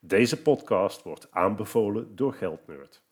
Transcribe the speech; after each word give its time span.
Deze 0.00 0.42
podcast 0.42 1.02
wordt 1.02 1.26
aanbevolen 1.30 2.16
door 2.16 2.32
Geldnerd. 2.32 3.02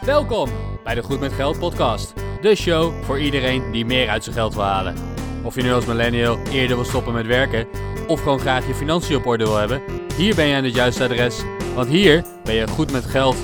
Welkom 0.00 0.48
bij 0.84 0.94
de 0.94 1.02
Goed 1.02 1.20
met 1.20 1.32
Geld 1.32 1.58
podcast. 1.58 2.14
De 2.40 2.54
show 2.54 3.04
voor 3.04 3.20
iedereen 3.20 3.72
die 3.72 3.84
meer 3.84 4.08
uit 4.08 4.24
zijn 4.24 4.36
geld 4.36 4.54
wil 4.54 4.62
halen. 4.62 4.94
Of 5.44 5.54
je 5.54 5.62
nu 5.62 5.72
als 5.72 5.86
millennial 5.86 6.38
eerder 6.38 6.76
wil 6.76 6.84
stoppen 6.84 7.12
met 7.12 7.26
werken 7.26 7.66
of 8.06 8.22
gewoon 8.22 8.38
graag 8.38 8.66
je 8.66 8.74
financiën 8.74 9.16
op 9.16 9.26
orde 9.26 9.44
wil 9.44 9.56
hebben, 9.56 9.82
hier 10.16 10.34
ben 10.34 10.46
je 10.46 10.56
aan 10.56 10.64
het 10.64 10.74
juiste 10.74 11.04
adres, 11.04 11.42
want 11.74 11.88
hier 11.88 12.24
ben 12.44 12.54
je 12.54 12.68
goed 12.68 12.92
met 12.92 13.04
geld. 13.04 13.36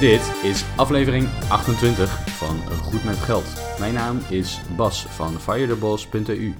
Dit 0.00 0.32
is 0.42 0.64
aflevering 0.76 1.28
28 1.48 2.28
van 2.28 2.56
Goed 2.82 3.04
met 3.04 3.16
Geld. 3.16 3.78
Mijn 3.78 3.94
naam 3.94 4.18
is 4.28 4.60
Bas 4.76 5.06
van 5.06 5.40
firetheboss.eu. 5.40 6.54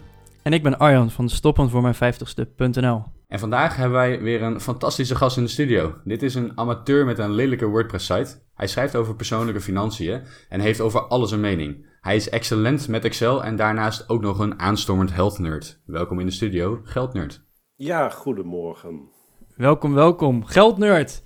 En 0.47 0.53
ik 0.53 0.63
ben 0.63 0.79
Arjan 0.79 1.11
van 1.11 1.29
Stoppen 1.29 1.71
voor 1.71 1.83
mijn 1.83 1.95
50ste.nl. 1.95 3.03
En 3.29 3.39
vandaag 3.39 3.77
hebben 3.77 3.99
wij 3.99 4.21
weer 4.21 4.43
een 4.43 4.61
fantastische 4.61 5.15
gast 5.15 5.37
in 5.37 5.43
de 5.43 5.49
studio. 5.49 5.95
Dit 6.05 6.23
is 6.23 6.35
een 6.35 6.59
amateur 6.59 7.05
met 7.05 7.19
een 7.19 7.33
lelijke 7.33 7.67
WordPress-site. 7.67 8.43
Hij 8.55 8.67
schrijft 8.67 8.97
over 8.97 9.15
persoonlijke 9.15 9.61
financiën 9.61 10.23
en 10.49 10.61
heeft 10.61 10.81
over 10.81 11.01
alles 11.01 11.31
een 11.31 11.41
mening. 11.41 11.87
Hij 12.01 12.17
is 12.17 12.29
excellent 12.29 12.89
met 12.89 13.05
Excel 13.05 13.45
en 13.45 13.57
daarnaast 13.57 14.09
ook 14.09 14.21
nog 14.21 14.39
een 14.39 14.61
aanstormend 14.61 15.15
health 15.15 15.39
nerd. 15.39 15.81
Welkom 15.87 16.21
in 16.21 16.27
de 16.27 16.33
studio, 16.33 16.81
Geldnerd. 16.85 17.45
Ja, 17.77 18.09
goedemorgen. 18.09 19.09
Welkom, 19.57 19.95
welkom. 19.95 20.45
Geldnerd. 20.45 21.23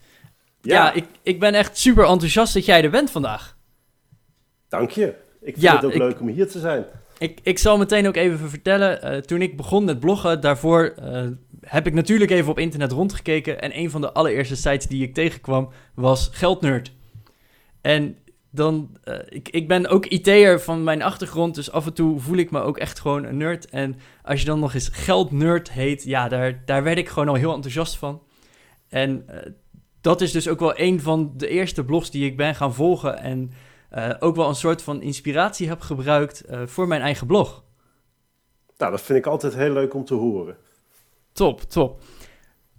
Ja, 0.61 0.75
ja 0.75 0.92
ik, 0.92 1.06
ik 1.23 1.41
ben 1.41 1.55
echt 1.55 1.78
super 1.78 2.05
enthousiast 2.05 2.55
dat 2.55 2.64
jij 2.64 2.84
er 2.84 2.91
bent 2.91 3.11
vandaag. 3.11 3.56
Dank 4.69 4.91
je. 4.91 5.14
Ik 5.41 5.56
vind 5.59 5.73
het 5.73 5.84
ook 5.84 5.95
leuk 5.95 6.20
om 6.20 6.28
hier 6.28 6.48
te 6.48 6.59
zijn. 6.59 6.84
Ik, 7.20 7.41
ik 7.42 7.59
zal 7.59 7.79
meteen 7.79 8.06
ook 8.06 8.16
even 8.16 8.51
vertellen. 8.51 9.15
Uh, 9.15 9.20
toen 9.20 9.42
ik 9.42 9.56
begon 9.56 9.84
met 9.84 10.01
bloggen, 10.01 10.41
daarvoor 10.41 10.95
uh, 11.02 11.27
heb 11.61 11.87
ik 11.87 11.95
natuurlijk 11.95 12.30
even 12.30 12.51
op 12.51 12.59
internet 12.59 12.92
rondgekeken. 12.92 13.61
En 13.61 13.78
een 13.78 13.91
van 13.91 14.01
de 14.01 14.12
allereerste 14.12 14.56
sites 14.56 14.86
die 14.86 15.03
ik 15.03 15.14
tegenkwam 15.14 15.69
was 15.94 16.28
Geldnerd. 16.33 16.92
En 17.81 18.17
dan, 18.50 18.97
uh, 19.05 19.14
ik, 19.28 19.48
ik 19.48 19.69
ben 19.69 19.86
ook 19.86 20.06
IT'er 20.06 20.61
van 20.61 20.84
mijn 20.84 21.03
achtergrond, 21.03 21.55
dus 21.55 21.70
af 21.70 21.86
en 21.86 21.92
toe 21.92 22.20
voel 22.20 22.36
ik 22.36 22.50
me 22.50 22.61
ook 22.61 22.78
echt 22.78 23.00
gewoon 23.00 23.25
een 23.25 23.37
nerd. 23.37 23.69
En 23.69 23.97
als 24.22 24.41
je 24.41 24.47
dan 24.47 24.59
nog 24.59 24.75
eens 24.75 24.89
Geldnerd 24.89 25.70
heet, 25.70 26.03
ja, 26.05 26.28
daar, 26.28 26.62
daar 26.64 26.83
werd 26.83 26.98
ik 26.98 27.09
gewoon 27.09 27.28
al 27.28 27.34
heel 27.34 27.55
enthousiast 27.55 27.97
van. 27.97 28.22
En 28.89 29.25
dat 30.00 30.20
is 30.20 30.33
dus 30.33 30.48
ook 30.48 30.61
wel 30.61 30.78
een 30.78 31.00
van 31.00 31.33
de 31.37 31.48
eerste 31.48 31.84
blogs 31.84 32.11
die 32.11 32.27
ik 32.27 32.37
ben 32.37 32.55
gaan 32.55 32.75
volgen. 32.75 33.19
En 33.19 33.53
uh, 33.94 34.10
ook 34.19 34.36
wel 34.36 34.48
een 34.48 34.55
soort 34.55 34.83
van 34.83 35.02
inspiratie 35.02 35.69
heb 35.69 35.80
gebruikt 35.80 36.50
uh, 36.50 36.62
voor 36.66 36.88
mijn 36.88 37.00
eigen 37.00 37.27
blog. 37.27 37.64
Nou, 38.77 38.91
dat 38.91 39.00
vind 39.00 39.19
ik 39.19 39.27
altijd 39.27 39.55
heel 39.55 39.72
leuk 39.72 39.94
om 39.94 40.05
te 40.05 40.14
horen. 40.14 40.56
Top, 41.32 41.60
top. 41.60 42.02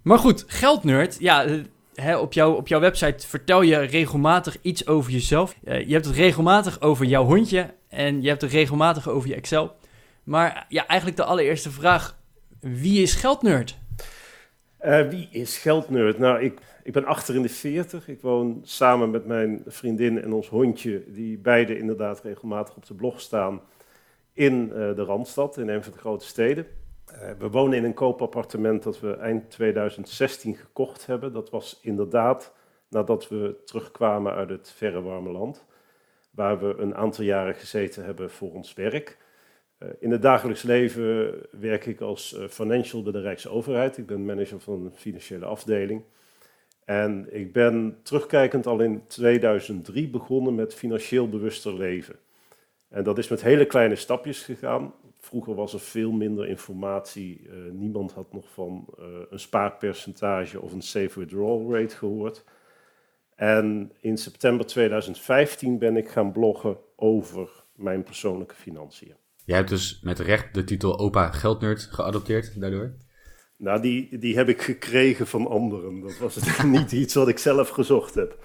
Maar 0.02 0.20
goed, 0.20 0.44
Geldnerd, 0.48 1.18
ja, 1.20 1.45
uh, 1.45 1.64
hè, 1.94 2.18
op, 2.18 2.34
jou, 2.34 2.56
op 2.56 2.68
jouw 2.68 2.80
website 2.80 3.28
vertel 3.28 3.62
je 3.62 3.78
regelmatig 3.78 4.58
iets 4.62 4.88
over 4.88 5.12
jezelf. 5.12 5.56
je 5.64 5.94
hebt 5.94 6.06
het 6.06 6.16
regelmatig 6.16 6.81
over 6.81 7.06
jouw 7.06 7.23
hondje 7.23 7.73
en 7.88 8.22
je 8.22 8.28
hebt 8.28 8.42
het 8.42 8.52
regelmatig 8.52 9.09
over 9.09 9.30
je 9.30 9.36
Excel. 9.36 9.75
Maar 10.23 10.66
ja, 10.70 10.88
eigenlijk 10.88 11.20
de 11.20 11.25
allereerste 11.25 11.72
vraag, 11.72 12.18
wie 12.59 13.02
is 13.02 13.14
Geldnerd? 13.14 13.80
wie 15.09 15.30
is 15.31 15.58
Geldnerd? 15.58 16.18
Nou, 16.18 16.42
ik 16.42 16.59
ik 16.84 16.94
ben 16.94 17.06
achter 17.06 17.36
in 17.36 17.42
de 17.42 17.50
40. 17.50 18.08
Ik 18.08 18.22
woon 18.22 18.60
samen 18.64 19.10
met 19.10 19.26
mijn 19.26 19.64
vriendin 19.66 20.22
en 20.22 20.34
ons 20.34 20.50
hondje, 20.50 21.04
die 21.12 21.38
beide 21.38 21.78
inderdaad 21.78 22.22
regelmatig 22.22 22.76
op 22.76 22.86
de 22.86 22.94
blog 22.94 23.22
staan, 23.22 23.62
in 24.34 24.68
uh, 24.68 24.74
de 24.96 25.04
Randstad, 25.04 25.58
in 25.58 25.70
een 25.70 25.84
van 25.84 25.92
de 25.92 25.98
grote 25.98 26.26
steden. 26.26 26.68
Uh, 27.12 27.32
we 27.40 27.50
wonen 27.50 27.78
in 27.78 27.84
een 27.84 27.94
koopappartement 27.94 28.84
dat 28.84 29.00
we 29.00 29.16
eind 29.16 29.50
2016 29.50 30.56
gekocht 30.56 31.06
hebben. 31.06 31.34
Dat 31.34 31.50
was 31.50 31.80
inderdaad 31.82 32.54
nadat 32.88 33.28
we 33.28 33.62
terugkwamen 33.66 34.34
uit 34.34 34.50
het 34.50 34.72
verre 34.76 35.02
warme 35.02 35.32
land, 35.32 35.66
waar 36.31 36.59
we 36.59 36.75
een 36.78 36.96
aantal 36.96 37.24
jaren 37.24 37.56
gezeten 37.56 38.06
hebben 38.06 38.30
voor 38.30 38.52
ons 38.52 38.74
werk. 38.74 39.18
Uh, 39.80 39.90
in 40.00 40.12
het 40.12 40.22
dagelijks 40.22 40.62
leven 40.62 41.36
werk 41.52 41.86
ik 41.86 42.02
als 42.02 42.38
financial 42.50 43.03
bij 43.03 43.12
de 43.12 43.22
Rijksoverheid. 43.22 43.98
Ik 43.98 44.06
ben 44.06 44.25
manager 44.25 44.59
van 44.59 44.86
een 44.86 44.92
financiële 44.96 45.46
afdeling. 45.46 46.03
En 46.86 47.28
ik 47.36 47.53
ben 47.53 48.00
terugkijkend 48.03 48.68
al 48.68 48.80
in 48.80 49.08
2003 49.08 50.09
begonnen 50.09 50.56
met 50.56 50.74
financieel 50.74 51.30
bewuster 51.30 51.78
leven. 51.78 52.16
En 52.90 53.03
dat 53.03 53.18
is 53.18 53.28
met 53.28 53.42
hele 53.42 53.66
kleine 53.66 53.96
stapjes 53.96 54.44
gegaan. 54.44 54.94
Vroeger 55.18 55.56
was 55.56 55.74
er 55.74 55.80
veel 55.80 56.12
minder 56.12 56.47
informatie. 56.47 57.42
Uh, 57.42 57.72
niemand 57.72 58.12
had 58.12 58.34
nog 58.34 58.52
van 58.53 58.86
uh, 59.00 59.06
een 59.30 59.40
spaarpercentage 59.40 60.62
of 60.62 60.74
een 60.74 60.81
safe 60.81 61.19
withdrawal 61.19 61.74
rate 61.74 61.96
gehoord. 61.96 62.44
En 63.36 63.92
in 64.00 64.18
september 64.18 64.66
2015 64.66 65.78
ben 65.78 65.98
ik 65.98 66.09
gaan 66.09 66.31
bloggen 66.31 66.78
over 66.96 67.50
mijn 67.75 68.03
persoonlijke 68.03 68.56
financiën. 68.56 69.16
Jij 69.46 69.58
hebt 69.58 69.69
dus 69.69 70.00
met 70.02 70.19
recht 70.19 70.53
de 70.53 70.63
titel 70.63 71.00
Opa 71.00 71.31
Geldnerd 71.31 71.81
geadopteerd 71.81 72.62
daardoor? 72.62 72.94
Nou, 73.62 73.82
die, 73.82 74.18
die 74.18 74.36
heb 74.36 74.50
ik 74.50 74.62
gekregen 74.62 75.28
van 75.28 75.48
anderen. 75.48 76.02
Dat 76.02 76.18
was 76.18 76.38
niet 76.64 76.92
iets 76.92 77.14
wat 77.14 77.28
ik 77.28 77.38
zelf 77.38 77.70
gezocht 77.70 78.16
heb. 78.16 78.38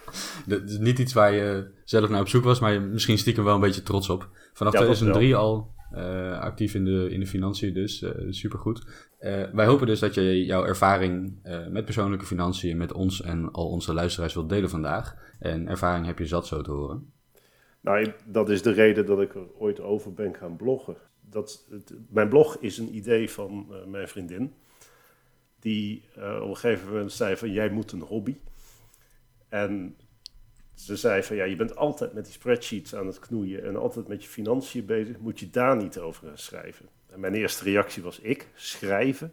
Dat 0.47 0.63
is 0.63 0.79
niet 0.79 0.99
iets 0.99 1.13
waar 1.13 1.33
je 1.33 1.71
zelf 1.85 2.09
naar 2.09 2.21
op 2.21 2.29
zoek 2.29 2.45
was, 2.45 2.61
maar 2.61 2.73
je 2.73 2.81
misschien 2.81 3.19
stiekem 3.19 3.45
wel 3.45 3.55
een 3.55 3.61
beetje 3.61 3.83
trots 3.83 4.09
op. 4.09 4.29
Vanaf 4.53 4.73
2003 4.73 5.37
al 5.37 5.75
uh, 5.95 6.39
actief 6.41 6.75
in 6.75 6.85
de, 6.85 7.11
in 7.11 7.21
de 7.21 7.27
financiën, 7.27 7.75
dus 7.75 8.03
uh, 8.03 8.11
supergoed. 8.29 8.87
Uh, 9.21 9.43
wij 9.53 9.67
hopen 9.67 9.87
dus 9.87 10.01
dat 10.01 10.15
je 10.15 10.45
jouw 10.45 10.65
ervaring 10.65 11.39
met 11.71 11.85
persoonlijke 11.85 12.27
financiën 12.27 12.77
met 12.77 12.93
ons 12.93 13.23
en 13.23 13.51
al 13.53 13.69
onze 13.69 13.95
luisteraars 13.95 14.35
wilt 14.35 14.49
delen 14.49 14.71
vandaag. 14.71 15.17
En 15.39 15.69
ervaring 15.69 16.07
heb 16.07 16.19
je 16.19 16.27
zat 16.27 16.47
zo 16.47 16.63
te 16.63 16.71
horen. 16.71 17.13
Nou, 17.81 18.13
dat 18.27 18.51
is 18.51 18.63
de 18.63 18.73
reden 18.73 19.07
dat 19.07 19.21
ik 19.21 19.35
er 19.35 19.47
ooit 19.59 19.81
over 19.81 20.13
ben 20.15 20.35
gaan 20.35 20.57
bloggen. 20.57 20.97
Dat, 21.31 21.67
het, 21.71 21.95
mijn 22.11 22.29
blog 22.29 22.57
is 22.61 22.79
een 22.79 22.97
idee 22.97 23.31
van 23.31 23.67
mijn 23.87 24.09
vriendin 24.09 24.53
die 25.67 26.03
uh, 26.19 26.41
op 26.43 26.49
een 26.49 26.57
gegeven 26.57 26.89
moment 26.89 27.13
zei 27.13 27.37
van 27.37 27.53
jij 27.53 27.71
moet 27.71 27.93
een 27.93 28.01
hobby. 28.01 28.37
En 29.49 29.97
ze 30.75 30.97
zei 30.97 31.23
van 31.23 31.37
ja, 31.37 31.45
je 31.45 31.57
bent 31.57 31.77
altijd 31.77 32.13
met 32.13 32.25
die 32.25 32.33
spreadsheets 32.33 32.95
aan 32.95 33.07
het 33.07 33.19
knoeien 33.19 33.65
en 33.65 33.77
altijd 33.77 34.09
met 34.09 34.23
je 34.23 34.29
financiën 34.29 34.87
bezig, 34.87 35.19
moet 35.19 35.41
je 35.41 35.51
daar 35.51 35.77
niet 35.77 35.99
over 35.99 36.27
gaan 36.27 36.39
schrijven. 36.39 36.89
En 37.07 37.21
mijn 37.21 37.35
eerste 37.35 37.65
reactie 37.65 38.03
was 38.03 38.21
ik, 38.21 38.49
schrijven, 38.55 39.33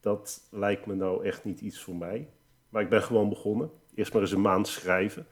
dat 0.00 0.48
lijkt 0.50 0.86
me 0.86 0.94
nou 0.94 1.24
echt 1.24 1.44
niet 1.44 1.60
iets 1.60 1.80
voor 1.80 1.96
mij. 1.96 2.28
Maar 2.68 2.82
ik 2.82 2.88
ben 2.88 3.02
gewoon 3.02 3.28
begonnen. 3.28 3.70
Eerst 3.94 4.12
maar 4.12 4.22
eens 4.22 4.32
een 4.32 4.40
maand 4.40 4.68
schrijven. 4.68 5.26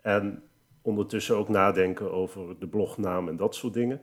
En 0.00 0.42
ondertussen 0.82 1.36
ook 1.36 1.48
nadenken 1.48 2.12
over 2.12 2.58
de 2.58 2.68
blognaam 2.68 3.28
en 3.28 3.36
dat 3.36 3.54
soort 3.54 3.74
dingen. 3.74 4.02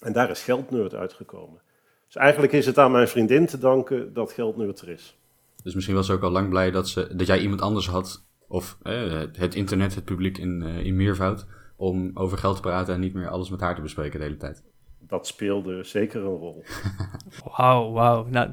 En 0.00 0.12
daar 0.12 0.30
is 0.30 0.42
Geldnerd 0.42 0.94
uitgekomen. 0.94 1.60
Dus 2.06 2.16
eigenlijk 2.16 2.52
is 2.52 2.66
het 2.66 2.78
aan 2.78 2.92
mijn 2.92 3.08
vriendin 3.08 3.46
te 3.46 3.58
danken 3.58 4.12
dat 4.12 4.32
geld 4.32 4.56
nu 4.56 4.68
er 4.68 4.88
is. 4.88 5.16
Dus 5.62 5.74
misschien 5.74 5.96
was 5.96 6.06
ze 6.06 6.12
ook 6.12 6.22
al 6.22 6.30
lang 6.30 6.48
blij 6.48 6.70
dat, 6.70 6.88
ze, 6.88 7.16
dat 7.16 7.26
jij 7.26 7.40
iemand 7.40 7.60
anders 7.60 7.88
had, 7.88 8.24
of 8.48 8.78
eh, 8.82 9.22
het 9.32 9.54
internet, 9.54 9.94
het 9.94 10.04
publiek 10.04 10.38
in, 10.38 10.62
uh, 10.62 10.84
in 10.84 10.96
meervoud, 10.96 11.46
om 11.76 12.10
over 12.14 12.38
geld 12.38 12.56
te 12.56 12.62
praten 12.62 12.94
en 12.94 13.00
niet 13.00 13.14
meer 13.14 13.28
alles 13.28 13.50
met 13.50 13.60
haar 13.60 13.74
te 13.74 13.80
bespreken 13.80 14.18
de 14.18 14.24
hele 14.24 14.36
tijd. 14.36 14.62
Dat 14.98 15.26
speelde 15.26 15.84
zeker 15.84 16.20
een 16.20 16.36
rol. 16.36 16.64
Wauw, 17.56 17.92
wauw. 17.92 18.26
Nou, 18.30 18.50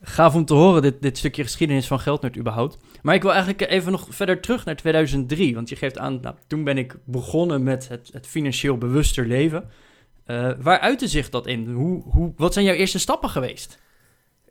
gaaf 0.00 0.34
om 0.34 0.44
te 0.44 0.54
horen, 0.54 0.82
dit, 0.82 1.02
dit 1.02 1.18
stukje 1.18 1.42
geschiedenis 1.42 1.86
van 1.86 2.00
Geldnerd 2.00 2.36
überhaupt. 2.36 2.78
Maar 3.02 3.14
ik 3.14 3.22
wil 3.22 3.30
eigenlijk 3.30 3.70
even 3.70 3.92
nog 3.92 4.06
verder 4.10 4.40
terug 4.40 4.64
naar 4.64 4.76
2003. 4.76 5.54
Want 5.54 5.68
je 5.68 5.76
geeft 5.76 5.98
aan, 5.98 6.20
nou, 6.20 6.34
toen 6.46 6.64
ben 6.64 6.78
ik 6.78 6.96
begonnen 7.04 7.62
met 7.62 7.88
het, 7.88 8.10
het 8.12 8.26
financieel 8.26 8.78
bewuster 8.78 9.26
leven. 9.26 9.70
Uh, 10.26 10.52
waar 10.58 10.78
uitte 10.78 11.08
zich 11.08 11.30
dat 11.30 11.46
in? 11.46 11.70
Hoe, 11.70 12.02
hoe, 12.02 12.32
wat 12.36 12.52
zijn 12.52 12.64
jouw 12.64 12.74
eerste 12.74 12.98
stappen 12.98 13.28
geweest? 13.28 13.78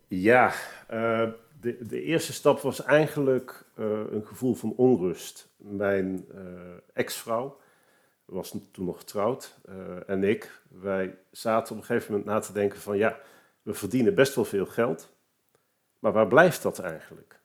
Ja, 0.08 0.52
uh, 0.92 1.28
de, 1.60 1.86
de, 1.86 2.02
eerste 2.02 2.32
stap 2.32 2.60
was 2.60 2.84
eigenlijk 2.84 3.64
uh, 3.78 3.86
een 4.10 4.26
gevoel 4.26 4.54
van 4.54 4.72
onrust. 4.76 5.48
Mijn 5.56 6.24
ex-vrouw 6.92 7.60
was 8.24 8.50
toen 8.72 8.84
nog 8.84 8.98
getrouwd 8.98 9.58
en 10.06 10.24
ik, 10.24 10.62
wij 10.68 11.18
zaten 11.30 11.74
op 11.74 11.80
een 11.80 11.86
gegeven 11.86 12.12
moment 12.12 12.30
na 12.30 12.38
te 12.38 12.52
denken 12.52 12.80
van 12.80 12.96
ja, 12.96 13.18
we 13.62 13.74
verdienen 13.74 14.14
best 14.14 14.34
wel 14.34 14.44
veel 14.44 14.66
geld, 14.66 15.16
maar 15.98 16.12
waar 16.12 16.26
blijft 16.26 16.62
dat 16.62 16.78
eigenlijk? 16.78 17.40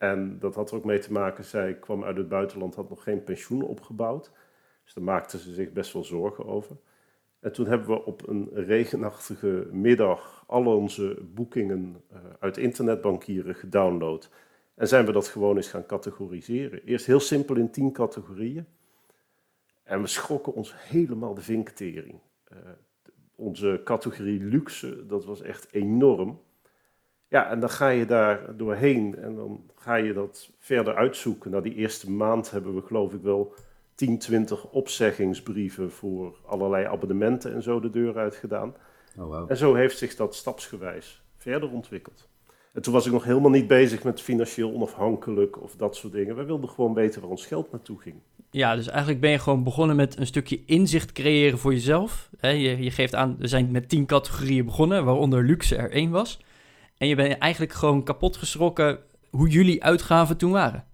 En 0.00 0.38
dat 0.38 0.54
had 0.54 0.70
er 0.70 0.76
ook 0.76 0.84
mee 0.84 0.98
te 0.98 1.12
maken, 1.12 1.44
zij 1.44 1.74
kwam 1.74 2.04
uit 2.04 2.16
het 2.16 2.28
buitenland, 2.28 2.74
had 2.74 2.88
nog 2.88 3.02
geen 3.02 3.24
pensioen 3.24 3.62
opgebouwd. 3.62 4.30
Dus 4.84 4.94
daar 4.94 5.04
maakte 5.04 5.38
ze 5.38 5.54
zich 5.54 5.72
best 5.72 5.92
wel 5.92 6.04
zorgen 6.04 6.46
over. 6.46 6.76
En 7.40 7.52
toen 7.52 7.66
hebben 7.66 7.88
we 7.88 8.04
op 8.04 8.28
een 8.28 8.50
regenachtige 8.52 9.68
middag 9.72 10.44
al 10.46 10.76
onze 10.76 11.18
boekingen 11.34 12.02
uh, 12.12 12.18
uit 12.38 12.56
internetbankieren 12.56 13.54
gedownload. 13.54 14.30
En 14.74 14.88
zijn 14.88 15.06
we 15.06 15.12
dat 15.12 15.28
gewoon 15.28 15.56
eens 15.56 15.68
gaan 15.68 15.86
categoriseren. 15.86 16.84
Eerst 16.84 17.06
heel 17.06 17.20
simpel 17.20 17.56
in 17.56 17.70
tien 17.70 17.92
categorieën. 17.92 18.66
En 19.82 20.00
we 20.00 20.06
schrokken 20.06 20.54
ons 20.54 20.74
helemaal 20.76 21.34
de 21.34 21.40
vinktering. 21.40 22.20
Uh, 22.52 22.58
onze 23.34 23.80
categorie 23.84 24.40
luxe, 24.40 25.06
dat 25.06 25.24
was 25.24 25.42
echt 25.42 25.68
enorm. 25.72 26.40
Ja, 27.28 27.50
en 27.50 27.60
dan 27.60 27.70
ga 27.70 27.88
je 27.88 28.06
daar 28.06 28.56
doorheen 28.56 29.16
en 29.16 29.34
dan 29.34 29.70
ga 29.74 29.94
je 29.94 30.12
dat 30.12 30.50
verder 30.58 30.94
uitzoeken. 30.94 31.50
Na 31.50 31.60
die 31.60 31.74
eerste 31.74 32.10
maand 32.10 32.50
hebben 32.50 32.74
we 32.74 32.82
geloof 32.82 33.14
ik 33.14 33.22
wel 33.22 33.54
10, 34.00 34.18
20 34.18 34.66
opzeggingsbrieven 34.66 35.90
voor 35.90 36.36
allerlei 36.46 36.86
abonnementen 36.86 37.54
en 37.54 37.62
zo 37.62 37.80
de 37.80 37.90
deur 37.90 38.16
uitgedaan. 38.16 38.74
Oh, 39.18 39.24
wow. 39.24 39.50
En 39.50 39.56
zo 39.56 39.74
heeft 39.74 39.98
zich 39.98 40.16
dat 40.16 40.34
stapsgewijs 40.34 41.22
verder 41.36 41.70
ontwikkeld. 41.70 42.28
En 42.72 42.82
toen 42.82 42.92
was 42.92 43.06
ik 43.06 43.12
nog 43.12 43.24
helemaal 43.24 43.50
niet 43.50 43.66
bezig 43.66 44.04
met 44.04 44.20
financieel 44.20 44.72
onafhankelijk 44.72 45.62
of 45.62 45.76
dat 45.76 45.96
soort 45.96 46.12
dingen. 46.12 46.36
We 46.36 46.44
wilden 46.44 46.68
gewoon 46.68 46.94
weten 46.94 47.20
waar 47.20 47.30
ons 47.30 47.46
geld 47.46 47.72
naartoe 47.72 48.00
ging. 48.00 48.16
Ja, 48.50 48.76
dus 48.76 48.88
eigenlijk 48.88 49.20
ben 49.20 49.30
je 49.30 49.38
gewoon 49.38 49.64
begonnen 49.64 49.96
met 49.96 50.18
een 50.18 50.26
stukje 50.26 50.64
inzicht 50.66 51.12
creëren 51.12 51.58
voor 51.58 51.72
jezelf. 51.72 52.30
je, 52.40 52.82
je 52.82 52.90
geeft 52.90 53.14
aan, 53.14 53.36
we 53.38 53.46
zijn 53.46 53.70
met 53.70 53.88
tien 53.88 54.06
categorieën 54.06 54.64
begonnen, 54.64 55.04
waaronder 55.04 55.44
luxe 55.44 55.76
er 55.76 55.90
één 55.90 56.10
was. 56.10 56.40
En 56.98 57.08
je 57.08 57.14
bent 57.14 57.38
eigenlijk 57.38 57.72
gewoon 57.72 58.02
kapot 58.02 58.36
geschrokken 58.36 58.98
hoe 59.30 59.48
jullie 59.48 59.84
uitgaven 59.84 60.36
toen 60.36 60.50
waren. 60.50 60.84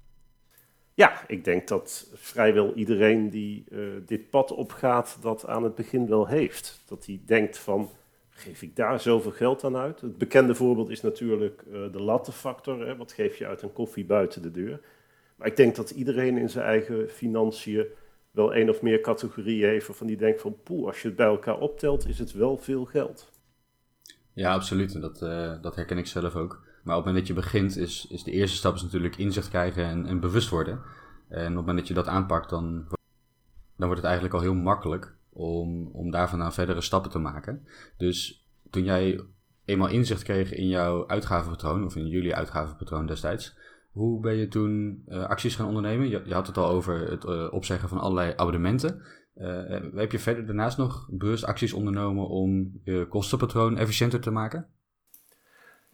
Ja, 0.97 1.25
ik 1.27 1.45
denk 1.45 1.69
dat 1.69 2.11
vrijwel 2.15 2.75
iedereen 2.75 3.31
die 3.31 3.65
uh, 3.69 3.89
dit 4.07 4.31
pad 4.31 4.53
opgaat, 4.53 5.19
dat 5.21 5.47
aan 5.47 5.63
het 5.63 5.75
begin 5.75 6.07
wel 6.07 6.27
heeft. 6.27 6.83
Dat 6.87 7.07
hij 7.07 7.21
denkt 7.27 7.59
van, 7.59 7.91
geef 8.31 8.63
ik 8.63 8.77
daar 8.77 9.01
zoveel 9.01 9.31
geld 9.31 9.65
aan 9.65 9.77
uit? 9.77 10.01
Het 10.01 10.19
bekende 10.19 10.55
voorbeeld 10.55 10.91
is 10.91 11.01
natuurlijk 11.01 11.63
uh, 11.69 11.93
de 11.93 12.03
lattenfactor. 12.03 12.87
Hè? 12.87 12.97
Wat 12.97 13.13
geef 13.13 13.37
je 13.37 13.47
uit 13.47 13.63
een 13.63 13.73
koffie 13.73 14.05
buiten 14.05 14.43
de 14.43 14.51
deur? 14.51 14.81
Maar 15.37 15.49
ik 15.49 15.57
denk 15.57 15.77
dat 15.77 15.91
iedereen 15.91 16.39
in 16.39 16.51
zijn 16.51 16.65
eigen 16.65 17.11
financiën 17.11 17.87
wel 18.31 18.55
één 18.55 18.69
of 18.69 18.83
meer 18.83 19.01
categorieën 19.01 19.69
heeft 19.69 19.87
waarvan 19.87 20.07
die 20.07 20.17
denkt 20.17 20.41
van, 20.41 20.57
poeh, 20.63 20.87
als 20.87 21.03
je 21.03 21.09
het 21.09 21.17
bij 21.17 21.27
elkaar 21.27 21.59
optelt, 21.59 22.09
is 22.09 22.19
het 22.19 22.33
wel 22.33 22.57
veel 22.57 22.85
geld. 22.85 23.31
Ja, 24.33 24.53
absoluut. 24.53 25.01
Dat, 25.01 25.23
uh, 25.23 25.63
dat 25.63 25.75
herken 25.75 25.99
ik 25.99 26.07
zelf 26.07 26.37
ook. 26.37 26.66
Maar 26.87 26.97
op 26.97 27.05
het 27.05 27.13
moment 27.15 27.27
dat 27.27 27.37
je 27.37 27.43
begint, 27.43 27.77
is, 27.77 28.07
is 28.11 28.23
de 28.23 28.31
eerste 28.31 28.57
stap 28.57 28.75
is 28.75 28.83
natuurlijk 28.83 29.17
inzicht 29.17 29.49
krijgen 29.49 29.85
en, 29.85 30.07
en 30.07 30.21
bewust 30.21 30.49
worden. 30.49 30.81
En 31.29 31.41
op 31.41 31.47
het 31.47 31.55
moment 31.55 31.79
dat 31.79 31.89
je 31.89 31.95
dat 31.95 32.07
aanpakt, 32.07 32.51
dan, 32.51 32.85
dan 33.77 33.87
wordt 33.87 33.97
het 33.97 34.05
eigenlijk 34.05 34.35
al 34.35 34.41
heel 34.41 34.55
makkelijk 34.55 35.15
om, 35.33 35.91
om 35.93 36.11
daar 36.11 36.29
vandaan 36.29 36.53
verdere 36.53 36.81
stappen 36.81 37.11
te 37.11 37.19
maken. 37.19 37.67
Dus 37.97 38.47
toen 38.71 38.85
jij 38.85 39.21
eenmaal 39.65 39.89
inzicht 39.89 40.23
kreeg 40.23 40.53
in 40.53 40.69
jouw 40.69 41.09
uitgavenpatroon, 41.09 41.85
of 41.85 41.97
in 41.97 42.07
jullie 42.07 42.35
uitgavenpatroon 42.35 43.07
destijds, 43.07 43.57
hoe 43.91 44.21
ben 44.21 44.35
je 44.35 44.49
toen 44.49 45.03
uh, 45.09 45.25
acties 45.25 45.57
gaan 45.57 45.67
ondernemen? 45.67 46.09
Je, 46.09 46.35
had 46.35 46.47
het 46.47 46.57
al 46.57 46.69
over 46.69 47.11
het 47.11 47.25
uh, 47.25 47.53
opzeggen 47.53 47.89
van 47.89 47.99
allerlei 47.99 48.33
abonnementen. 48.37 49.03
Uh, 49.37 49.95
heb 49.95 50.13
je 50.13 50.19
verder 50.19 50.47
daarnaast 50.47 50.79
nog 50.79 51.09
bewust 51.11 51.45
acties 51.45 51.73
ondernomen 51.73 52.29
om 52.29 52.81
je 52.85 53.07
kostenpatroon 53.09 53.79
efficiënter 53.79 54.21
te 54.21 54.31
maken? 54.31 54.67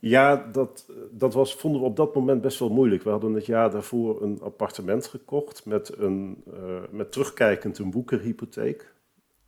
Ja, 0.05 0.49
dat, 0.53 0.93
dat 1.11 1.35
was, 1.35 1.55
vonden 1.55 1.81
we 1.81 1.87
op 1.87 1.97
dat 1.97 2.15
moment 2.15 2.41
best 2.41 2.59
wel 2.59 2.69
moeilijk. 2.71 3.03
We 3.03 3.11
hadden 3.11 3.35
het 3.35 3.47
jaar 3.47 3.71
daarvoor 3.71 4.23
een 4.23 4.41
appartement 4.41 5.07
gekocht 5.07 5.67
met, 5.67 5.99
een, 5.99 6.45
uh, 6.55 6.81
met 6.91 7.13
terugkijkend 7.13 7.79
een 7.79 7.91
boekerhypotheek. 7.91 8.95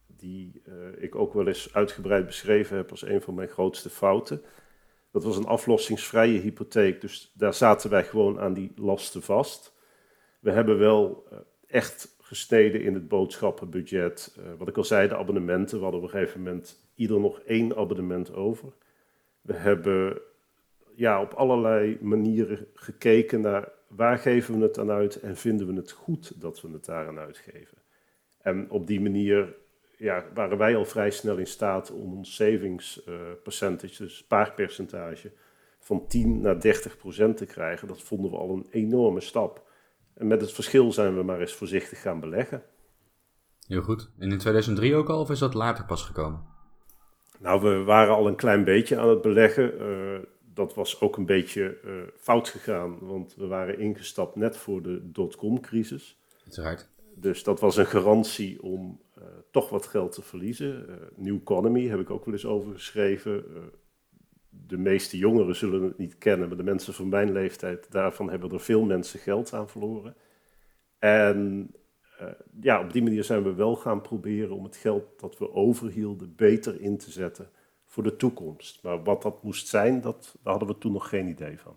Die 0.07 0.63
uh, 0.69 0.75
ik 1.03 1.15
ook 1.15 1.35
wel 1.35 1.47
eens 1.47 1.75
uitgebreid 1.75 2.27
beschreven 2.27 2.77
heb 2.77 2.91
als 2.91 3.03
een 3.03 3.21
van 3.21 3.35
mijn 3.35 3.49
grootste 3.49 3.91
fouten. 3.91 4.43
Dat 5.11 5.25
was 5.25 5.37
een 5.37 5.47
aflossingsvrije 5.47 6.41
hypotheek, 6.41 7.01
dus 7.01 7.33
daar 7.37 7.55
zaten 7.55 7.91
wij 7.91 8.05
gewoon 8.05 8.41
aan 8.41 8.55
die 8.55 8.73
lasten 8.77 9.23
vast. 9.23 9.75
We 10.41 10.51
hebben 10.51 10.79
wel 10.79 11.27
uh, 11.33 11.39
echt 11.67 12.17
gesneden 12.21 12.83
in 12.83 12.95
het 12.95 13.09
boodschappenbudget. 13.09 14.39
wat 14.59 14.69
ik 14.69 14.77
al 14.77 14.85
zei, 14.85 15.09
de 15.09 15.17
abonnementen. 15.17 15.77
We 15.77 15.83
hadden 15.83 16.03
op 16.03 16.07
een 16.07 16.19
gegeven 16.19 16.43
moment 16.43 16.87
ieder 16.95 17.21
nog 17.21 17.41
één 17.41 17.77
abonnement 17.77 18.35
over. 18.35 18.73
We 19.41 19.55
hebben 19.55 20.21
ja, 20.97 21.21
op 21.21 21.33
allerlei 21.33 21.99
manieren 22.01 22.67
gekeken 22.75 23.41
naar 23.41 23.69
waar 23.89 24.19
geven 24.19 24.59
we 24.59 24.63
het 24.63 24.79
aan 24.79 24.91
uit 24.91 25.21
en 25.21 25.37
vinden 25.37 25.67
we 25.67 25.73
het 25.73 25.91
goed 25.91 26.41
dat 26.41 26.61
we 26.61 26.71
het 26.71 26.85
daar 26.85 27.07
aan 27.07 27.19
uitgeven. 27.19 27.79
En 28.41 28.71
op 28.71 28.87
die 28.87 29.01
manier 29.01 29.55
ja, 29.97 30.25
waren 30.35 30.59
wij 30.59 30.77
al 30.77 30.85
vrij 30.85 31.11
snel 31.11 31.37
in 31.37 31.47
staat 31.47 31.91
om 31.91 32.17
ons 32.17 32.35
savings 32.35 33.07
uh, 33.09 33.15
percentage, 33.43 34.03
dus 34.03 34.17
spaarpercentage, 34.17 35.33
van 35.79 36.07
10 36.07 36.41
naar 36.41 36.61
30 36.61 36.97
procent 36.97 37.37
te 37.37 37.47
krijgen. 37.47 37.89
Dat 37.89 38.03
vonden 38.03 38.31
we 38.31 38.37
al 38.37 38.51
een 38.51 38.67
enorme 38.71 39.21
stap. 39.21 39.63
En 40.15 40.27
met 40.27 40.41
het 40.41 40.53
verschil 40.53 40.93
zijn 40.93 41.17
we 41.17 41.23
maar 41.23 41.41
eens 41.41 41.55
voorzichtig 41.55 42.01
gaan 42.01 42.21
beleggen. 42.21 42.63
Heel 43.67 43.83
goed. 43.83 44.11
En 44.19 44.31
in 44.31 44.39
2003 44.39 44.95
ook 44.95 45.09
al, 45.09 45.21
of 45.21 45.31
is 45.31 45.39
dat 45.39 45.55
later 45.55 45.85
pas 45.85 46.03
gekomen? 46.03 46.43
Nou, 47.39 47.61
we 47.63 47.83
waren 47.83 48.15
al 48.15 48.27
een 48.27 48.37
klein 48.37 48.65
beetje 48.65 48.99
aan 48.99 49.09
het 49.09 49.23
beleggen. 49.23 49.75
Uh, 49.81 50.19
dat 50.55 50.75
was 50.75 51.01
ook 51.01 51.17
een 51.17 51.27
beetje 51.27 51.79
uh, 51.85 51.93
fout 52.17 52.49
gegaan, 52.49 52.99
want 53.01 53.35
we 53.35 53.47
waren 53.47 53.79
ingestapt 53.79 54.37
net 54.37 54.57
voor 54.57 54.83
de 54.83 55.11
dotcom-crisis. 55.11 56.19
Uiteraard. 56.45 56.89
Dus 57.15 57.43
dat 57.43 57.61
was 57.61 57.77
een 57.77 57.87
garantie 57.87 58.63
om 58.63 59.01
uh, 59.19 59.25
toch 59.51 59.69
wat 59.69 59.87
geld 59.87 60.13
te 60.13 60.23
verliezen. 60.23 60.87
Uh, 60.89 60.95
New 61.17 61.37
Economy 61.37 61.89
heb 61.89 62.01
ik 62.01 62.11
ook 62.11 62.25
wel 62.25 62.35
eens 62.35 62.47
over 62.47 62.73
geschreven. 62.73 63.45
de 64.49 64.79
meeste 64.79 65.19
jongeren 65.19 65.57
zullen 65.57 65.83
het 65.83 65.99
niet 65.99 66.19
kennen, 66.19 66.49
maar 66.49 66.57
de 66.57 66.63
mensen 66.63 66.95
van 66.95 67.09
mijn 67.09 67.33
leeftijd, 67.33 67.91
daarvan 67.91 68.31
hebben 68.31 68.51
er 68.51 68.61
veel 68.61 68.85
mensen 68.85 69.21
geld 69.21 69.53
aan 69.53 69.69
verloren. 69.69 70.15
En 70.99 71.71
ja, 72.61 72.81
op 72.81 72.93
die 72.93 73.03
manier 73.03 73.25
zijn 73.25 73.43
we 73.43 73.55
wel 73.55 73.77
gaan 73.77 74.01
proberen 74.01 74.57
om 74.57 74.65
het 74.65 74.77
geld 74.77 75.21
dat 75.21 75.39
we 75.39 75.53
overhielden 75.53 76.35
beter 76.37 76.81
in 76.81 76.99
te 76.99 77.11
zetten 77.11 77.49
voor 77.95 78.03
de 78.03 78.17
toekomst. 78.17 78.83
Maar 78.83 79.03
wat 79.03 79.23
dat 79.23 79.43
moest 79.43 79.69
zijn, 79.69 80.01
dat, 80.01 80.37
daar 80.43 80.53
hadden 80.53 80.75
we 80.75 80.79
toen 80.79 80.93
nog 80.93 81.09
geen 81.09 81.29
idee 81.29 81.59
van. 81.59 81.77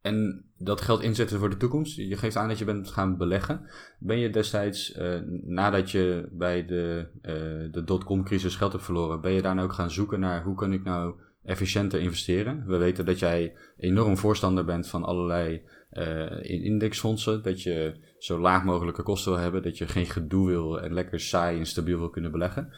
En 0.00 0.44
dat 0.58 0.80
geld 0.80 1.02
inzetten 1.02 1.38
voor 1.38 1.50
de 1.50 1.56
toekomst. 1.56 1.96
Je 1.96 2.16
geeft 2.16 2.36
aan 2.36 2.48
dat 2.48 2.58
je 2.58 2.64
bent 2.64 2.88
gaan 2.88 3.16
beleggen. 3.16 3.66
Ben 3.98 4.18
je 4.18 4.30
destijds, 4.30 4.96
uh, 4.96 5.20
nadat 5.42 5.90
je 5.90 6.28
bij 6.32 6.66
de, 6.66 7.08
uh, 7.22 7.72
de 7.72 7.82
dotcom-crisis 7.84 8.56
geld 8.56 8.72
hebt 8.72 8.84
verloren, 8.84 9.20
ben 9.20 9.32
je 9.32 9.42
daar 9.42 9.54
nou 9.54 9.66
ook 9.66 9.74
gaan 9.74 9.90
zoeken 9.90 10.20
naar 10.20 10.42
hoe 10.42 10.54
kan 10.54 10.72
ik 10.72 10.84
nou 10.84 11.14
efficiënter 11.42 12.00
investeren? 12.00 12.66
We 12.66 12.76
weten 12.76 13.04
dat 13.06 13.18
jij 13.18 13.56
enorm 13.76 14.16
voorstander 14.16 14.64
bent 14.64 14.88
van 14.88 15.04
allerlei 15.04 15.62
uh, 15.92 16.64
indexfondsen. 16.64 17.42
Dat 17.42 17.62
je 17.62 18.00
zo 18.18 18.40
laag 18.40 18.64
mogelijke 18.64 19.02
kosten 19.02 19.32
wil 19.32 19.40
hebben. 19.40 19.62
Dat 19.62 19.78
je 19.78 19.86
geen 19.86 20.06
gedoe 20.06 20.46
wil 20.46 20.80
en 20.80 20.92
lekker 20.92 21.20
saai 21.20 21.58
en 21.58 21.66
stabiel 21.66 21.98
wil 21.98 22.10
kunnen 22.10 22.30
beleggen. 22.30 22.72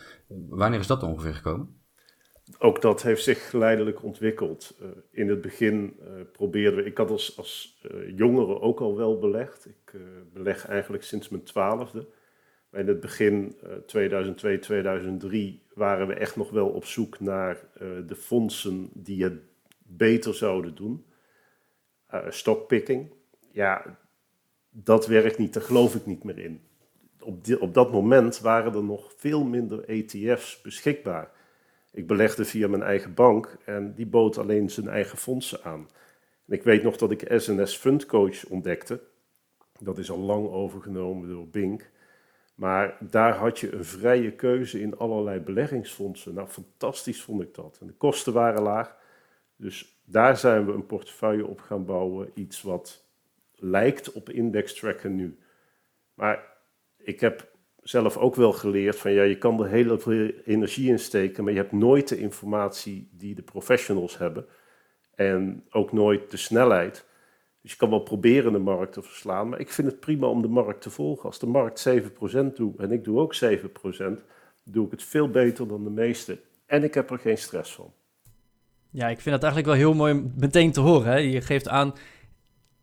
Wanneer 0.49 0.79
is 0.79 0.87
dat 0.87 1.03
ongeveer 1.03 1.35
gekomen? 1.35 1.80
Ook 2.59 2.81
dat 2.81 3.03
heeft 3.03 3.23
zich 3.23 3.51
geleidelijk 3.51 4.03
ontwikkeld. 4.03 4.77
Uh, 4.83 4.89
in 5.11 5.29
het 5.29 5.41
begin 5.41 5.97
uh, 6.01 6.07
probeerden 6.33 6.83
we, 6.85 6.91
ik 6.91 6.97
had 6.97 7.11
als, 7.11 7.39
als 7.39 7.81
uh, 7.91 8.17
jongere 8.17 8.61
ook 8.61 8.81
al 8.81 8.97
wel 8.97 9.19
belegd. 9.19 9.67
Ik 9.67 9.93
beleg 10.33 10.67
eigenlijk 10.67 11.03
sinds 11.03 11.29
mijn 11.29 11.43
twaalfde. 11.43 12.07
Maar 12.71 12.81
in 12.81 12.89
het 12.89 13.01
begin 13.01 13.57
2002, 13.87 14.59
2003 14.59 15.63
waren 15.75 16.07
we 16.07 16.15
echt 16.15 16.37
nog 16.37 16.51
wel 16.51 16.69
op 16.69 16.85
zoek 16.85 17.21
naar 17.21 17.69
de 18.07 18.15
fondsen 18.15 18.91
die 18.93 19.23
het 19.23 19.41
beter 19.79 20.35
zouden 20.35 20.75
doen. 20.75 21.05
stockpicking, 22.29 23.13
ja, 23.53 23.99
dat 24.71 25.07
werkt 25.07 25.39
niet, 25.39 25.53
daar 25.53 25.63
geloof 25.63 25.95
ik 25.95 26.07
niet 26.07 26.25
meer 26.25 26.39
in. 26.39 26.61
Op, 27.21 27.47
op 27.59 27.75
dat 27.75 27.93
moment 27.93 28.41
waren 28.41 28.75
er 28.75 28.85
nog 28.85 29.13
veel 29.17 29.45
minder 29.45 29.85
ETF's 29.85 30.61
beschikbaar. 30.63 31.31
Ik 31.93 32.07
belegde 32.07 32.45
via 32.45 32.69
mijn 32.69 32.83
eigen 32.83 33.15
bank 33.15 33.57
en 33.65 33.95
die 33.95 34.07
bood 34.07 34.39
alleen 34.39 34.71
zijn 34.71 34.89
eigen 34.89 35.19
fondsen 35.19 35.63
aan. 35.65 35.89
En 36.47 36.55
ik 36.55 36.63
weet 36.63 36.83
nog 36.83 36.97
dat 36.97 37.11
ik 37.11 37.33
SNS 37.37 37.77
Fund 37.77 38.07
Coach 38.07 38.47
ontdekte. 38.47 39.01
Dat 39.79 39.99
is 39.99 40.11
al 40.11 40.19
lang 40.19 40.49
overgenomen 40.49 41.29
door 41.29 41.49
Bink. 41.49 41.91
Maar 42.55 42.97
daar 43.01 43.35
had 43.35 43.59
je 43.59 43.73
een 43.73 43.85
vrije 43.85 44.33
keuze 44.33 44.81
in 44.81 44.97
allerlei 44.99 45.41
beleggingsfondsen. 45.41 46.35
Nou, 46.35 46.49
fantastisch 46.49 47.23
vond 47.23 47.43
ik 47.43 47.55
dat. 47.55 47.79
En 47.81 47.87
de 47.87 47.93
kosten 47.93 48.33
waren 48.33 48.63
laag. 48.63 48.97
Dus 49.57 50.01
daar 50.05 50.37
zijn 50.37 50.67
we 50.67 50.73
een 50.73 50.87
portefeuille 50.87 51.47
op 51.47 51.61
gaan 51.61 51.85
bouwen. 51.85 52.31
Iets 52.35 52.63
wat 52.63 53.05
lijkt 53.55 54.13
op 54.13 54.31
index 54.31 54.75
tracker 54.75 55.11
nu. 55.11 55.39
Maar 56.15 56.57
ik 56.97 57.21
heb 57.21 57.50
zelf 57.83 58.17
ook 58.17 58.35
wel 58.35 58.53
geleerd 58.53 58.97
van 58.97 59.13
ja, 59.13 59.23
je 59.23 59.39
kan 59.39 59.63
er 59.63 59.69
heel 59.69 59.99
veel 59.99 60.31
energie 60.45 60.89
in 60.89 60.99
steken, 60.99 61.45
maar 61.45 61.53
je 61.53 61.59
hebt 61.59 61.73
nooit 61.73 62.09
de 62.09 62.19
informatie 62.19 63.09
die 63.13 63.35
de 63.35 63.43
professionals 63.43 64.19
hebben. 64.19 64.47
En 65.15 65.65
ook 65.71 65.93
nooit 65.93 66.31
de 66.31 66.37
snelheid. 66.37 67.05
Dus 67.63 67.71
je 67.71 67.77
kan 67.77 67.91
wel 67.91 68.01
proberen 68.01 68.53
de 68.53 68.59
markt 68.59 68.93
te 68.93 69.03
verslaan, 69.03 69.49
maar 69.49 69.61
ik 69.61 69.71
vind 69.71 69.89
het 69.89 70.01
prima 70.01 70.27
om 70.27 70.43
de 70.43 70.49
markt 70.49 70.83
te 70.83 70.91
volgen. 70.91 71.25
Als 71.25 71.39
de 71.39 71.47
markt 71.47 71.89
7% 71.89 71.93
doet 72.55 72.77
en 72.77 72.93
ik 72.93 73.05
doe 73.05 73.19
ook 73.19 73.35
7%, 73.35 73.39
doe 74.65 74.85
ik 74.85 74.91
het 74.91 75.03
veel 75.03 75.31
beter 75.31 75.69
dan 75.69 75.85
de 75.85 75.91
meesten. 75.91 76.41
En 76.67 76.85
ik 76.85 76.95
heb 76.95 77.11
er 77.11 77.19
geen 77.19 77.39
stress 77.39 77.73
van. 77.73 77.93
Ja, 78.91 79.09
ik 79.09 79.21
vind 79.21 79.41
dat 79.41 79.43
eigenlijk 79.53 79.67
wel 79.67 79.87
heel 79.87 79.95
mooi 79.95 80.31
meteen 80.37 80.73
te 80.73 80.81
horen. 80.81 81.13
Hè? 81.13 81.17
Je 81.17 81.41
geeft 81.41 81.69
aan, 81.69 81.95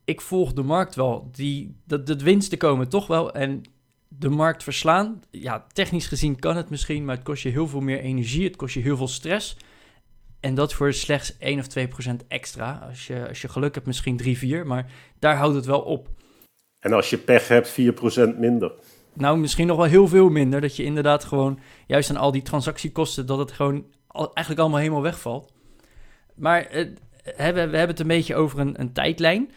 ik 0.06 0.22
volg 0.22 0.54
de 0.54 0.64
markt 0.64 0.96
wel. 0.96 1.30
Die, 1.32 1.82
dat, 1.86 2.08
de 2.08 2.18
winsten 2.18 2.58
komen 2.58 2.90
toch 2.90 3.08
wel. 3.08 3.34
En 3.34 3.62
de 4.08 4.30
markt 4.30 4.64
verslaan. 4.64 5.22
Ja, 5.32 5.66
technisch 5.74 6.08
gezien 6.08 6.40
kan 6.40 6.56
het 6.56 6.70
misschien, 6.70 7.06
maar 7.06 7.16
het 7.16 7.24
kost 7.24 7.44
je 7.44 7.50
heel 7.50 7.68
veel 7.68 7.80
meer 7.80 8.00
energie. 8.00 8.44
Het 8.44 8.56
kost 8.56 8.74
je 8.74 8.80
heel 8.80 8.98
veel 8.98 9.08
stress. 9.08 9.58
En 10.40 10.56
dat 10.56 10.74
voor 10.74 10.94
slechts 10.94 11.38
1 11.38 11.60
of 11.60 11.68
2 11.68 11.88
procent 11.88 12.28
extra. 12.28 12.88
Als 12.90 13.08
je, 13.08 13.28
als 13.28 13.42
je 13.42 13.48
geluk 13.48 13.74
hebt, 13.74 13.88
misschien 13.88 14.18
3, 14.18 14.38
4. 14.38 14.68
Maar 14.68 14.92
daar 15.20 15.36
houdt 15.36 15.56
het 15.56 15.66
wel 15.66 15.82
op. 15.82 16.10
En 16.80 16.94
als 16.94 17.10
je 17.10 17.18
pech 17.18 17.48
hebt, 17.48 17.70
4 17.70 17.94
procent 17.94 18.38
minder. 18.40 18.72
Nou, 19.14 19.38
misschien 19.38 19.68
nog 19.68 19.78
wel 19.78 19.86
heel 19.86 20.08
veel 20.08 20.30
minder. 20.30 20.62
Dat 20.62 20.76
je 20.76 20.84
inderdaad 20.84 21.24
gewoon, 21.24 21.60
juist 21.88 22.10
aan 22.10 22.18
al 22.18 22.32
die 22.32 22.42
transactiekosten, 22.42 23.26
dat 23.26 23.38
het 23.38 23.52
gewoon 23.52 23.86
eigenlijk 24.12 24.60
allemaal 24.60 24.80
helemaal 24.80 25.02
wegvalt. 25.02 25.54
Maar 26.36 26.68
we, 26.72 26.94
we 27.36 27.44
hebben 27.44 27.88
het 27.88 28.00
een 28.00 28.08
beetje 28.08 28.36
over 28.36 28.60
een, 28.60 28.80
een 28.80 28.94
tijdlijn. 28.94 29.52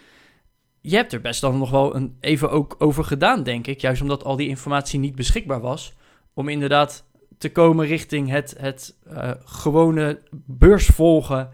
Je 0.80 0.96
hebt 0.96 1.12
er 1.12 1.20
best 1.20 1.40
dan 1.40 1.58
nog 1.58 1.70
wel 1.70 1.94
een, 1.94 2.16
even 2.20 2.50
ook 2.50 2.76
over 2.78 3.04
gedaan, 3.04 3.42
denk 3.42 3.66
ik. 3.66 3.80
Juist 3.80 4.02
omdat 4.02 4.24
al 4.24 4.36
die 4.36 4.48
informatie 4.48 4.98
niet 4.98 5.14
beschikbaar 5.14 5.60
was. 5.60 5.96
Om 6.34 6.48
inderdaad 6.48 7.04
te 7.38 7.52
komen 7.52 7.86
richting 7.86 8.28
het, 8.28 8.54
het 8.58 8.96
uh, 9.12 9.30
gewone 9.44 10.20
beursvolgen. 10.46 11.50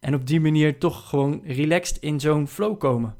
En 0.00 0.14
op 0.14 0.26
die 0.26 0.40
manier 0.40 0.78
toch 0.78 1.08
gewoon 1.08 1.42
relaxed 1.44 1.98
in 1.98 2.20
zo'n 2.20 2.48
flow 2.48 2.78
komen. 2.78 3.14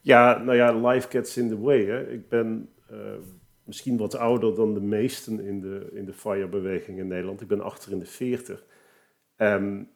Ja, 0.00 0.38
nou 0.38 0.56
ja, 0.56 0.88
life 0.88 1.08
gets 1.10 1.36
in 1.36 1.48
the 1.48 1.60
way. 1.60 1.84
Hè. 1.84 2.10
Ik 2.10 2.28
ben 2.28 2.68
uh, 2.92 2.98
misschien 3.64 3.96
wat 3.96 4.16
ouder 4.16 4.54
dan 4.54 4.74
de 4.74 4.80
meesten 4.80 5.40
in 5.40 5.60
de, 5.60 5.90
in 5.92 6.04
de 6.04 6.12
FIRE-beweging 6.12 6.98
in 6.98 7.08
Nederland. 7.08 7.40
Ik 7.40 7.48
ben 7.48 7.60
achter 7.60 7.92
in 7.92 7.98
de 7.98 8.06
40. 8.06 8.64
Um, 9.36 9.88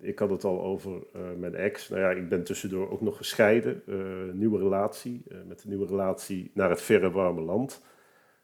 ik 0.00 0.18
had 0.18 0.30
het 0.30 0.44
al 0.44 0.62
over 0.62 0.92
uh, 0.92 1.22
mijn 1.38 1.54
ex. 1.54 1.88
Nou 1.88 2.02
ja, 2.02 2.10
ik 2.10 2.28
ben 2.28 2.44
tussendoor 2.44 2.90
ook 2.90 3.00
nog 3.00 3.16
gescheiden. 3.16 3.82
Uh, 3.86 4.32
nieuwe 4.32 4.58
relatie. 4.58 5.22
Uh, 5.28 5.38
met 5.46 5.62
een 5.62 5.68
nieuwe 5.68 5.86
relatie 5.86 6.50
naar 6.54 6.70
het 6.70 6.82
verre 6.82 7.10
warme 7.10 7.40
land. 7.40 7.82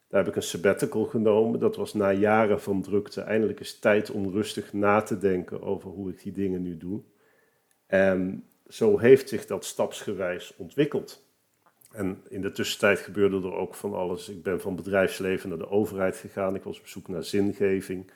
Daar 0.08 0.20
heb 0.20 0.28
ik 0.28 0.36
een 0.36 0.42
sabbatical 0.42 1.04
genomen. 1.04 1.60
Dat 1.60 1.76
was 1.76 1.94
na 1.94 2.12
jaren 2.12 2.60
van 2.60 2.82
drukte. 2.82 3.20
Eindelijk 3.20 3.60
is 3.60 3.78
tijd 3.78 4.10
om 4.10 4.30
rustig 4.30 4.72
na 4.72 5.02
te 5.02 5.18
denken 5.18 5.62
over 5.62 5.90
hoe 5.90 6.10
ik 6.10 6.22
die 6.22 6.32
dingen 6.32 6.62
nu 6.62 6.76
doe. 6.76 7.02
En 7.86 8.44
zo 8.68 8.98
heeft 8.98 9.28
zich 9.28 9.46
dat 9.46 9.64
stapsgewijs 9.64 10.54
ontwikkeld. 10.56 11.24
En 11.92 12.22
in 12.28 12.40
de 12.40 12.52
tussentijd 12.52 12.98
gebeurde 12.98 13.36
er 13.36 13.54
ook 13.54 13.74
van 13.74 13.94
alles. 13.94 14.28
Ik 14.28 14.42
ben 14.42 14.60
van 14.60 14.76
bedrijfsleven 14.76 15.48
naar 15.48 15.58
de 15.58 15.70
overheid 15.70 16.16
gegaan. 16.16 16.54
Ik 16.54 16.62
was 16.62 16.80
op 16.80 16.86
zoek 16.86 17.08
naar 17.08 17.24
zingeving. 17.24 18.10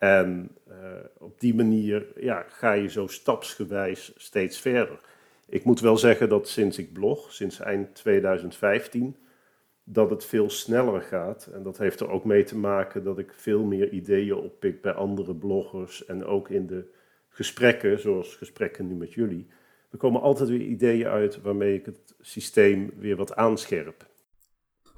En 0.00 0.56
uh, 0.68 0.74
op 1.18 1.40
die 1.40 1.54
manier 1.54 2.06
ja, 2.16 2.44
ga 2.48 2.72
je 2.72 2.88
zo 2.88 3.06
stapsgewijs 3.06 4.12
steeds 4.16 4.60
verder. 4.60 5.00
Ik 5.48 5.64
moet 5.64 5.80
wel 5.80 5.96
zeggen 5.96 6.28
dat 6.28 6.48
sinds 6.48 6.78
ik 6.78 6.92
blog, 6.92 7.32
sinds 7.32 7.60
eind 7.60 7.94
2015, 7.94 9.16
dat 9.84 10.10
het 10.10 10.24
veel 10.24 10.50
sneller 10.50 11.02
gaat. 11.02 11.48
En 11.52 11.62
dat 11.62 11.78
heeft 11.78 12.00
er 12.00 12.10
ook 12.10 12.24
mee 12.24 12.44
te 12.44 12.56
maken 12.56 13.04
dat 13.04 13.18
ik 13.18 13.32
veel 13.34 13.64
meer 13.64 13.90
ideeën 13.90 14.34
oppik 14.34 14.82
bij 14.82 14.92
andere 14.92 15.34
bloggers 15.34 16.04
en 16.04 16.24
ook 16.24 16.48
in 16.48 16.66
de 16.66 16.84
gesprekken, 17.28 18.00
zoals 18.00 18.34
gesprekken 18.34 18.86
nu 18.86 18.94
met 18.94 19.12
jullie. 19.12 19.46
Er 19.90 19.98
komen 19.98 20.20
altijd 20.20 20.48
weer 20.48 20.60
ideeën 20.60 21.06
uit 21.06 21.40
waarmee 21.40 21.74
ik 21.74 21.86
het 21.86 22.14
systeem 22.20 22.90
weer 22.96 23.16
wat 23.16 23.34
aanscherp. 23.36 24.06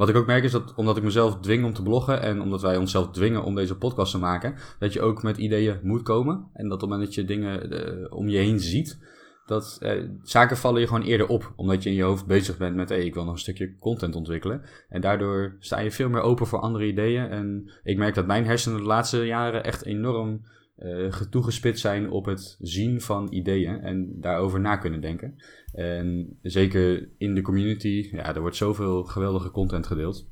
Wat 0.03 0.11
ik 0.11 0.17
ook 0.17 0.27
merk 0.27 0.45
is 0.45 0.53
dat 0.53 0.75
omdat 0.75 0.97
ik 0.97 1.03
mezelf 1.03 1.41
dwing 1.41 1.65
om 1.65 1.73
te 1.73 1.83
bloggen 1.83 2.23
en 2.23 2.41
omdat 2.41 2.63
wij 2.63 2.77
onszelf 2.77 3.11
dwingen 3.11 3.43
om 3.45 3.55
deze 3.55 3.77
podcast 3.77 4.13
te 4.13 4.19
maken, 4.19 4.55
dat 4.79 4.93
je 4.93 5.01
ook 5.01 5.23
met 5.23 5.37
ideeën 5.37 5.81
moet 5.83 6.03
komen. 6.03 6.49
En 6.53 6.69
dat 6.69 6.75
op 6.75 6.81
het 6.81 6.91
moment 6.91 7.07
dat 7.07 7.15
je 7.15 7.25
dingen 7.25 7.73
uh, 7.73 8.07
om 8.13 8.29
je 8.29 8.39
heen 8.39 8.61
ziet, 8.61 8.99
dat 9.47 9.79
uh, 9.83 10.09
zaken 10.23 10.57
vallen 10.57 10.81
je 10.81 10.87
gewoon 10.87 11.03
eerder 11.03 11.27
op. 11.27 11.53
Omdat 11.57 11.83
je 11.83 11.89
in 11.91 11.95
je 11.95 12.03
hoofd 12.03 12.27
bezig 12.27 12.57
bent 12.57 12.77
met, 12.77 12.89
hey, 12.89 13.05
ik 13.05 13.15
wil 13.15 13.25
nog 13.25 13.33
een 13.33 13.39
stukje 13.39 13.79
content 13.79 14.15
ontwikkelen. 14.15 14.63
En 14.89 15.01
daardoor 15.01 15.57
sta 15.59 15.79
je 15.81 15.91
veel 15.91 16.09
meer 16.09 16.21
open 16.21 16.47
voor 16.47 16.61
andere 16.61 16.87
ideeën. 16.87 17.29
En 17.29 17.71
ik 17.83 17.97
merk 17.97 18.15
dat 18.15 18.27
mijn 18.27 18.45
hersenen 18.45 18.79
de 18.79 18.85
laatste 18.85 19.27
jaren 19.27 19.65
echt 19.65 19.85
enorm 19.85 20.41
uh, 20.85 21.13
toegespitst 21.31 21.81
zijn 21.81 22.11
op 22.11 22.25
het 22.25 22.57
zien 22.61 23.01
van 23.01 23.33
ideeën 23.33 23.81
en 23.81 24.21
daarover 24.21 24.61
na 24.61 24.77
kunnen 24.77 25.01
denken. 25.01 25.39
En 25.73 26.39
zeker 26.43 27.09
in 27.19 27.35
de 27.35 27.41
community, 27.41 28.09
ja, 28.13 28.35
er 28.35 28.41
wordt 28.41 28.57
zoveel 28.57 29.05
geweldige 29.05 29.51
content 29.51 29.87
gedeeld. 29.87 30.31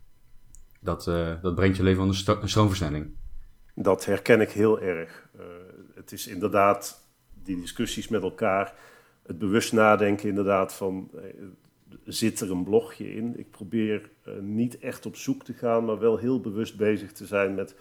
Dat, 0.80 1.06
uh, 1.06 1.42
dat 1.42 1.54
brengt 1.54 1.76
je 1.76 1.82
leven 1.82 2.02
onder 2.02 2.38
een, 2.40 2.48
stroomversnelling. 2.48 3.10
Dat 3.74 4.04
herken 4.04 4.40
ik 4.40 4.50
heel 4.50 4.80
erg. 4.80 5.28
Uh, 5.36 5.42
het 5.94 6.12
is 6.12 6.26
inderdaad 6.26 7.08
die 7.42 7.60
discussies 7.60 8.08
met 8.08 8.22
elkaar, 8.22 8.74
het 9.22 9.38
bewust 9.38 9.72
nadenken 9.72 10.28
inderdaad 10.28 10.74
van, 10.74 11.10
zit 12.04 12.40
er 12.40 12.50
een 12.50 12.64
blogje 12.64 13.14
in? 13.14 13.38
Ik 13.38 13.50
probeer 13.50 14.10
niet 14.40 14.78
echt 14.78 15.06
op 15.06 15.16
zoek 15.16 15.44
te 15.44 15.52
gaan, 15.52 15.84
maar 15.84 15.98
wel 15.98 16.16
heel 16.16 16.40
bewust 16.40 16.76
bezig 16.76 17.12
te 17.12 17.26
zijn 17.26 17.54
met 17.54 17.74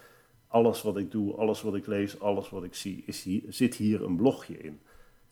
alles 0.50 0.82
wat 0.82 0.98
ik 0.98 1.12
doe, 1.12 1.36
alles 1.36 1.62
wat 1.62 1.76
ik 1.76 1.88
lees, 1.88 2.20
alles 2.20 2.50
wat 2.50 2.64
ik 2.64 2.76
zie, 2.76 3.04
is 3.06 3.24
hier, 3.24 3.42
zit 3.48 3.76
hier 3.76 4.04
een 4.04 4.16
blogje 4.16 4.58
in. 4.58 4.80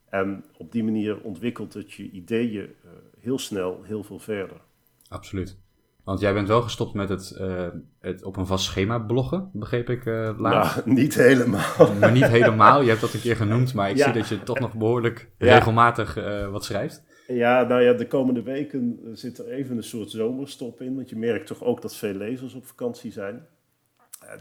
En 0.09 0.43
op 0.57 0.71
die 0.71 0.83
manier 0.83 1.21
ontwikkelt 1.21 1.73
het 1.73 1.93
je 1.93 2.09
ideeën 2.09 2.63
uh, 2.63 2.91
heel 3.19 3.39
snel 3.39 3.81
heel 3.83 4.03
veel 4.03 4.19
verder. 4.19 4.61
Absoluut. 5.09 5.57
Want 6.03 6.19
jij 6.19 6.33
bent 6.33 6.47
wel 6.47 6.61
gestopt 6.61 6.93
met 6.93 7.09
het, 7.09 7.37
uh, 7.39 7.67
het 7.99 8.23
op 8.23 8.37
een 8.37 8.45
vast 8.45 8.65
schema 8.65 8.99
bloggen, 8.99 9.49
begreep 9.53 9.89
ik 9.89 10.05
uh, 10.05 10.33
laatst. 10.37 10.85
Nou, 10.85 10.95
niet 11.01 11.15
helemaal. 11.15 11.93
maar 11.99 12.11
niet 12.11 12.27
helemaal. 12.27 12.81
Je 12.81 12.89
hebt 12.89 13.01
dat 13.01 13.13
een 13.13 13.19
keer 13.19 13.35
genoemd, 13.35 13.73
maar 13.73 13.89
ik 13.89 13.97
ja. 13.97 14.03
zie 14.03 14.13
dat 14.13 14.27
je 14.27 14.43
toch 14.43 14.59
nog 14.59 14.73
behoorlijk 14.73 15.29
ja. 15.37 15.53
regelmatig 15.53 16.13
wat 16.51 16.63
schrijft. 16.63 17.03
Ja, 17.27 17.63
nou 17.63 17.81
ja, 17.81 17.93
de 17.93 18.07
komende 18.07 18.41
weken 18.41 18.99
zit 19.13 19.37
er 19.37 19.47
even 19.47 19.77
een 19.77 19.83
soort 19.83 20.09
zomerstop 20.09 20.81
in. 20.81 20.95
Want 20.95 21.09
je 21.09 21.15
merkt 21.15 21.47
toch 21.47 21.63
ook 21.63 21.81
dat 21.81 21.95
veel 21.95 22.13
lezers 22.13 22.53
op 22.53 22.65
vakantie 22.65 23.11
zijn 23.11 23.47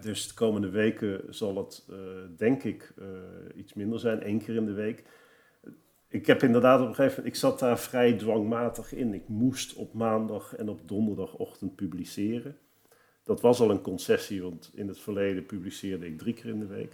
dus 0.00 0.28
de 0.28 0.34
komende 0.34 0.70
weken 0.70 1.34
zal 1.34 1.56
het, 1.56 1.86
uh, 1.90 1.96
denk 2.36 2.62
ik, 2.62 2.92
uh, 2.98 3.06
iets 3.56 3.74
minder 3.74 3.98
zijn, 3.98 4.22
één 4.22 4.38
keer 4.38 4.54
in 4.54 4.66
de 4.66 4.72
week. 4.72 5.04
Ik 6.08 6.26
heb 6.26 6.42
inderdaad 6.42 6.80
op 6.80 6.88
een 6.88 6.94
gegeven 6.94 7.16
moment, 7.16 7.34
ik 7.34 7.40
zat 7.40 7.58
daar 7.58 7.78
vrij 7.78 8.12
dwangmatig 8.12 8.92
in. 8.92 9.14
Ik 9.14 9.28
moest 9.28 9.74
op 9.74 9.92
maandag 9.92 10.56
en 10.56 10.68
op 10.68 10.80
donderdagochtend 10.88 11.74
publiceren. 11.74 12.56
Dat 13.22 13.40
was 13.40 13.60
al 13.60 13.70
een 13.70 13.80
concessie, 13.80 14.42
want 14.42 14.70
in 14.74 14.88
het 14.88 14.98
verleden 14.98 15.46
publiceerde 15.46 16.06
ik 16.06 16.18
drie 16.18 16.34
keer 16.34 16.46
in 16.46 16.58
de 16.58 16.66
week. 16.66 16.92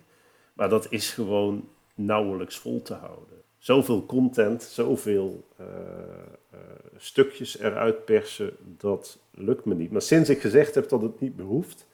Maar 0.52 0.68
dat 0.68 0.87
is 0.90 1.11
gewoon 1.11 1.68
nauwelijks 1.94 2.58
vol 2.58 2.82
te 2.82 2.94
houden. 2.94 3.40
Zoveel 3.58 4.06
content, 4.06 4.62
zoveel 4.62 5.49
uh, 5.61 5.66
stukjes 6.96 7.58
eruit 7.58 8.04
persen, 8.04 8.56
dat 8.78 9.18
lukt 9.30 9.64
me 9.64 9.75
niet. 9.75 9.90
Maar 9.90 10.02
sinds 10.02 10.28
ik 10.28 10.40
gezegd 10.40 10.75
heb 10.75 10.88
dat 10.88 11.02
het 11.02 11.20
niet 11.20 11.37
meer 11.37 11.46
hoeft, 11.46 11.87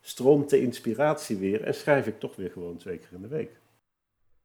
stroomt 0.00 0.50
de 0.50 0.60
inspiratie 0.60 1.36
weer 1.36 1.62
en 1.62 1.74
schrijf 1.74 2.06
ik 2.06 2.20
toch 2.20 2.36
weer 2.36 2.50
gewoon 2.50 2.76
twee 2.76 2.98
keer 2.98 3.12
in 3.12 3.22
de 3.22 3.28
week. 3.28 3.60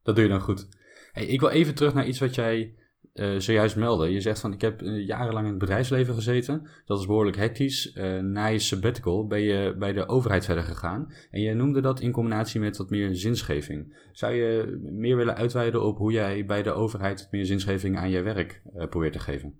Dat 0.03 0.15
doe 0.15 0.23
je 0.23 0.29
dan 0.29 0.41
goed. 0.41 0.67
Hey, 1.11 1.25
ik 1.25 1.39
wil 1.39 1.49
even 1.49 1.75
terug 1.75 1.93
naar 1.93 2.07
iets 2.07 2.19
wat 2.19 2.35
jij 2.35 2.75
uh, 3.13 3.39
zojuist 3.39 3.75
meldde. 3.75 4.11
Je 4.11 4.21
zegt 4.21 4.39
van 4.39 4.53
ik 4.53 4.61
heb 4.61 4.81
uh, 4.81 5.07
jarenlang 5.07 5.45
in 5.45 5.51
het 5.51 5.59
bedrijfsleven 5.59 6.13
gezeten. 6.13 6.67
Dat 6.85 6.99
is 6.99 7.05
behoorlijk 7.05 7.37
hectisch. 7.37 7.95
Uh, 7.95 8.19
na 8.19 8.45
je 8.45 8.59
sabbatical 8.59 9.27
ben 9.27 9.41
je 9.41 9.75
bij 9.77 9.93
de 9.93 10.07
overheid 10.07 10.45
verder 10.45 10.63
gegaan. 10.63 11.13
En 11.31 11.41
je 11.41 11.53
noemde 11.53 11.81
dat 11.81 11.99
in 11.99 12.11
combinatie 12.11 12.59
met 12.59 12.77
wat 12.77 12.89
meer 12.89 13.15
zinsgeving. 13.15 13.97
Zou 14.11 14.33
je 14.33 14.79
meer 14.81 15.17
willen 15.17 15.35
uitweiden 15.35 15.83
op 15.83 15.97
hoe 15.97 16.11
jij 16.11 16.45
bij 16.45 16.63
de 16.63 16.71
overheid 16.71 17.27
meer 17.31 17.45
zinsgeving 17.45 17.97
aan 17.97 18.09
je 18.09 18.21
werk 18.21 18.61
probeert 18.89 19.13
te 19.13 19.19
geven? 19.19 19.59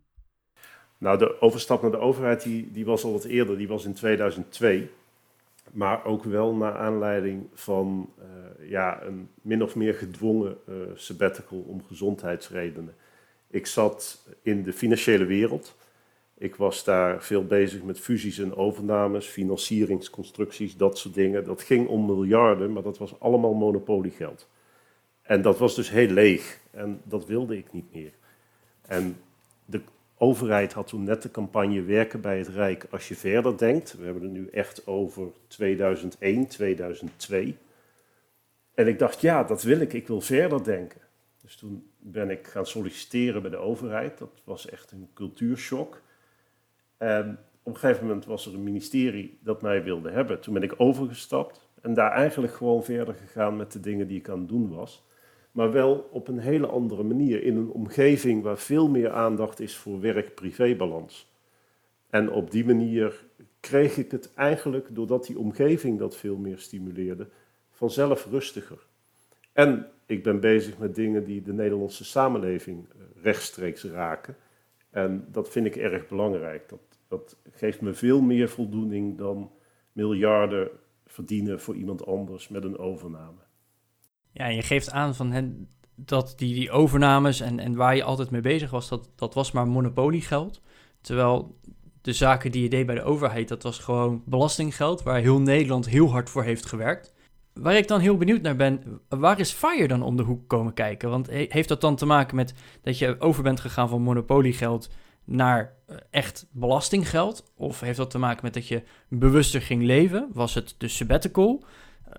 Nou, 0.97 1.17
de 1.17 1.41
overstap 1.41 1.81
naar 1.81 1.91
de 1.91 1.99
overheid 1.99 2.43
die, 2.43 2.71
die 2.71 2.85
was 2.85 3.03
al 3.03 3.11
wat 3.11 3.23
eerder. 3.23 3.57
Die 3.57 3.67
was 3.67 3.85
in 3.85 3.93
2002 3.93 4.89
maar 5.71 6.05
ook 6.05 6.23
wel 6.23 6.55
naar 6.55 6.77
aanleiding 6.77 7.47
van 7.53 8.09
uh, 8.19 8.69
ja, 8.69 9.03
een 9.03 9.29
min 9.41 9.63
of 9.63 9.75
meer 9.75 9.93
gedwongen 9.93 10.57
uh, 10.69 10.75
sabbatical 10.93 11.59
om 11.59 11.83
gezondheidsredenen. 11.83 12.95
Ik 13.49 13.65
zat 13.65 14.27
in 14.41 14.63
de 14.63 14.73
financiële 14.73 15.25
wereld. 15.25 15.75
Ik 16.37 16.55
was 16.55 16.83
daar 16.83 17.23
veel 17.23 17.45
bezig 17.45 17.83
met 17.83 17.99
fusies 17.99 18.39
en 18.39 18.55
overnames, 18.55 19.25
financieringsconstructies, 19.27 20.77
dat 20.77 20.97
soort 20.97 21.13
dingen. 21.13 21.43
Dat 21.43 21.61
ging 21.61 21.87
om 21.87 22.05
miljarden, 22.05 22.73
maar 22.73 22.83
dat 22.83 22.97
was 22.97 23.19
allemaal 23.19 23.53
monopoliegeld. 23.53 24.49
En 25.21 25.41
dat 25.41 25.57
was 25.57 25.75
dus 25.75 25.89
heel 25.89 26.09
leeg 26.09 26.59
en 26.71 27.01
dat 27.03 27.25
wilde 27.25 27.57
ik 27.57 27.73
niet 27.73 27.93
meer. 27.93 28.13
En 28.81 29.17
de 29.65 29.81
overheid 30.17 30.73
had 30.73 30.87
toen 30.87 31.03
net 31.03 31.21
de 31.21 31.31
campagne 31.31 31.83
Werken 31.83 32.21
bij 32.21 32.37
het 32.37 32.47
Rijk 32.47 32.87
als 32.89 33.07
je 33.07 33.15
verder 33.15 33.57
denkt. 33.57 33.97
We 33.97 34.03
hebben 34.03 34.23
het 34.23 34.31
nu 34.31 34.47
echt 34.47 34.87
over 34.87 35.27
2001, 35.47 36.47
2002. 36.47 37.57
En 38.73 38.87
ik 38.87 38.99
dacht, 38.99 39.21
ja, 39.21 39.43
dat 39.43 39.63
wil 39.63 39.79
ik. 39.79 39.93
Ik 39.93 40.07
wil 40.07 40.21
verder 40.21 40.63
denken. 40.63 41.01
Dus 41.41 41.55
toen 41.55 41.89
ben 41.99 42.29
ik 42.29 42.47
gaan 42.47 42.65
solliciteren 42.65 43.41
bij 43.41 43.51
de 43.51 43.57
overheid. 43.57 44.17
Dat 44.17 44.41
was 44.43 44.69
echt 44.69 44.91
een 44.91 45.09
cultuurshock. 45.13 46.01
En 46.97 47.39
op 47.63 47.73
een 47.73 47.79
gegeven 47.79 48.07
moment 48.07 48.25
was 48.25 48.45
er 48.45 48.53
een 48.53 48.63
ministerie 48.63 49.37
dat 49.41 49.61
mij 49.61 49.83
wilde 49.83 50.11
hebben. 50.11 50.39
Toen 50.39 50.53
ben 50.53 50.63
ik 50.63 50.73
overgestapt 50.77 51.67
en 51.81 51.93
daar 51.93 52.11
eigenlijk 52.11 52.53
gewoon 52.53 52.83
verder 52.83 53.13
gegaan 53.13 53.57
met 53.57 53.71
de 53.71 53.79
dingen 53.79 54.07
die 54.07 54.17
ik 54.17 54.29
aan 54.29 54.39
het 54.39 54.47
doen 54.49 54.69
was 54.69 55.03
maar 55.55 55.71
wel 55.71 56.09
op 56.11 56.27
een 56.27 56.39
hele 56.39 56.67
andere 56.67 57.03
manier, 57.03 57.43
in 57.43 57.55
een 57.55 57.69
omgeving 57.69 58.43
waar 58.43 58.57
veel 58.57 58.89
meer 58.89 59.11
aandacht 59.11 59.59
is 59.59 59.75
voor 59.75 59.99
werk-privébalans. 59.99 61.31
En 62.09 62.31
op 62.31 62.51
die 62.51 62.65
manier 62.65 63.25
kreeg 63.59 63.97
ik 63.97 64.11
het 64.11 64.33
eigenlijk, 64.33 64.95
doordat 64.95 65.25
die 65.25 65.39
omgeving 65.39 65.99
dat 65.99 66.15
veel 66.15 66.37
meer 66.37 66.57
stimuleerde, 66.57 67.27
vanzelf 67.71 68.27
rustiger. 68.31 68.85
En 69.53 69.87
ik 70.05 70.23
ben 70.23 70.39
bezig 70.39 70.77
met 70.77 70.95
dingen 70.95 71.23
die 71.23 71.41
de 71.41 71.53
Nederlandse 71.53 72.05
samenleving 72.05 72.85
eh, 72.89 73.23
rechtstreeks 73.23 73.83
raken. 73.83 74.35
En 74.89 75.27
dat 75.31 75.49
vind 75.49 75.65
ik 75.65 75.75
erg 75.75 76.07
belangrijk. 76.07 76.69
Dat, 76.69 76.99
dat 77.07 77.37
geeft 77.51 77.81
me 77.81 77.93
veel 77.93 78.21
meer 78.21 78.49
voldoening 78.49 79.17
dan 79.17 79.51
miljarden 79.91 80.69
verdienen 81.05 81.59
voor 81.61 81.75
iemand 81.75 82.05
anders 82.05 82.47
met 82.47 82.63
een 82.63 82.77
overname. 82.77 83.44
Ja, 84.37 84.47
je 84.47 84.61
geeft 84.61 84.91
aan 84.91 85.15
van 85.15 85.31
hen, 85.31 85.69
dat 85.95 86.33
die, 86.37 86.53
die 86.53 86.71
overnames 86.71 87.39
en, 87.39 87.59
en 87.59 87.75
waar 87.75 87.95
je 87.95 88.03
altijd 88.03 88.29
mee 88.29 88.41
bezig 88.41 88.69
was, 88.69 88.89
dat, 88.89 89.09
dat 89.15 89.33
was 89.33 89.51
maar 89.51 89.67
monopoliegeld. 89.67 90.61
Terwijl 91.01 91.59
de 92.01 92.13
zaken 92.13 92.51
die 92.51 92.63
je 92.63 92.69
deed 92.69 92.85
bij 92.85 92.95
de 92.95 93.03
overheid, 93.03 93.47
dat 93.47 93.63
was 93.63 93.79
gewoon 93.79 94.23
belastinggeld, 94.25 95.03
waar 95.03 95.19
heel 95.19 95.39
Nederland 95.39 95.89
heel 95.89 96.11
hard 96.11 96.29
voor 96.29 96.43
heeft 96.43 96.65
gewerkt. 96.65 97.13
Waar 97.53 97.75
ik 97.75 97.87
dan 97.87 97.99
heel 97.99 98.17
benieuwd 98.17 98.41
naar 98.41 98.55
ben, 98.55 99.01
waar 99.09 99.39
is 99.39 99.51
Fire 99.51 99.87
dan 99.87 100.01
om 100.03 100.17
de 100.17 100.23
hoek 100.23 100.47
komen 100.47 100.73
kijken? 100.73 101.09
Want 101.09 101.29
heeft 101.29 101.67
dat 101.67 101.81
dan 101.81 101.95
te 101.95 102.05
maken 102.05 102.35
met 102.35 102.53
dat 102.81 102.97
je 102.97 103.19
over 103.19 103.43
bent 103.43 103.59
gegaan 103.59 103.89
van 103.89 104.01
monopoliegeld 104.01 104.89
naar 105.23 105.73
eh, 105.87 105.95
echt 106.09 106.47
belastinggeld? 106.51 107.51
Of 107.55 107.79
heeft 107.79 107.97
dat 107.97 108.11
te 108.11 108.17
maken 108.17 108.43
met 108.43 108.53
dat 108.53 108.67
je 108.67 108.83
bewuster 109.09 109.61
ging 109.61 109.83
leven? 109.83 110.29
Was 110.33 110.53
het 110.53 110.75
de 110.77 110.87
sabbatical? 110.87 111.63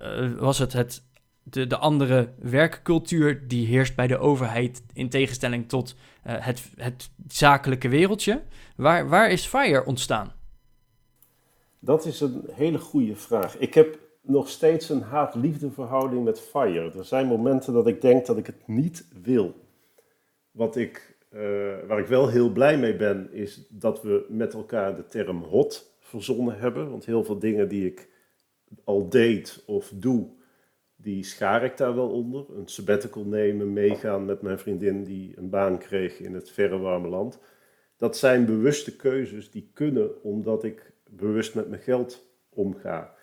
Uh, 0.03 0.39
was 0.39 0.59
het, 0.59 0.73
het 0.73 1.03
de, 1.51 1.67
de 1.67 1.77
andere 1.77 2.29
werkcultuur 2.39 3.49
die 3.49 3.67
heerst 3.67 3.97
bij 3.97 4.07
de 4.07 4.19
overheid 4.19 4.83
in 4.93 5.09
tegenstelling 5.09 5.69
tot 5.69 5.95
uh, 6.27 6.33
het, 6.39 6.63
het 6.77 7.11
zakelijke 7.29 7.89
wereldje? 7.89 8.43
Waar, 8.77 9.09
waar 9.09 9.31
is 9.31 9.47
FIRE 9.47 9.85
ontstaan? 9.85 10.33
Dat 11.79 12.05
is 12.05 12.21
een 12.21 12.43
hele 12.53 12.79
goede 12.79 13.17
vraag. 13.17 13.59
Ik 13.59 13.75
heb 13.75 13.99
nog 14.23 14.49
steeds 14.49 14.89
een 14.89 15.03
haat-liefde 15.03 15.71
verhouding 15.71 16.25
met 16.25 16.41
FIRE. 16.41 16.93
Er 16.97 17.05
zijn 17.05 17.27
momenten 17.27 17.73
dat 17.73 17.87
ik 17.87 18.01
denk 18.01 18.27
dat 18.27 18.37
ik 18.37 18.47
het 18.47 18.67
niet 18.67 19.09
wil. 19.23 19.55
Wat 20.51 20.77
ik, 20.77 21.17
uh, 21.31 21.41
waar 21.87 21.99
ik 21.99 22.07
wel 22.07 22.29
heel 22.29 22.51
blij 22.51 22.79
mee 22.79 22.97
ben, 22.97 23.33
is 23.33 23.67
dat 23.69 24.03
we 24.03 24.27
met 24.29 24.55
elkaar 24.55 24.97
de 24.97 25.07
term 25.07 25.43
hot 25.43 25.95
verzonnen 26.01 26.59
hebben. 26.59 26.91
Want 26.91 27.05
heel 27.05 27.25
veel 27.25 27.39
dingen 27.39 27.69
die 27.69 27.87
ik 27.87 28.09
al 28.85 29.09
deed 29.09 29.63
of 29.67 29.93
doe, 29.95 30.29
die 31.07 31.25
schaar 31.25 31.65
ik 31.65 31.77
daar 31.77 31.95
wel 31.95 32.11
onder. 32.11 32.45
Een 32.57 32.69
sabbatical 32.69 33.25
nemen, 33.25 33.73
meegaan 33.73 34.25
met 34.25 34.43
mijn 34.43 34.59
vriendin 34.59 35.05
die 35.05 35.39
een 35.39 35.51
baan 35.51 35.79
kreeg 35.79 36.19
in 36.19 36.35
het 36.35 36.51
verre 36.51 36.79
warme 36.79 37.09
land. 37.09 37.39
Dat 37.97 38.17
zijn 38.17 38.47
bewuste 38.47 38.97
keuzes 38.97 39.51
die 39.51 39.71
kunnen 39.75 40.23
omdat 40.23 40.65
ik 40.65 40.93
bewust 41.11 41.55
met 41.55 41.69
mijn 41.69 41.83
geld 41.83 42.27
omga. 42.49 43.15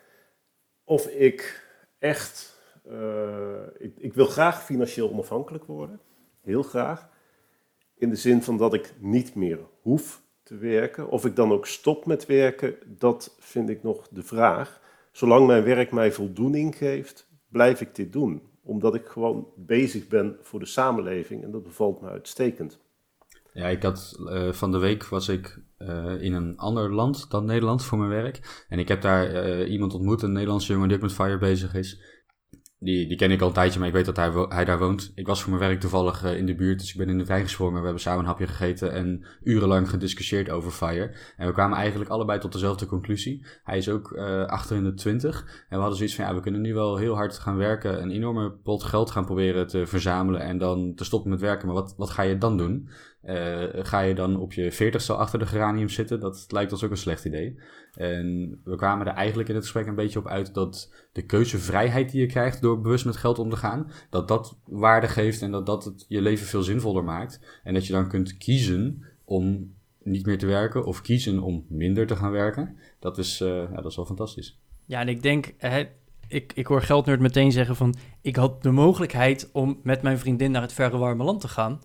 Of 0.83 1.07
ik 1.07 1.67
echt, 1.99 2.59
uh, 2.87 3.67
ik, 3.77 3.97
ik, 3.97 4.13
wil 4.13 4.25
graag 4.25 4.63
financieel 4.65 5.11
onafhankelijk 5.11 5.65
worden, 5.65 5.99
heel 6.41 6.63
graag. 6.63 7.09
In 7.95 8.09
de 8.09 8.15
zin 8.15 8.41
van 8.41 8.57
dat 8.57 8.73
ik 8.73 8.93
niet 8.99 9.35
meer 9.35 9.59
hoef 9.81 10.21
te 10.43 10.57
werken. 10.57 11.09
Of 11.09 11.25
ik 11.25 11.35
dan 11.35 11.51
ook 11.51 11.67
stop 11.67 12.05
met 12.05 12.25
werken, 12.25 12.75
dat 12.85 13.35
vind 13.39 13.69
ik 13.69 13.83
nog 13.83 14.07
de 14.07 14.23
vraag. 14.23 14.81
Zolang 15.11 15.47
mijn 15.47 15.63
werk 15.63 15.91
mij 15.91 16.11
voldoening 16.11 16.75
geeft, 16.77 17.31
blijf 17.53 17.81
ik 17.81 17.95
dit 17.95 18.13
doen. 18.13 18.41
Omdat 18.63 18.95
ik 18.95 19.05
gewoon 19.05 19.47
bezig 19.55 20.07
ben 20.07 20.37
voor 20.41 20.59
de 20.59 20.65
samenleving 20.65 21.43
en 21.43 21.51
dat 21.51 21.63
bevalt 21.63 22.01
me 22.01 22.09
uitstekend. 22.09 22.79
Ja, 23.53 23.67
ik 23.67 23.83
had 23.83 24.19
uh, 24.19 24.51
van 24.51 24.71
de 24.71 24.77
week 24.77 25.05
was 25.05 25.27
ik 25.27 25.59
uh, 25.77 26.21
in 26.21 26.33
een 26.33 26.57
ander 26.57 26.93
land 26.93 27.31
dan 27.31 27.45
Nederland 27.45 27.83
voor 27.83 27.97
mijn 27.97 28.09
werk. 28.09 28.65
En 28.69 28.79
ik 28.79 28.87
heb 28.87 29.01
daar 29.01 29.45
uh, 29.45 29.71
iemand 29.71 29.93
ontmoet, 29.93 30.21
een 30.21 30.31
Nederlandse 30.31 30.73
jongen 30.73 30.87
die 30.87 30.97
ook 30.97 31.03
met 31.03 31.13
Fire 31.13 31.37
bezig 31.37 31.73
is. 31.73 32.01
Die, 32.83 33.07
die 33.07 33.17
ken 33.17 33.31
ik 33.31 33.41
al 33.41 33.47
een 33.47 33.53
tijdje, 33.53 33.79
maar 33.79 33.87
ik 33.87 33.93
weet 33.93 34.05
dat 34.05 34.15
hij, 34.15 34.31
hij 34.49 34.65
daar 34.65 34.79
woont. 34.79 35.11
Ik 35.15 35.27
was 35.27 35.41
voor 35.41 35.53
mijn 35.53 35.69
werk 35.69 35.79
toevallig 35.79 36.23
uh, 36.23 36.37
in 36.37 36.45
de 36.45 36.55
buurt, 36.55 36.79
dus 36.79 36.91
ik 36.91 36.97
ben 36.97 37.09
in 37.09 37.17
de 37.17 37.23
trein 37.23 37.43
gesprongen. 37.43 37.77
We 37.77 37.83
hebben 37.83 38.01
samen 38.01 38.19
een 38.19 38.25
hapje 38.25 38.47
gegeten 38.47 38.91
en 38.91 39.25
urenlang 39.43 39.89
gediscussieerd 39.89 40.49
over 40.49 40.71
Fire. 40.71 41.15
En 41.37 41.47
we 41.47 41.53
kwamen 41.53 41.77
eigenlijk 41.77 42.09
allebei 42.09 42.39
tot 42.39 42.51
dezelfde 42.51 42.85
conclusie. 42.85 43.45
Hij 43.63 43.77
is 43.77 43.89
ook 43.89 44.11
uh, 44.11 44.45
achter 44.45 44.75
in 44.75 44.83
de 44.83 44.93
twintig. 44.93 45.41
En 45.41 45.75
we 45.75 45.77
hadden 45.77 45.97
zoiets 45.97 46.15
van, 46.15 46.25
ja, 46.25 46.35
we 46.35 46.41
kunnen 46.41 46.61
nu 46.61 46.73
wel 46.73 46.97
heel 46.97 47.15
hard 47.15 47.39
gaan 47.39 47.57
werken. 47.57 48.01
Een 48.01 48.11
enorme 48.11 48.51
pot 48.51 48.83
geld 48.83 49.11
gaan 49.11 49.25
proberen 49.25 49.67
te 49.67 49.85
verzamelen 49.85 50.41
en 50.41 50.57
dan 50.57 50.93
te 50.95 51.03
stoppen 51.03 51.29
met 51.29 51.39
werken. 51.39 51.65
Maar 51.65 51.75
wat, 51.75 51.93
wat 51.97 52.09
ga 52.09 52.21
je 52.21 52.37
dan 52.37 52.57
doen? 52.57 52.89
Uh, 53.25 53.63
ga 53.73 53.99
je 53.99 54.15
dan 54.15 54.39
op 54.39 54.53
je 54.53 54.71
veertigste 54.71 55.13
achter 55.13 55.39
de 55.39 55.45
geranium 55.45 55.89
zitten? 55.89 56.19
Dat 56.19 56.45
lijkt 56.47 56.71
ons 56.71 56.83
ook 56.83 56.91
een 56.91 56.97
slecht 56.97 57.25
idee. 57.25 57.59
En 57.93 58.59
we 58.63 58.75
kwamen 58.75 59.07
er 59.07 59.13
eigenlijk 59.13 59.49
in 59.49 59.55
het 59.55 59.63
gesprek 59.63 59.87
een 59.87 59.95
beetje 59.95 60.19
op 60.19 60.27
uit 60.27 60.53
dat 60.53 60.93
de 61.11 61.25
keuzevrijheid 61.25 62.11
die 62.11 62.21
je 62.21 62.27
krijgt 62.27 62.61
door 62.61 62.81
bewust 62.81 63.05
met 63.05 63.17
geld 63.17 63.39
om 63.39 63.49
te 63.49 63.55
gaan, 63.55 63.91
dat 64.09 64.27
dat 64.27 64.57
waarde 64.65 65.07
geeft 65.07 65.41
en 65.41 65.51
dat 65.51 65.65
dat 65.65 65.83
het 65.83 66.05
je 66.07 66.21
leven 66.21 66.45
veel 66.45 66.63
zinvoller 66.63 67.03
maakt. 67.03 67.59
En 67.63 67.73
dat 67.73 67.87
je 67.87 67.93
dan 67.93 68.09
kunt 68.09 68.37
kiezen 68.37 69.03
om 69.25 69.73
niet 70.03 70.25
meer 70.25 70.37
te 70.37 70.45
werken 70.45 70.85
of 70.85 71.01
kiezen 71.01 71.39
om 71.39 71.65
minder 71.69 72.07
te 72.07 72.15
gaan 72.15 72.31
werken. 72.31 72.77
Dat 72.99 73.17
is, 73.17 73.41
uh, 73.41 73.47
ja, 73.47 73.75
dat 73.75 73.85
is 73.85 73.95
wel 73.95 74.05
fantastisch. 74.05 74.59
Ja, 74.85 74.99
en 74.99 75.07
ik 75.07 75.21
denk, 75.21 75.53
hè, 75.57 75.83
ik, 76.27 76.53
ik 76.53 76.67
hoor 76.67 76.81
Geldnerd 76.81 77.19
meteen 77.19 77.51
zeggen 77.51 77.75
van, 77.75 77.95
ik 78.21 78.35
had 78.35 78.63
de 78.63 78.71
mogelijkheid 78.71 79.49
om 79.53 79.79
met 79.83 80.01
mijn 80.01 80.19
vriendin 80.19 80.51
naar 80.51 80.61
het 80.61 80.73
verre 80.73 80.97
warme 80.97 81.23
land 81.23 81.41
te 81.41 81.47
gaan. 81.47 81.79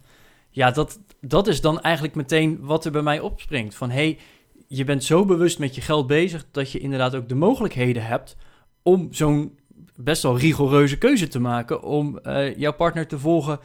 Ja, 0.51 0.71
dat, 0.71 0.99
dat 1.21 1.47
is 1.47 1.61
dan 1.61 1.81
eigenlijk 1.81 2.15
meteen 2.15 2.59
wat 2.61 2.85
er 2.85 2.93
bij 2.93 3.03
mij 3.03 3.21
opspringt. 3.21 3.75
Van, 3.75 3.91
hey, 3.91 4.19
je 4.67 4.85
bent 4.85 5.05
zo 5.05 5.25
bewust 5.25 5.59
met 5.59 5.75
je 5.75 5.81
geld 5.81 6.07
bezig 6.07 6.47
dat 6.51 6.73
je 6.73 6.79
inderdaad 6.79 7.15
ook 7.15 7.29
de 7.29 7.35
mogelijkheden 7.35 8.07
hebt 8.07 8.37
om 8.83 9.09
zo'n 9.11 9.59
best 9.97 10.23
wel 10.23 10.39
rigoureuze 10.39 10.99
keuze 10.99 11.29
te 11.29 11.41
maken 11.41 11.83
om 11.83 12.19
uh, 12.23 12.57
jouw 12.57 12.73
partner 12.73 13.07
te 13.07 13.19
volgen 13.19 13.61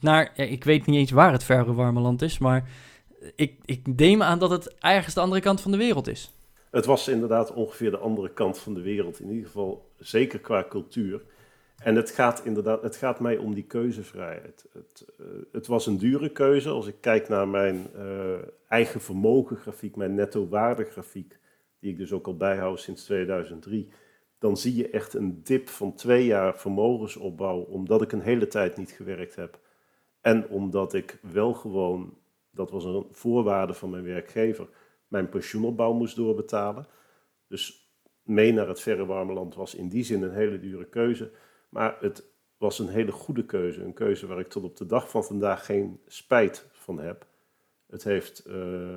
naar, 0.00 0.32
ik 0.36 0.64
weet 0.64 0.86
niet 0.86 0.96
eens 0.96 1.10
waar 1.10 1.32
het 1.32 1.44
verre 1.44 1.74
warme 1.74 2.00
land 2.00 2.22
is, 2.22 2.38
maar 2.38 2.68
ik, 3.36 3.54
ik 3.64 3.96
neem 3.96 4.22
aan 4.22 4.38
dat 4.38 4.50
het 4.50 4.74
ergens 4.78 5.14
de 5.14 5.20
andere 5.20 5.40
kant 5.40 5.60
van 5.60 5.70
de 5.70 5.76
wereld 5.76 6.08
is. 6.08 6.30
Het 6.70 6.84
was 6.84 7.08
inderdaad 7.08 7.52
ongeveer 7.52 7.90
de 7.90 7.98
andere 7.98 8.32
kant 8.32 8.58
van 8.58 8.74
de 8.74 8.80
wereld, 8.80 9.20
in 9.20 9.28
ieder 9.30 9.46
geval 9.46 9.90
zeker 9.98 10.38
qua 10.38 10.66
cultuur. 10.68 11.20
En 11.86 11.96
het 11.96 12.10
gaat 12.10 12.44
inderdaad, 12.44 12.82
het 12.82 12.96
gaat 12.96 13.20
mij 13.20 13.36
om 13.36 13.54
die 13.54 13.64
keuzevrijheid. 13.64 14.66
Het, 14.72 15.06
uh, 15.20 15.26
het 15.52 15.66
was 15.66 15.86
een 15.86 15.98
dure 15.98 16.32
keuze. 16.32 16.68
Als 16.68 16.86
ik 16.86 16.94
kijk 17.00 17.28
naar 17.28 17.48
mijn 17.48 17.86
uh, 17.96 18.34
eigen 18.68 19.00
vermogengrafiek, 19.00 19.96
mijn 19.96 20.14
netto 20.14 20.48
waardegrafiek, 20.48 21.38
die 21.78 21.90
ik 21.90 21.98
dus 21.98 22.12
ook 22.12 22.26
al 22.26 22.36
bijhoud 22.36 22.80
sinds 22.80 23.04
2003, 23.04 23.88
dan 24.38 24.56
zie 24.56 24.76
je 24.76 24.90
echt 24.90 25.14
een 25.14 25.42
dip 25.42 25.68
van 25.68 25.94
twee 25.94 26.24
jaar 26.24 26.58
vermogensopbouw, 26.58 27.60
omdat 27.60 28.02
ik 28.02 28.12
een 28.12 28.20
hele 28.20 28.46
tijd 28.46 28.76
niet 28.76 28.90
gewerkt 28.90 29.36
heb. 29.36 29.58
En 30.20 30.48
omdat 30.48 30.94
ik 30.94 31.18
wel 31.32 31.52
gewoon, 31.54 32.18
dat 32.50 32.70
was 32.70 32.84
een 32.84 33.06
voorwaarde 33.12 33.74
van 33.74 33.90
mijn 33.90 34.04
werkgever, 34.04 34.68
mijn 35.08 35.28
pensioenopbouw 35.28 35.92
moest 35.92 36.16
doorbetalen. 36.16 36.86
Dus 37.48 37.90
mee 38.22 38.52
naar 38.52 38.68
het 38.68 38.80
verre 38.80 39.06
warme 39.06 39.32
land 39.32 39.54
was 39.54 39.74
in 39.74 39.88
die 39.88 40.04
zin 40.04 40.22
een 40.22 40.34
hele 40.34 40.58
dure 40.58 40.84
keuze. 40.84 41.30
Maar 41.68 41.96
het 42.00 42.24
was 42.56 42.78
een 42.78 42.88
hele 42.88 43.12
goede 43.12 43.44
keuze. 43.44 43.82
Een 43.82 43.94
keuze 43.94 44.26
waar 44.26 44.38
ik 44.38 44.48
tot 44.48 44.64
op 44.64 44.76
de 44.76 44.86
dag 44.86 45.10
van 45.10 45.24
vandaag 45.24 45.66
geen 45.66 46.00
spijt 46.06 46.68
van 46.72 46.98
heb. 46.98 47.26
Het 47.86 48.04
heeft 48.04 48.46
uh, 48.46 48.54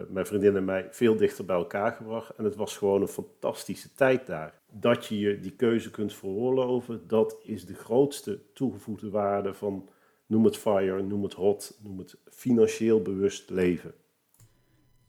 mijn 0.10 0.26
vriendin 0.26 0.56
en 0.56 0.66
mij 0.66 0.88
veel 0.92 1.16
dichter 1.16 1.46
bij 1.46 1.56
elkaar 1.56 1.92
gebracht. 1.92 2.36
En 2.36 2.44
het 2.44 2.56
was 2.56 2.78
gewoon 2.78 3.02
een 3.02 3.08
fantastische 3.08 3.94
tijd 3.94 4.28
daar. 4.28 4.62
Dat 4.72 5.06
je 5.06 5.20
je 5.20 5.40
die 5.40 5.56
keuze 5.56 5.92
kunt 5.92 6.14
veroorloven, 6.14 7.08
dat 7.08 7.40
is 7.44 7.66
de 7.66 7.74
grootste 7.74 8.40
toegevoegde 8.54 9.10
waarde 9.10 9.54
van 9.54 9.90
noem 10.26 10.46
het 10.46 10.58
fire, 10.58 11.02
noem 11.02 11.24
het 11.24 11.34
hot, 11.34 11.80
noem 11.84 11.98
het 11.98 12.18
financieel 12.30 13.02
bewust 13.02 13.50
leven. 13.50 13.94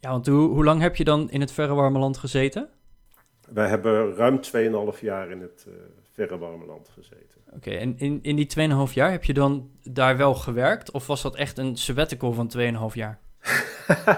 Ja, 0.01 0.11
want 0.11 0.27
hoe, 0.27 0.49
hoe 0.49 0.65
lang 0.65 0.81
heb 0.81 0.97
je 0.97 1.05
dan 1.05 1.31
in 1.31 1.41
het 1.41 1.53
verre 1.53 1.75
warme 1.75 1.99
land 1.99 2.17
gezeten? 2.17 2.69
Wij 3.53 3.69
hebben 3.69 4.15
ruim 4.15 4.41
2,5 4.95 5.01
jaar 5.01 5.31
in 5.31 5.41
het 5.41 5.65
uh, 5.69 5.75
verre 6.13 6.39
warme 6.39 6.67
land 6.67 6.89
gezeten. 6.89 7.41
Oké, 7.55 7.71
en 7.71 7.99
in, 7.99 8.19
in 8.23 8.37
die 8.37 8.49
2,5 8.89 8.93
jaar 8.93 9.11
heb 9.11 9.25
je 9.25 9.35
dan 9.35 9.71
daar 9.83 10.17
wel 10.17 10.35
gewerkt? 10.35 10.91
Of 10.91 11.07
was 11.07 11.23
dat 11.23 11.37
echt 11.37 11.59
een 11.59 11.77
sabbatical 11.77 12.33
van 12.33 12.53
2,5 12.59 12.95
jaar? 12.95 13.19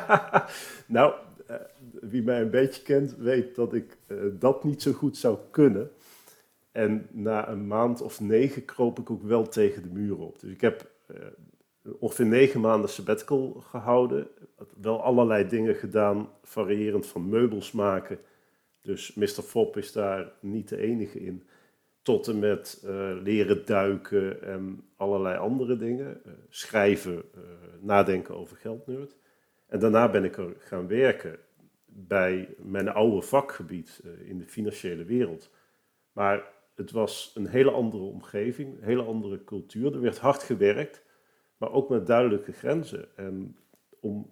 nou, 0.86 1.14
uh, 1.50 1.56
wie 2.00 2.22
mij 2.22 2.40
een 2.40 2.50
beetje 2.50 2.82
kent, 2.82 3.16
weet 3.16 3.54
dat 3.54 3.74
ik 3.74 3.96
uh, 4.06 4.18
dat 4.32 4.64
niet 4.64 4.82
zo 4.82 4.92
goed 4.92 5.16
zou 5.16 5.38
kunnen. 5.50 5.90
En 6.72 7.06
na 7.10 7.48
een 7.48 7.66
maand 7.66 8.02
of 8.02 8.20
negen 8.20 8.64
kroop 8.64 8.98
ik 8.98 9.10
ook 9.10 9.22
wel 9.22 9.48
tegen 9.48 9.82
de 9.82 9.88
muur 9.88 10.18
op. 10.18 10.40
Dus 10.40 10.50
ik 10.50 10.60
heb 10.60 10.90
ongeveer 11.98 12.26
negen 12.26 12.60
maanden 12.60 12.90
sabbatical 12.90 13.62
gehouden. 13.70 14.28
Wel 14.80 15.02
allerlei 15.02 15.48
dingen 15.48 15.74
gedaan, 15.74 16.28
variërend 16.42 17.06
van 17.06 17.28
meubels 17.28 17.72
maken. 17.72 18.18
Dus 18.82 19.14
Mr. 19.14 19.26
Fop 19.26 19.76
is 19.76 19.92
daar 19.92 20.32
niet 20.40 20.68
de 20.68 20.76
enige 20.76 21.20
in 21.20 21.42
tot 22.02 22.28
en 22.28 22.38
met 22.38 22.82
uh, 22.84 23.12
leren 23.22 23.66
duiken 23.66 24.42
en 24.42 24.84
allerlei 24.96 25.38
andere 25.38 25.76
dingen. 25.76 26.20
Uh, 26.26 26.32
schrijven, 26.48 27.14
uh, 27.14 27.42
nadenken 27.80 28.36
over 28.36 28.56
geldnerd. 28.56 29.16
En 29.66 29.78
daarna 29.78 30.10
ben 30.10 30.24
ik 30.24 30.36
er 30.36 30.54
gaan 30.58 30.86
werken 30.86 31.38
bij 31.84 32.54
mijn 32.58 32.88
oude 32.88 33.22
vakgebied 33.22 34.02
in 34.24 34.38
de 34.38 34.46
financiële 34.46 35.04
wereld. 35.04 35.50
Maar 36.12 36.44
het 36.74 36.90
was 36.90 37.32
een 37.34 37.46
hele 37.46 37.70
andere 37.70 38.02
omgeving, 38.02 38.76
een 38.76 38.84
hele 38.84 39.02
andere 39.02 39.44
cultuur. 39.44 39.94
Er 39.94 40.00
werd 40.00 40.18
hard 40.18 40.42
gewerkt, 40.42 41.02
maar 41.56 41.72
ook 41.72 41.88
met 41.88 42.06
duidelijke 42.06 42.52
grenzen. 42.52 43.16
En 43.16 43.56
om 44.00 44.30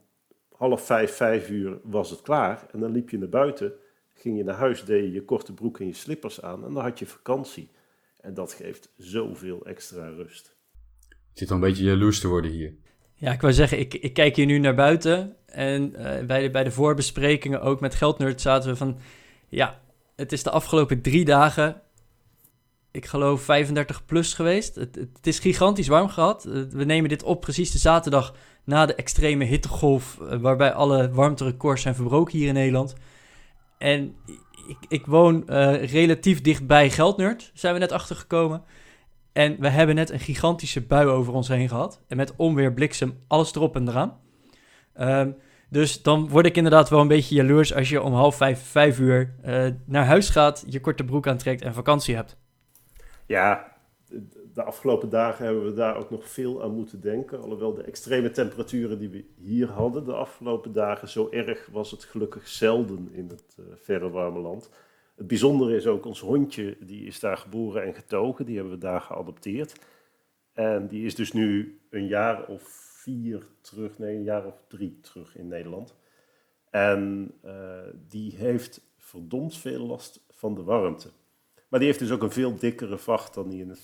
half 0.53 0.87
vijf, 0.87 1.15
vijf 1.15 1.51
uur 1.51 1.79
was 1.83 2.11
het 2.11 2.23
klaar. 2.23 2.67
En 2.73 2.81
dan 2.81 2.93
liep 2.93 3.11
je 3.11 3.19
naar 3.19 3.29
buiten, 3.29 3.73
ging 4.21 4.37
je 4.37 4.45
naar 4.45 4.57
huis, 4.57 4.85
deed 4.85 5.05
je 5.05 5.13
je 5.13 5.25
korte 5.25 5.53
broek 5.53 5.81
en 5.81 5.87
je 5.87 5.95
slippers 5.95 6.43
aan. 6.43 6.65
En 6.65 6.73
dan 6.73 6.83
had 6.83 6.99
je 6.99 7.07
vakantie. 7.07 7.71
En 8.21 8.35
dat 8.35 8.53
geeft 8.53 8.93
zoveel 8.97 9.67
extra 9.67 10.09
rust. 10.09 10.57
Je 11.09 11.17
zit 11.33 11.51
al 11.51 11.55
een 11.55 11.63
beetje 11.63 11.85
jaloers 11.85 12.21
te 12.21 12.29
worden 12.29 12.51
hier. 12.51 12.75
Ja, 13.15 13.33
ik 13.33 13.41
wou 13.41 13.53
zeggen, 13.53 13.79
ik, 13.79 13.95
ik 13.95 14.13
kijk 14.13 14.37
hier 14.37 14.47
nu 14.47 14.59
naar 14.59 14.75
buiten. 14.75 15.37
En 15.47 15.93
uh, 15.93 16.27
bij, 16.27 16.43
de, 16.43 16.51
bij 16.51 16.65
de 16.65 16.71
voorbesprekingen, 16.71 17.61
ook 17.61 17.81
met 17.81 17.95
Geldnerd, 17.95 18.41
zaten 18.41 18.71
we 18.71 18.77
van... 18.77 18.99
Ja, 19.49 19.81
het 20.17 20.33
is 20.33 20.43
de 20.43 20.51
afgelopen 20.51 21.01
drie 21.01 21.25
dagen, 21.25 21.83
ik 22.91 23.07
geloof 23.07 23.43
35 23.43 24.05
plus 24.05 24.35
geweest. 24.35 24.75
Het, 24.75 24.95
het, 24.95 25.27
is 25.27 25.39
gigantisch 25.39 25.89
warm 25.89 26.09
gehad. 26.09 26.45
Eh, 26.45 26.63
we 26.71 26.85
nemen 26.85 27.09
dit 27.09 27.23
op 27.23 27.41
precies 27.41 27.71
de 27.71 27.79
zaterdag 27.79 28.35
na 28.65 28.87
de 28.87 28.95
extreme 28.95 29.45
hittegolf... 29.45 30.19
Uh, 30.23 30.41
waarbij 30.41 30.73
alle 30.73 31.11
warmterecords 31.11 31.83
zijn 31.83 31.95
verbroken 31.95 32.39
hier 32.39 32.49
in 32.49 32.55
Nederland. 32.55 32.95
En 33.81 34.17
ik, 34.69 34.79
ik 34.89 35.07
woon 35.07 35.45
relatief 35.85 36.41
dichtbij 36.41 36.91
Geldnerd, 36.91 37.51
zijn 37.55 37.75
we 37.75 37.81
net 37.81 37.93
achtergekomen... 37.93 38.63
En 39.33 39.61
we 39.61 39.69
hebben 39.69 39.95
net 39.95 40.11
een 40.11 40.21
gigantische 40.21 40.81
bui 40.81 41.07
over 41.07 41.33
ons 41.33 41.49
heen 41.49 41.69
gehad. 41.69 42.03
En 42.09 42.17
met 42.17 42.37
onweer, 42.37 42.73
bliksem, 42.73 43.19
alles 43.27 43.55
erop 43.55 43.77
en 43.77 43.89
eraan. 43.89 44.21
Um, 45.01 45.37
dus 45.69 46.03
dan 46.03 46.29
word 46.29 46.47
ik 46.47 46.57
inderdaad 46.57 46.89
wel 46.89 47.01
een 47.01 47.09
beetje 47.09 47.35
jaloers 47.35 47.75
als 47.75 47.89
je 47.89 48.03
om 48.03 48.13
half 48.13 48.37
vijf, 48.37 48.63
vijf 48.63 48.99
uur 48.99 49.35
uh, 49.45 49.67
naar 49.85 50.05
huis 50.05 50.29
gaat, 50.29 50.65
je 50.69 50.81
korte 50.81 51.05
broek 51.05 51.27
aantrekt 51.27 51.63
en 51.63 51.75
vakantie 51.75 52.15
hebt. 52.15 52.37
Ja, 53.27 53.77
de 54.61 54.67
afgelopen 54.67 55.09
dagen 55.09 55.45
hebben 55.45 55.65
we 55.65 55.75
daar 55.75 55.97
ook 55.97 56.11
nog 56.11 56.29
veel 56.29 56.63
aan 56.63 56.75
moeten 56.75 57.01
denken. 57.01 57.41
Alhoewel 57.43 57.75
de 57.75 57.83
extreme 57.83 58.31
temperaturen 58.31 58.99
die 58.99 59.09
we 59.09 59.25
hier 59.37 59.69
hadden 59.69 60.05
de 60.05 60.15
afgelopen 60.15 60.73
dagen, 60.73 61.09
zo 61.09 61.29
erg 61.31 61.69
was 61.73 61.91
het 61.91 62.05
gelukkig 62.05 62.49
zelden 62.49 63.09
in 63.13 63.29
het 63.29 63.57
uh, 63.61 63.67
verre 63.75 64.11
warme 64.11 64.39
land. 64.39 64.71
Het 65.17 65.27
bijzondere 65.27 65.77
is 65.77 65.87
ook, 65.87 66.05
ons 66.05 66.21
hondje, 66.21 66.77
die 66.81 67.07
is 67.07 67.21
daar 67.21 67.37
geboren 67.37 67.85
en 67.85 67.95
getogen. 67.95 68.47
Die 68.47 68.55
hebben 68.55 68.75
we 68.75 68.81
daar 68.81 69.01
geadopteerd. 69.01 69.81
En 70.53 70.87
die 70.87 71.05
is 71.05 71.15
dus 71.15 71.33
nu 71.33 71.81
een 71.91 72.07
jaar 72.07 72.47
of 72.47 72.63
vier 73.03 73.47
terug, 73.61 73.99
nee, 73.99 74.17
een 74.17 74.23
jaar 74.23 74.47
of 74.47 74.63
drie 74.69 74.99
terug 75.01 75.37
in 75.37 75.49
Nederland. 75.49 75.95
En 76.71 77.33
uh, 77.45 77.53
die 78.09 78.35
heeft 78.37 78.81
verdomd 78.99 79.57
veel 79.57 79.87
last 79.87 80.25
van 80.31 80.55
de 80.55 80.63
warmte. 80.63 81.09
Maar 81.71 81.79
die 81.81 81.89
heeft 81.89 82.01
dus 82.01 82.11
ook 82.11 82.23
een 82.23 82.31
veel 82.31 82.57
dikkere 82.57 82.99
vacht 82.99 83.35
dan 83.35 83.49
die 83.49 83.61
in 83.61 83.69
het 83.69 83.81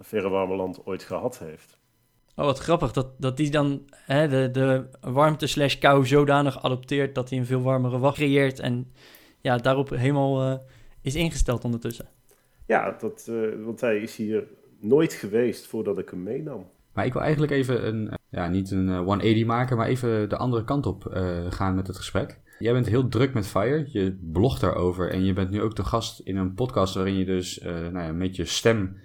verre, 0.00 0.28
warme 0.28 0.56
land 0.56 0.86
ooit 0.86 1.02
gehad 1.02 1.38
heeft. 1.38 1.78
Oh, 2.36 2.44
wat 2.44 2.58
grappig 2.58 2.92
dat, 2.92 3.06
dat 3.18 3.36
die 3.36 3.50
dan 3.50 3.82
hè, 3.92 4.28
de, 4.28 4.50
de 4.50 4.88
warmte 5.00 5.46
slash 5.46 5.78
kou 5.78 6.06
zodanig 6.06 6.62
adopteert 6.62 7.14
dat 7.14 7.30
hij 7.30 7.38
een 7.38 7.46
veel 7.46 7.62
warmere 7.62 7.98
wacht 7.98 8.16
creëert 8.16 8.58
en 8.58 8.92
ja, 9.40 9.56
daarop 9.56 9.90
helemaal 9.90 10.50
uh, 10.50 10.58
is 11.00 11.14
ingesteld 11.14 11.64
ondertussen. 11.64 12.06
Ja, 12.66 12.96
dat, 12.98 13.26
uh, 13.30 13.64
want 13.64 13.80
hij 13.80 13.98
is 13.98 14.16
hier 14.16 14.44
nooit 14.80 15.12
geweest 15.12 15.66
voordat 15.66 15.98
ik 15.98 16.10
hem 16.10 16.22
meenam. 16.22 16.66
Maar 16.92 17.06
ik 17.06 17.12
wil 17.12 17.22
eigenlijk 17.22 17.52
even 17.52 17.86
een, 17.86 18.12
ja, 18.28 18.48
niet 18.48 18.70
een 18.70 18.96
180 18.96 19.40
eh, 19.40 19.46
maken, 19.46 19.76
maar 19.76 19.86
even 19.86 20.28
de 20.28 20.36
andere 20.36 20.64
kant 20.64 20.86
op 20.86 21.12
uh, 21.14 21.46
gaan 21.48 21.74
met 21.74 21.86
het 21.86 21.96
gesprek. 21.96 22.40
Jij 22.58 22.72
bent 22.72 22.86
heel 22.86 23.08
druk 23.08 23.34
met 23.34 23.46
Fire, 23.46 23.84
je 23.88 24.18
blogt 24.32 24.60
daarover 24.60 25.10
en 25.10 25.24
je 25.24 25.32
bent 25.32 25.50
nu 25.50 25.62
ook 25.62 25.76
de 25.76 25.84
gast 25.84 26.20
in 26.20 26.36
een 26.36 26.54
podcast 26.54 26.94
waarin 26.94 27.18
je 27.18 27.24
dus 27.24 27.62
uh, 27.62 27.66
nou 27.66 28.06
ja, 28.06 28.12
met 28.12 28.36
je 28.36 28.44
stem 28.44 28.96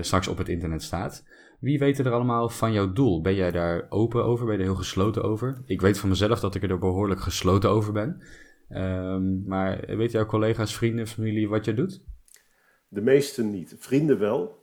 straks 0.00 0.28
op 0.28 0.38
het 0.38 0.48
internet 0.48 0.82
staat. 0.82 1.24
Wie 1.58 1.78
weet 1.78 1.98
er 1.98 2.12
allemaal 2.12 2.48
van 2.48 2.72
jouw 2.72 2.92
doel? 2.92 3.20
Ben 3.20 3.34
jij 3.34 3.50
daar 3.50 3.86
open 3.88 4.24
over? 4.24 4.46
Ben 4.46 4.54
je 4.54 4.60
er 4.60 4.66
heel 4.66 4.76
gesloten 4.76 5.22
over? 5.22 5.62
Ik 5.66 5.80
weet 5.80 5.98
van 5.98 6.08
mezelf 6.08 6.40
dat 6.40 6.54
ik 6.54 6.62
er 6.62 6.78
behoorlijk 6.78 7.20
gesloten 7.20 7.70
over 7.70 7.92
ben. 7.92 8.22
Um, 8.70 9.42
maar 9.46 9.84
weten 9.86 10.18
jouw 10.18 10.26
collega's, 10.26 10.76
vrienden, 10.76 11.06
familie 11.06 11.48
wat 11.48 11.64
je 11.64 11.74
doet? 11.74 12.02
De 12.88 13.00
meesten 13.00 13.50
niet. 13.50 13.74
Vrienden 13.78 14.18
wel. 14.18 14.60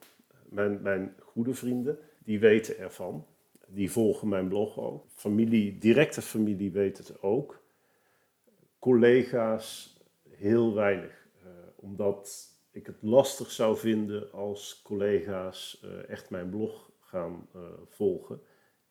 Mijn, 0.50 0.82
mijn 0.82 1.14
goede 1.20 1.54
vrienden, 1.54 1.98
die 2.24 2.40
weten 2.40 2.78
ervan. 2.80 3.26
Die 3.68 3.92
volgen 3.92 4.28
mijn 4.28 4.48
blog 4.48 4.80
ook. 4.80 5.06
Familie, 5.16 5.78
directe 5.78 6.22
familie 6.22 6.72
weet 6.72 6.98
het 6.98 7.22
ook. 7.22 7.62
Collega's 8.86 9.98
heel 10.30 10.74
weinig. 10.74 11.28
Uh, 11.44 11.50
omdat 11.76 12.50
ik 12.72 12.86
het 12.86 13.02
lastig 13.02 13.52
zou 13.52 13.78
vinden 13.78 14.32
als 14.32 14.82
collega's 14.84 15.82
uh, 15.86 16.10
echt 16.10 16.30
mijn 16.30 16.50
blog 16.50 16.92
gaan 17.00 17.48
uh, 17.56 17.62
volgen. 17.90 18.42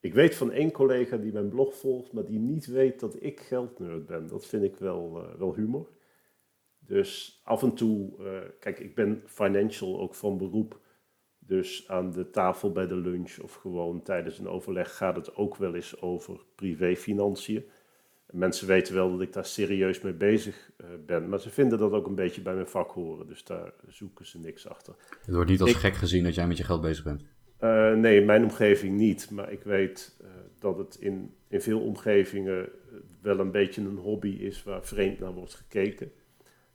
Ik 0.00 0.14
weet 0.14 0.34
van 0.34 0.52
één 0.52 0.72
collega 0.72 1.16
die 1.16 1.32
mijn 1.32 1.48
blog 1.48 1.74
volgt, 1.74 2.12
maar 2.12 2.24
die 2.24 2.38
niet 2.38 2.66
weet 2.66 3.00
dat 3.00 3.22
ik 3.22 3.40
geldnerd 3.40 4.06
ben. 4.06 4.26
Dat 4.26 4.46
vind 4.46 4.64
ik 4.64 4.76
wel, 4.76 5.36
wel 5.38 5.54
humor. 5.54 5.88
Dus 6.78 7.40
af 7.44 7.62
en 7.62 7.74
toe, 7.74 8.12
kijk, 8.60 8.78
ik 8.78 8.94
ben 8.94 9.22
financial 9.26 10.00
ook 10.00 10.14
van 10.14 10.38
beroep. 10.38 10.80
Dus 11.38 11.88
aan 11.88 12.10
de 12.10 12.30
tafel 12.30 12.72
bij 12.72 12.86
de 12.86 12.96
lunch 12.96 13.38
of 13.38 13.54
gewoon 13.54 14.02
tijdens 14.02 14.38
een 14.38 14.48
overleg 14.48 14.96
gaat 14.96 15.16
het 15.16 15.36
ook 15.36 15.56
wel 15.56 15.74
eens 15.74 16.00
over 16.00 16.40
privéfinanciën. 16.54 17.68
Mensen 18.34 18.66
weten 18.66 18.94
wel 18.94 19.10
dat 19.10 19.20
ik 19.20 19.32
daar 19.32 19.44
serieus 19.44 20.00
mee 20.00 20.12
bezig 20.12 20.70
uh, 20.80 20.86
ben, 21.06 21.28
maar 21.28 21.40
ze 21.40 21.50
vinden 21.50 21.78
dat 21.78 21.92
ook 21.92 22.06
een 22.06 22.14
beetje 22.14 22.42
bij 22.42 22.54
mijn 22.54 22.66
vak 22.66 22.90
horen. 22.90 23.26
Dus 23.26 23.44
daar 23.44 23.72
zoeken 23.88 24.26
ze 24.26 24.38
niks 24.38 24.68
achter. 24.68 24.94
Het 25.24 25.34
wordt 25.34 25.50
niet 25.50 25.60
als 25.60 25.70
ik, 25.70 25.76
gek 25.76 25.94
gezien 25.94 26.24
dat 26.24 26.34
jij 26.34 26.46
met 26.46 26.56
je 26.56 26.64
geld 26.64 26.80
bezig 26.80 27.04
bent. 27.04 27.24
Uh, 27.60 27.92
nee, 27.92 28.20
in 28.20 28.26
mijn 28.26 28.42
omgeving 28.42 28.96
niet. 28.96 29.30
Maar 29.30 29.52
ik 29.52 29.62
weet 29.62 30.16
uh, 30.22 30.26
dat 30.58 30.78
het 30.78 30.96
in, 31.00 31.34
in 31.48 31.60
veel 31.60 31.80
omgevingen 31.80 32.68
wel 33.22 33.38
een 33.38 33.50
beetje 33.50 33.80
een 33.80 33.96
hobby 33.96 34.28
is 34.28 34.62
waar 34.62 34.84
vreemd 34.84 35.18
naar 35.18 35.32
wordt 35.32 35.54
gekeken. 35.54 36.12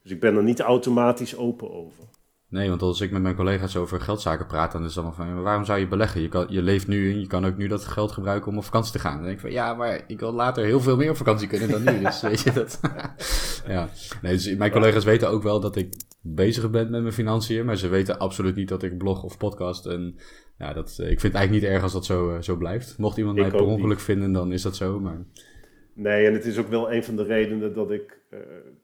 Dus 0.02 0.12
ik 0.12 0.20
ben 0.20 0.36
er 0.36 0.44
niet 0.44 0.60
automatisch 0.60 1.38
open 1.38 1.72
over. 1.72 2.04
Nee, 2.50 2.70
want 2.70 2.82
als 2.82 3.02
ik 3.02 3.12
met 3.12 3.22
mijn 3.22 3.36
collega's 3.36 3.76
over 3.76 4.02
geldzaken 4.02 4.46
praat, 4.46 4.72
dan 4.72 4.84
is 4.84 4.96
het 4.96 5.06
allemaal 5.06 5.26
van, 5.26 5.42
waarom 5.42 5.66
zou 5.66 5.80
je 5.80 5.88
beleggen? 5.88 6.22
Je, 6.22 6.28
kan, 6.28 6.46
je 6.50 6.62
leeft 6.62 6.88
nu 6.88 7.12
en 7.12 7.20
je 7.20 7.28
kan 7.28 7.46
ook 7.46 7.58
nu 7.58 7.68
dat 7.68 7.86
geld 7.86 8.12
gebruiken 8.12 8.52
om 8.52 8.58
op 8.58 8.64
vakantie 8.64 8.92
te 8.92 9.00
gaan. 9.00 9.14
Dan 9.14 9.24
denk 9.24 9.36
ik 9.36 9.42
van, 9.42 9.52
ja, 9.52 9.74
maar 9.74 10.04
ik 10.08 10.20
wil 10.20 10.32
later 10.32 10.64
heel 10.64 10.80
veel 10.80 10.96
meer 10.96 11.10
op 11.10 11.18
vakantie 11.18 11.48
kunnen 11.48 11.70
dan 11.70 11.84
nu. 11.84 12.02
Dus 12.10 12.22
weet 12.22 12.42
je 12.42 12.52
dat. 12.52 12.80
ja, 13.68 13.90
nee, 14.22 14.34
dus 14.34 14.56
mijn 14.56 14.72
collega's 14.72 15.04
weten 15.04 15.30
ook 15.30 15.44
wel 15.44 15.60
dat 15.60 15.76
ik 15.76 15.94
bezig 16.22 16.70
ben 16.70 16.92
met 16.92 17.02
mijn 17.02 17.14
financiën, 17.14 17.66
maar 17.66 17.78
ze 17.78 17.88
weten 17.88 18.20
absoluut 18.20 18.56
niet 18.56 18.70
dat 18.70 18.84
ik 18.84 18.98
blog 18.98 19.24
of 19.24 19.38
podcast 19.38 19.86
en 19.86 20.16
ja, 20.58 20.74
dat, 20.74 20.90
eh, 21.00 21.12
ik 21.12 21.20
vind 21.20 21.34
het 21.34 21.34
eigenlijk 21.34 21.64
niet 21.64 21.74
erg 21.74 21.84
als 21.84 21.94
dat 21.94 22.06
zo, 22.06 22.36
uh, 22.36 22.42
zo 22.42 22.56
blijft. 22.56 22.98
Mocht 22.98 23.18
iemand 23.18 23.38
mij 23.38 23.50
per 23.50 23.66
ongeluk 23.66 23.98
niet. 23.98 24.02
vinden, 24.02 24.32
dan 24.32 24.52
is 24.52 24.62
dat 24.62 24.76
zo. 24.76 25.00
Maar... 25.00 25.26
Nee, 25.94 26.26
en 26.26 26.34
het 26.34 26.46
is 26.46 26.58
ook 26.58 26.68
wel 26.68 26.94
een 26.94 27.04
van 27.04 27.16
de 27.16 27.24
redenen 27.24 27.74
dat 27.74 27.92
ik, 27.92 28.20
uh, 28.34 28.40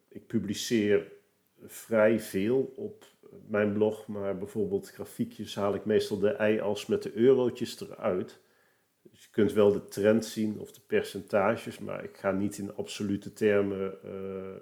ik 0.09 0.27
publiceer 0.27 1.11
vrij 1.65 2.19
veel 2.19 2.73
op 2.75 3.05
mijn 3.47 3.73
blog. 3.73 4.07
Maar 4.07 4.37
bijvoorbeeld 4.37 4.91
grafiekjes 4.91 5.55
haal 5.55 5.73
ik 5.73 5.85
meestal 5.85 6.19
de 6.19 6.37
i-as 6.41 6.85
met 6.85 7.03
de 7.03 7.11
eurotjes 7.15 7.81
eruit. 7.81 8.39
Dus 9.11 9.23
je 9.23 9.29
kunt 9.31 9.53
wel 9.53 9.71
de 9.71 9.85
trend 9.85 10.25
zien 10.25 10.59
of 10.59 10.71
de 10.71 10.81
percentages, 10.87 11.79
maar 11.79 12.03
ik 12.03 12.17
ga 12.17 12.31
niet 12.31 12.57
in 12.57 12.75
absolute 12.75 13.33
termen 13.33 13.97
uh, 14.05 14.11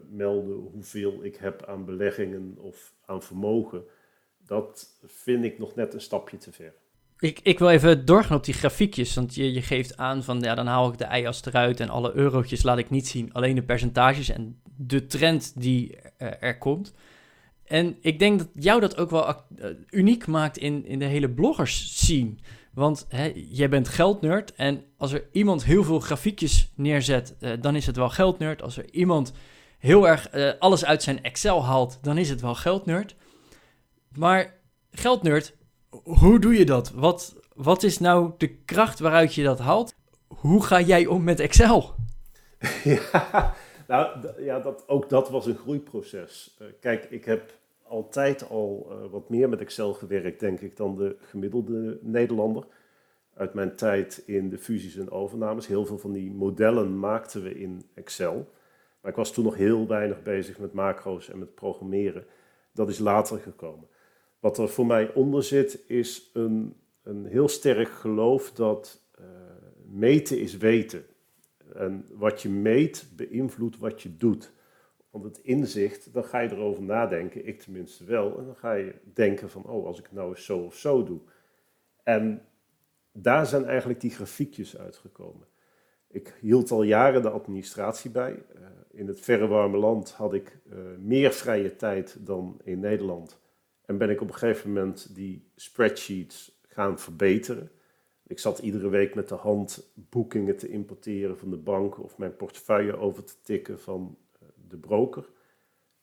melden 0.10 0.56
hoeveel 0.56 1.24
ik 1.24 1.36
heb 1.36 1.66
aan 1.66 1.86
beleggingen 1.86 2.58
of 2.58 2.94
aan 3.06 3.22
vermogen. 3.22 3.84
Dat 4.46 5.00
vind 5.06 5.44
ik 5.44 5.60
nog 5.60 5.76
net 5.76 5.94
een 5.94 6.02
stapje 6.02 6.38
te 6.38 6.52
ver. 6.52 6.74
Ik, 7.20 7.40
ik 7.44 7.60
wil 7.60 7.70
even 7.70 8.06
doorgaan 8.06 8.38
op 8.38 8.44
die 8.44 8.54
grafiekjes, 8.54 9.16
want 9.16 9.36
je, 9.36 9.54
je 9.54 9.62
geeft 9.62 9.98
aan 9.98 10.24
van 10.24 10.40
ja, 10.40 10.56
dan 10.56 10.68
haal 10.68 10.92
ik 10.92 10.98
de 10.98 11.18
i-as 11.18 11.46
eruit 11.46 11.80
en 11.80 11.90
alle 11.90 12.14
eurotjes 12.14 12.64
laat 12.64 12.78
ik 12.78 12.90
niet 12.90 13.08
zien, 13.08 13.34
alleen 13.34 13.56
de 13.56 13.64
percentages 13.64 14.30
en 14.30 14.62
de 14.78 15.06
trend 15.06 15.62
die 15.62 15.98
er, 16.18 16.40
er 16.40 16.58
komt. 16.58 16.94
En 17.66 17.98
ik 18.02 18.20
denk 18.20 18.40
dat 18.40 18.50
jou 18.54 18.80
dat 18.80 18.98
ook 18.98 19.10
wel 19.10 19.28
uh, 19.28 19.66
uniek 19.90 20.28
maakt 20.28 20.58
in, 20.58 20.86
in 20.86 21.00
de 21.00 21.06
hele 21.06 21.30
bloggers 21.30 21.98
scene. 22.00 22.36
Want 22.74 23.06
hè, 23.10 23.32
jij 23.50 23.70
bent 23.70 23.88
geldnerd 23.88 24.54
en 24.54 24.84
als 24.98 25.12
er 25.12 25.28
iemand 25.32 25.64
heel 25.64 25.84
veel 25.84 26.00
grafiekjes 26.00 26.72
neerzet, 26.76 27.36
uh, 27.40 27.52
dan 27.62 27.76
is 27.76 27.86
het 27.86 27.96
wel 27.96 28.10
geldnerd. 28.10 28.62
Als 28.62 28.78
er 28.78 28.92
iemand 28.92 29.34
heel 29.78 30.08
erg 30.08 30.34
uh, 30.36 30.52
alles 30.60 30.86
uit 30.86 31.04
zijn 31.04 31.24
Excel 31.24 31.66
haalt, 31.66 32.00
dan 32.02 32.18
is 32.18 32.30
het 32.30 32.42
wel 32.42 32.56
geldnerd. 32.56 33.16
Maar 34.12 34.60
geldnerd 34.92 35.56
hoe 36.04 36.40
doe 36.40 36.58
je 36.58 36.66
dat? 36.66 36.92
Wat, 36.92 37.36
wat 37.54 37.84
is 37.84 38.00
nou 38.00 38.32
de 38.38 38.48
kracht 38.48 39.00
waaruit 39.00 39.36
je 39.36 39.44
dat 39.44 39.60
haalt? 39.60 39.96
Hoe 40.28 40.64
ga 40.64 40.82
jij 40.82 41.06
om 41.06 41.24
met 41.24 41.40
Excel? 41.40 41.96
ja, 42.84 43.54
nou, 43.88 44.28
ja 44.38 44.60
dat, 44.60 44.84
ook 44.88 45.10
dat 45.10 45.30
was 45.30 45.46
een 45.46 45.58
groeiproces. 45.58 46.58
Uh, 46.62 46.68
kijk, 46.80 47.04
ik 47.10 47.26
heb 47.26 47.54
altijd 47.84 48.50
al 48.50 48.88
uh, 48.90 49.12
wat 49.12 49.30
meer 49.30 49.50
met 49.50 49.60
Excel 49.60 49.94
gewerkt, 49.94 50.40
denk 50.40 50.60
ik, 50.60 50.78
dan 50.78 50.96
de 50.96 51.16
gemiddelde 51.20 51.98
Nederlander. 52.02 52.66
Uit 53.34 53.54
mijn 53.54 53.76
tijd 53.76 54.24
in 54.26 54.50
de 54.50 54.58
fusies 54.58 54.96
en 54.96 55.12
overnames. 55.12 55.68
Heel 55.68 55.86
veel 55.86 55.98
van 55.98 56.12
die 56.12 56.32
modellen 56.32 57.00
maakten 57.00 57.44
we 57.44 57.60
in 57.60 57.84
Excel. 57.94 58.50
Maar 59.02 59.12
ik 59.12 59.18
was 59.18 59.34
toen 59.34 59.44
nog 59.44 59.56
heel 59.56 59.88
weinig 59.88 60.24
bezig 60.24 60.60
met 60.60 60.74
macro's 60.74 61.30
en 61.30 61.40
met 61.40 61.56
programmeren. 61.56 62.26
Dat 62.72 62.90
is 62.90 63.00
later 63.00 63.40
gekomen. 63.40 63.88
Wat 64.40 64.58
er 64.58 64.70
voor 64.70 64.86
mij 64.86 65.14
onder 65.14 65.44
zit, 65.44 65.84
is 65.88 66.30
een, 66.34 66.76
een 67.04 67.26
heel 67.26 67.48
sterk 67.48 67.90
geloof 67.90 68.52
dat 68.52 69.02
uh, 69.20 69.26
meten 69.86 70.40
is 70.40 70.58
weten. 70.58 71.06
En 71.76 72.06
wat 72.12 72.42
je 72.42 72.50
meet 72.50 73.08
beïnvloedt 73.16 73.78
wat 73.78 74.02
je 74.02 74.18
doet. 74.18 74.52
Want 75.10 75.24
het 75.24 75.38
inzicht, 75.38 76.14
dan 76.14 76.26
ga 76.26 76.40
je 76.40 76.52
erover 76.52 76.84
nadenken, 76.84 77.48
ik 77.48 77.60
tenminste 77.60 78.04
wel. 78.04 78.38
En 78.38 78.46
dan 78.46 78.56
ga 78.56 78.74
je 78.74 78.96
denken 79.14 79.50
van, 79.50 79.64
oh, 79.64 79.86
als 79.86 80.00
ik 80.00 80.12
nou 80.12 80.30
eens 80.30 80.46
zo 80.46 80.60
of 80.60 80.78
zo 80.78 81.04
doe. 81.04 81.20
En 82.04 82.46
daar 83.12 83.46
zijn 83.46 83.66
eigenlijk 83.66 84.02
die 84.02 84.12
grafiekjes 84.12 84.78
uitgekomen. 84.78 85.48
Ik 86.08 86.38
hield 86.42 86.72
al 86.72 86.84
jaren 86.84 87.22
de 87.22 87.30
administratie 87.30 88.12
bij. 88.12 88.32
Uh, 88.32 88.62
in 88.92 89.08
het 89.08 89.20
verre 89.20 89.48
warme 89.48 89.78
land 89.78 90.12
had 90.12 90.34
ik 90.34 90.58
uh, 90.66 90.78
meer 91.00 91.32
vrije 91.32 91.76
tijd 91.76 92.18
dan 92.20 92.60
in 92.64 92.80
Nederland. 92.80 93.40
En 93.86 93.98
ben 93.98 94.10
ik 94.10 94.22
op 94.22 94.28
een 94.28 94.36
gegeven 94.36 94.74
moment 94.74 95.16
die 95.16 95.52
spreadsheets 95.56 96.62
gaan 96.68 97.00
verbeteren. 97.00 97.72
Ik 98.34 98.40
zat 98.40 98.60
iedere 98.60 98.90
week 98.90 99.16
met 99.16 99.30
de 99.30 99.36
hand 99.36 99.92
boekingen 99.94 100.58
te 100.58 100.70
importeren 100.70 101.38
van 101.38 101.50
de 101.50 101.58
bank 101.58 102.04
of 102.04 102.18
mijn 102.18 102.36
portefeuille 102.36 102.98
over 102.98 103.24
te 103.24 103.34
tikken 103.42 103.80
van 103.80 104.18
uh, 104.44 104.50
de 104.68 104.78
broker. 104.78 105.30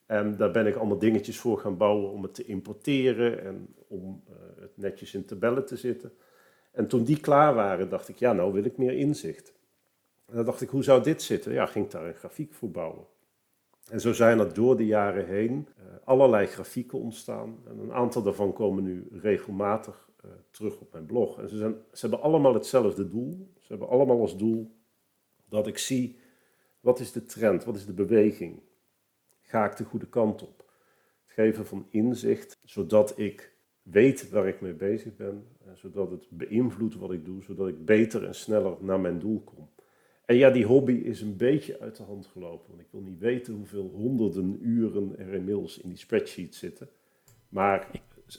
En 0.06 0.36
daar 0.36 0.50
ben 0.50 0.66
ik 0.66 0.76
allemaal 0.76 0.98
dingetjes 0.98 1.38
voor 1.38 1.58
gaan 1.58 1.76
bouwen 1.76 2.10
om 2.10 2.22
het 2.22 2.34
te 2.34 2.44
importeren 2.44 3.44
en 3.44 3.74
om 3.88 4.22
het 4.60 4.76
netjes 4.76 5.14
in 5.14 5.24
tabellen 5.24 5.66
te 5.66 5.76
zitten. 5.76 6.12
En 6.72 6.86
toen 6.86 7.04
die 7.04 7.20
klaar 7.20 7.54
waren, 7.54 7.88
dacht 7.88 8.08
ik, 8.08 8.16
ja, 8.16 8.32
nou 8.32 8.52
wil 8.52 8.64
ik 8.64 8.76
meer 8.76 8.92
inzicht. 8.92 9.52
En 10.26 10.36
dan 10.36 10.44
dacht 10.44 10.60
ik, 10.60 10.68
hoe 10.68 10.84
zou 10.84 11.02
dit 11.02 11.22
zitten? 11.22 11.52
Ja, 11.52 11.66
ging 11.66 11.84
ik 11.84 11.90
daar 11.90 12.06
een 12.06 12.14
grafiek 12.14 12.54
voor 12.54 12.70
bouwen. 12.70 13.06
En 13.88 14.00
zo 14.00 14.12
zijn 14.12 14.38
er 14.38 14.54
door 14.54 14.76
de 14.76 14.86
jaren 14.86 15.26
heen 15.26 15.68
uh, 15.78 15.84
allerlei 16.04 16.46
grafieken 16.46 16.98
ontstaan. 16.98 17.58
En 17.66 17.78
een 17.78 17.92
aantal 17.92 18.22
daarvan 18.22 18.52
komen 18.52 18.82
nu 18.82 19.08
regelmatig 19.12 20.09
uh, 20.24 20.30
terug 20.50 20.80
op 20.80 20.92
mijn 20.92 21.06
blog. 21.06 21.38
En 21.38 21.48
ze, 21.48 21.56
zijn, 21.56 21.74
ze 21.92 22.00
hebben 22.00 22.20
allemaal 22.20 22.54
hetzelfde 22.54 23.08
doel. 23.08 23.52
Ze 23.58 23.66
hebben 23.68 23.88
allemaal 23.88 24.20
als 24.20 24.36
doel 24.36 24.76
dat 25.48 25.66
ik 25.66 25.78
zie, 25.78 26.18
wat 26.80 27.00
is 27.00 27.12
de 27.12 27.24
trend, 27.24 27.64
wat 27.64 27.76
is 27.76 27.86
de 27.86 27.92
beweging? 27.92 28.62
Ga 29.40 29.70
ik 29.70 29.76
de 29.76 29.84
goede 29.84 30.08
kant 30.08 30.42
op? 30.42 30.58
Het 31.24 31.34
geven 31.34 31.66
van 31.66 31.86
inzicht, 31.90 32.58
zodat 32.64 33.18
ik 33.18 33.54
weet 33.82 34.30
waar 34.30 34.48
ik 34.48 34.60
mee 34.60 34.74
bezig 34.74 35.16
ben, 35.16 35.46
zodat 35.74 36.10
het 36.10 36.26
beïnvloedt 36.30 36.94
wat 36.94 37.12
ik 37.12 37.24
doe, 37.24 37.42
zodat 37.42 37.68
ik 37.68 37.84
beter 37.84 38.24
en 38.24 38.34
sneller 38.34 38.76
naar 38.80 39.00
mijn 39.00 39.18
doel 39.18 39.40
kom. 39.40 39.70
En 40.30 40.36
ja, 40.36 40.50
die 40.50 40.64
hobby 40.64 40.92
is 40.92 41.20
een 41.20 41.36
beetje 41.36 41.80
uit 41.80 41.96
de 41.96 42.02
hand 42.02 42.26
gelopen. 42.26 42.68
Want 42.68 42.80
ik 42.80 42.88
wil 42.90 43.00
niet 43.00 43.18
weten 43.18 43.54
hoeveel 43.54 43.88
honderden 43.88 44.58
uren 44.62 45.18
er 45.18 45.34
inmiddels 45.34 45.78
in 45.78 45.88
die 45.88 45.98
spreadsheet 45.98 46.54
zitten. 46.54 46.88
Maar 47.48 47.90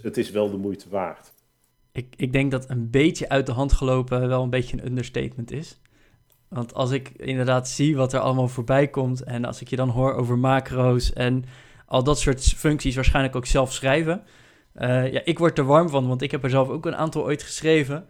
het 0.02 0.18
is 0.18 0.32
wel 0.32 0.52
de 0.52 0.58
moeite 0.58 0.90
waard. 0.90 1.34
Ik, 1.92 2.14
ik 2.18 2.34
denk 2.34 2.52
dat 2.52 2.70
een 2.70 2.90
beetje 2.90 3.30
uit 3.30 3.46
de 3.46 3.52
hand 3.52 3.74
gelopen 3.74 4.28
wel 4.28 4.44
een 4.44 4.50
beetje 4.50 4.78
een 4.78 4.86
understatement 4.86 5.52
is. 5.52 5.80
Want 6.48 6.74
als 6.74 6.92
ik 6.92 7.10
inderdaad 7.10 7.70
zie 7.70 7.96
wat 7.96 8.14
er 8.14 8.20
allemaal 8.20 8.48
voorbij 8.48 8.88
komt 8.88 9.24
en 9.24 9.46
als 9.46 9.62
ik 9.62 9.68
je 9.68 9.76
dan 9.76 9.90
hoor 9.90 10.14
over 10.14 10.38
macro's 10.38 11.14
en 11.14 11.46
al 11.86 12.04
dat 12.04 12.20
soort 12.20 12.44
functies 12.44 12.96
waarschijnlijk 12.96 13.36
ook 13.36 13.46
zelf 13.46 13.74
schrijven. 13.74 14.24
Uh, 14.76 15.12
ja, 15.12 15.22
ik 15.24 15.40
word 15.40 15.58
er 15.58 15.66
warm 15.66 15.90
van, 15.90 16.08
want 16.08 16.22
ik 16.22 16.32
heb 16.32 16.44
er 16.44 16.50
zelf 16.50 16.70
ook 16.70 16.86
een 16.86 16.96
aantal 16.96 17.24
ooit 17.24 17.44
geschreven. 17.44 18.06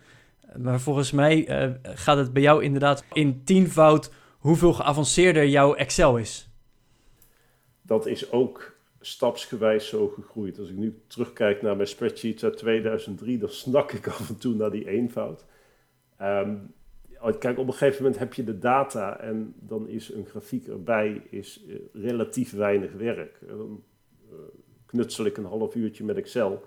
Maar 0.58 0.80
volgens 0.80 1.12
mij 1.12 1.66
uh, 1.66 1.76
gaat 1.84 2.18
het 2.18 2.34
bij 2.34 2.42
jou 2.42 2.64
inderdaad 2.64 3.04
in 3.14 3.44
tienvoud 3.44 4.12
hoeveel 4.38 4.74
geavanceerder 4.74 5.48
jouw 5.48 5.74
Excel 5.74 6.18
is. 6.18 6.50
Dat 7.82 8.06
is 8.06 8.32
ook 8.32 8.76
stapsgewijs 9.02 9.88
zo 9.88 10.08
gegroeid. 10.08 10.60
Als 10.60 10.70
ik 10.70 10.76
nu 10.76 11.02
terugkijk 11.08 11.62
naar 11.62 11.76
mijn 11.76 11.88
spreadsheets 11.88 12.44
uit 12.44 12.58
2003, 12.58 13.38
dan 13.38 13.50
snak 13.50 13.92
ik 13.92 14.08
af 14.08 14.30
en 14.30 14.38
toe 14.38 14.56
naar 14.56 14.72
die 14.72 14.88
eenvoud. 14.88 15.46
Um, 16.22 16.74
kijk, 17.40 17.58
op 17.58 17.68
een 17.68 17.74
gegeven 17.74 18.04
moment 18.04 18.20
heb 18.20 18.34
je 18.34 18.44
de 18.44 18.58
data 18.58 19.20
en 19.20 19.54
dan 19.60 19.88
is 19.88 20.14
een 20.14 20.26
grafiek 20.26 20.68
erbij 20.68 21.22
is, 21.30 21.64
uh, 21.68 21.76
relatief 21.94 22.54
weinig 22.54 22.94
werk. 22.94 23.40
Dan 23.48 23.84
uh, 24.32 24.38
knutsel 24.86 25.26
ik 25.26 25.38
een 25.38 25.46
half 25.46 25.76
uurtje 25.76 26.04
met 26.04 26.18
Excel 26.18 26.64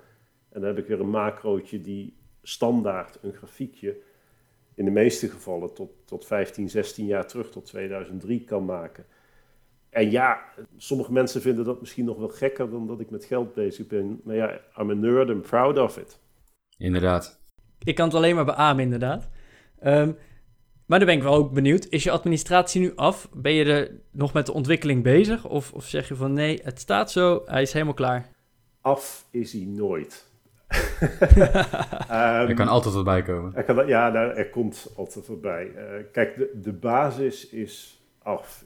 en 0.48 0.60
dan 0.60 0.68
heb 0.68 0.78
ik 0.78 0.86
weer 0.86 1.00
een 1.00 1.10
macrootje 1.10 1.80
die 1.80 2.16
standaard 2.42 3.18
een 3.22 3.32
grafiekje 3.32 3.96
in 4.74 4.84
de 4.84 4.90
meeste 4.90 5.28
gevallen 5.28 5.74
tot, 5.74 5.90
tot 6.04 6.26
15, 6.26 6.70
16 6.70 7.06
jaar 7.06 7.26
terug, 7.26 7.50
tot 7.50 7.64
2003 7.64 8.44
kan 8.44 8.64
maken. 8.64 9.06
En 9.94 10.10
ja, 10.10 10.44
sommige 10.76 11.12
mensen 11.12 11.40
vinden 11.40 11.64
dat 11.64 11.80
misschien 11.80 12.04
nog 12.04 12.18
wel 12.18 12.28
gekker 12.28 12.70
dan 12.70 12.86
dat 12.86 13.00
ik 13.00 13.10
met 13.10 13.24
geld 13.24 13.54
bezig 13.54 13.86
ben. 13.86 14.20
Maar 14.24 14.34
ja, 14.34 14.60
I'm 14.78 14.90
a 14.90 14.94
nerd 14.94 15.30
and 15.30 15.42
proud 15.42 15.78
of 15.78 15.98
it. 15.98 16.18
Inderdaad. 16.78 17.40
Ik 17.84 17.94
kan 17.94 18.06
het 18.06 18.14
alleen 18.14 18.34
maar 18.34 18.44
beamen, 18.44 18.82
inderdaad. 18.82 19.28
Um, 19.84 20.16
maar 20.86 20.98
dan 20.98 21.08
ben 21.08 21.16
ik 21.16 21.22
wel 21.22 21.34
ook 21.34 21.52
benieuwd. 21.52 21.86
Is 21.88 22.02
je 22.02 22.10
administratie 22.10 22.80
nu 22.80 22.92
af? 22.96 23.28
Ben 23.32 23.52
je 23.52 23.64
er 23.64 23.90
nog 24.10 24.32
met 24.32 24.46
de 24.46 24.52
ontwikkeling 24.52 25.02
bezig? 25.02 25.48
Of, 25.48 25.72
of 25.72 25.84
zeg 25.84 26.08
je 26.08 26.14
van 26.14 26.32
nee, 26.32 26.60
het 26.62 26.80
staat 26.80 27.10
zo, 27.10 27.42
hij 27.46 27.62
is 27.62 27.72
helemaal 27.72 27.94
klaar? 27.94 28.28
Af 28.80 29.26
is 29.30 29.52
hij 29.52 29.64
nooit. 29.64 30.26
um, 31.02 31.08
er 32.48 32.54
kan 32.54 32.68
altijd 32.68 32.94
wat 32.94 33.04
bij 33.04 33.22
komen. 33.22 33.54
Er 33.54 33.64
kan, 33.64 33.86
ja, 33.86 34.08
nou, 34.08 34.32
er 34.32 34.50
komt 34.50 34.92
altijd 34.96 35.24
voorbij. 35.24 35.70
Uh, 35.74 35.82
kijk, 36.12 36.36
de, 36.36 36.50
de 36.62 36.72
basis 36.72 37.48
is 37.48 38.03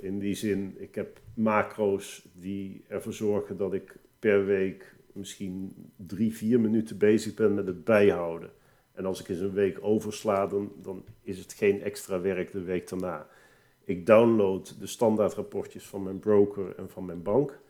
In 0.01 0.19
die 0.19 0.35
zin, 0.35 0.75
ik 0.79 0.95
heb 0.95 1.21
macro's 1.35 2.29
die 2.33 2.85
ervoor 2.89 3.13
zorgen 3.13 3.57
dat 3.57 3.75
ik 3.75 3.97
per 4.19 4.45
week 4.45 4.97
misschien 5.13 5.73
drie, 5.97 6.35
vier 6.35 6.61
minuten 6.61 6.99
bezig 6.99 7.35
ben 7.35 7.55
met 7.55 7.67
het 7.67 7.85
bijhouden. 7.85 8.51
En 8.93 9.05
als 9.05 9.21
ik 9.21 9.29
eens 9.29 9.41
een 9.41 9.53
week 9.53 9.79
oversla, 9.81 10.47
dan, 10.47 10.73
dan 10.83 11.05
is 11.23 11.39
het 11.39 11.53
geen 11.53 11.83
extra 11.83 12.21
werk 12.21 12.53
de 12.53 12.63
week 12.63 12.89
daarna. 12.89 13.29
Ik 13.85 14.07
download 14.07 14.81
de 14.81 14.87
standaardrapportjes 14.87 15.87
van 15.87 16.03
mijn 16.03 16.19
broker 16.19 16.75
en 16.77 16.91
van 16.91 17.05
mijn 17.05 17.23
bank. 17.23 17.61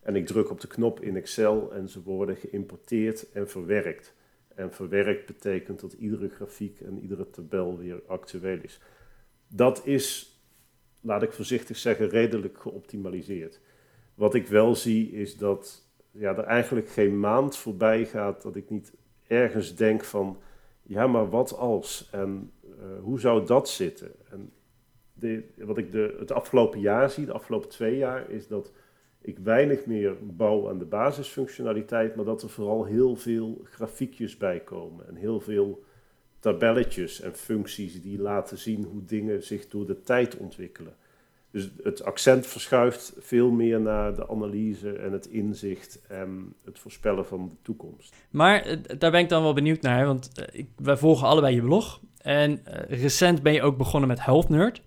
En 0.00 0.16
ik 0.16 0.26
druk 0.26 0.50
op 0.50 0.60
de 0.60 0.66
knop 0.66 1.00
in 1.00 1.16
Excel 1.16 1.72
en 1.72 1.88
ze 1.88 2.02
worden 2.02 2.36
geïmporteerd 2.36 3.32
en 3.32 3.48
verwerkt. 3.48 4.14
En 4.54 4.72
verwerkt 4.72 5.26
betekent 5.26 5.80
dat 5.80 5.92
iedere 5.92 6.28
grafiek 6.28 6.80
en 6.80 7.00
iedere 7.00 7.30
tabel 7.30 7.78
weer 7.78 8.02
actueel 8.06 8.58
is. 8.62 8.80
Dat 9.48 9.86
is, 9.86 10.31
laat 11.02 11.22
ik 11.22 11.32
voorzichtig 11.32 11.76
zeggen, 11.76 12.08
redelijk 12.08 12.58
geoptimaliseerd. 12.58 13.60
Wat 14.14 14.34
ik 14.34 14.46
wel 14.46 14.74
zie 14.74 15.12
is 15.12 15.36
dat 15.36 15.86
ja, 16.10 16.36
er 16.36 16.44
eigenlijk 16.44 16.88
geen 16.88 17.20
maand 17.20 17.56
voorbij 17.56 18.04
gaat 18.06 18.42
dat 18.42 18.56
ik 18.56 18.70
niet 18.70 18.92
ergens 19.26 19.76
denk 19.76 20.04
van, 20.04 20.38
ja, 20.82 21.06
maar 21.06 21.30
wat 21.30 21.56
als? 21.56 22.08
En 22.12 22.52
uh, 22.64 23.02
hoe 23.02 23.20
zou 23.20 23.46
dat 23.46 23.68
zitten? 23.68 24.10
En 24.30 24.52
wat 25.56 25.78
ik 25.78 25.92
de, 25.92 26.16
het 26.18 26.32
afgelopen 26.32 26.80
jaar 26.80 27.10
zie, 27.10 27.26
de 27.26 27.32
afgelopen 27.32 27.68
twee 27.68 27.96
jaar, 27.96 28.30
is 28.30 28.46
dat 28.46 28.72
ik 29.20 29.38
weinig 29.38 29.86
meer 29.86 30.16
bouw 30.22 30.68
aan 30.68 30.78
de 30.78 30.84
basisfunctionaliteit, 30.84 32.16
maar 32.16 32.24
dat 32.24 32.42
er 32.42 32.50
vooral 32.50 32.84
heel 32.84 33.16
veel 33.16 33.60
grafiekjes 33.64 34.36
bij 34.36 34.60
komen 34.60 35.08
en 35.08 35.14
heel 35.14 35.40
veel 35.40 35.84
tabelletjes 36.42 37.20
en 37.20 37.34
functies 37.34 38.02
die 38.02 38.20
laten 38.20 38.58
zien 38.58 38.84
hoe 38.84 39.04
dingen 39.04 39.42
zich 39.42 39.68
door 39.68 39.86
de 39.86 40.02
tijd 40.02 40.36
ontwikkelen. 40.36 40.94
Dus 41.50 41.70
het 41.82 42.04
accent 42.04 42.46
verschuift 42.46 43.12
veel 43.18 43.50
meer 43.50 43.80
naar 43.80 44.14
de 44.14 44.28
analyse 44.28 44.92
en 44.92 45.12
het 45.12 45.26
inzicht 45.26 46.00
en 46.08 46.54
het 46.64 46.78
voorspellen 46.78 47.26
van 47.26 47.48
de 47.48 47.54
toekomst. 47.62 48.14
Maar 48.30 48.62
eh, 48.62 48.76
daar 48.98 49.10
ben 49.10 49.20
ik 49.20 49.28
dan 49.28 49.42
wel 49.42 49.52
benieuwd 49.52 49.82
naar, 49.82 50.06
want 50.06 50.30
uh, 50.38 50.44
ik, 50.52 50.68
wij 50.76 50.96
volgen 50.96 51.26
allebei 51.26 51.54
je 51.54 51.62
blog. 51.62 52.00
En 52.18 52.50
uh, 52.50 53.00
recent 53.00 53.42
ben 53.42 53.52
je 53.52 53.62
ook 53.62 53.76
begonnen 53.76 54.08
met 54.08 54.24
Health 54.24 54.48
Nerd. 54.48 54.82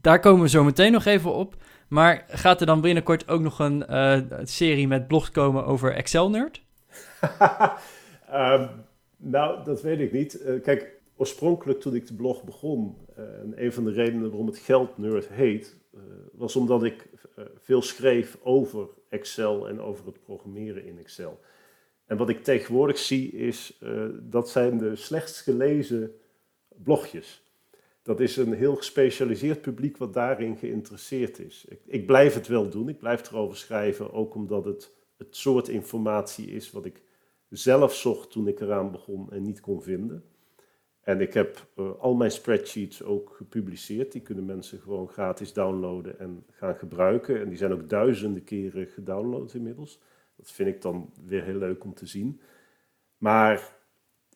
Daar 0.00 0.20
komen 0.20 0.42
we 0.42 0.48
zo 0.48 0.64
meteen 0.64 0.92
nog 0.92 1.04
even 1.04 1.34
op. 1.34 1.56
Maar 1.88 2.24
gaat 2.28 2.60
er 2.60 2.66
dan 2.66 2.80
binnenkort 2.80 3.28
ook 3.28 3.40
nog 3.40 3.58
een 3.58 3.84
uh, 3.90 4.18
serie 4.42 4.88
met 4.88 5.06
blogs 5.06 5.30
komen 5.30 5.66
over 5.66 5.94
Excel 5.94 6.30
Nerd? 6.30 6.62
um, 8.32 8.68
nou, 9.16 9.64
dat 9.64 9.82
weet 9.82 10.00
ik 10.00 10.12
niet. 10.12 10.40
Uh, 10.40 10.62
kijk, 10.62 10.93
oorspronkelijk 11.16 11.80
toen 11.80 11.94
ik 11.94 12.06
de 12.06 12.14
blog 12.14 12.44
begon, 12.44 12.96
uh, 13.18 13.24
en 13.24 13.64
een 13.64 13.72
van 13.72 13.84
de 13.84 13.92
redenen 13.92 14.28
waarom 14.28 14.46
het 14.46 14.58
Geld 14.58 14.98
Nerd 14.98 15.28
heet, 15.28 15.76
was 16.32 16.56
omdat 16.56 16.84
ik 16.84 17.08
veel 17.62 17.82
schreef 17.82 18.38
over 18.42 18.88
Excel 19.08 19.68
en 19.68 19.80
over 19.80 20.06
het 20.06 20.22
programmeren 20.22 20.84
in 20.84 20.98
Excel. 20.98 21.40
En 22.06 22.16
wat 22.16 22.28
ik 22.28 22.42
tegenwoordig 22.42 22.98
zie 22.98 23.32
is, 23.32 23.80
dat 24.20 24.48
zijn 24.48 24.78
de 24.78 24.96
slechtst 24.96 25.40
gelezen 25.40 26.12
blogjes 26.68 27.44
dat 28.04 28.20
is 28.20 28.36
een 28.36 28.52
heel 28.52 28.76
gespecialiseerd 28.76 29.60
publiek 29.60 29.96
wat 29.96 30.14
daarin 30.14 30.56
geïnteresseerd 30.56 31.38
is. 31.38 31.64
Ik, 31.68 31.80
ik, 31.86 32.06
blijf 32.06 32.34
het 32.34 32.46
wel 32.46 32.68
doen, 32.68 32.88
ik 32.88 32.98
blijf 32.98 33.30
erover 33.30 33.56
schrijven, 33.56 34.12
ook 34.12 34.34
omdat 34.34 34.64
het 34.64 34.92
het 35.16 35.36
soort 35.36 35.68
informatie 35.68 36.46
is 36.46 36.70
wat 36.70 36.84
ik 36.84 37.02
zelf 37.48 37.94
zocht 37.94 38.30
toen 38.30 38.48
ik 38.48 38.60
eraan 38.60 38.90
begon 38.90 39.32
en 39.32 39.42
niet 39.42 39.60
kon 39.60 39.82
vinden. 39.82 40.24
En 41.04 41.20
ik 41.20 41.34
heb 41.34 41.66
uh, 41.76 41.90
al 41.98 42.14
mijn 42.14 42.30
spreadsheets 42.30 43.02
ook 43.02 43.34
gepubliceerd. 43.36 44.12
Die 44.12 44.22
kunnen 44.22 44.44
mensen 44.44 44.78
gewoon 44.78 45.08
gratis 45.08 45.52
downloaden 45.52 46.18
en 46.18 46.44
gaan 46.50 46.76
gebruiken. 46.76 47.40
En 47.40 47.48
die 47.48 47.58
zijn 47.58 47.72
ook 47.72 47.88
duizenden 47.88 48.44
keren 48.44 48.86
gedownload 48.86 49.54
inmiddels. 49.54 50.00
Dat 50.36 50.50
vind 50.50 50.68
ik 50.68 50.82
dan 50.82 51.12
weer 51.26 51.42
heel 51.42 51.58
leuk 51.58 51.84
om 51.84 51.94
te 51.94 52.06
zien. 52.06 52.40
Maar 53.18 53.76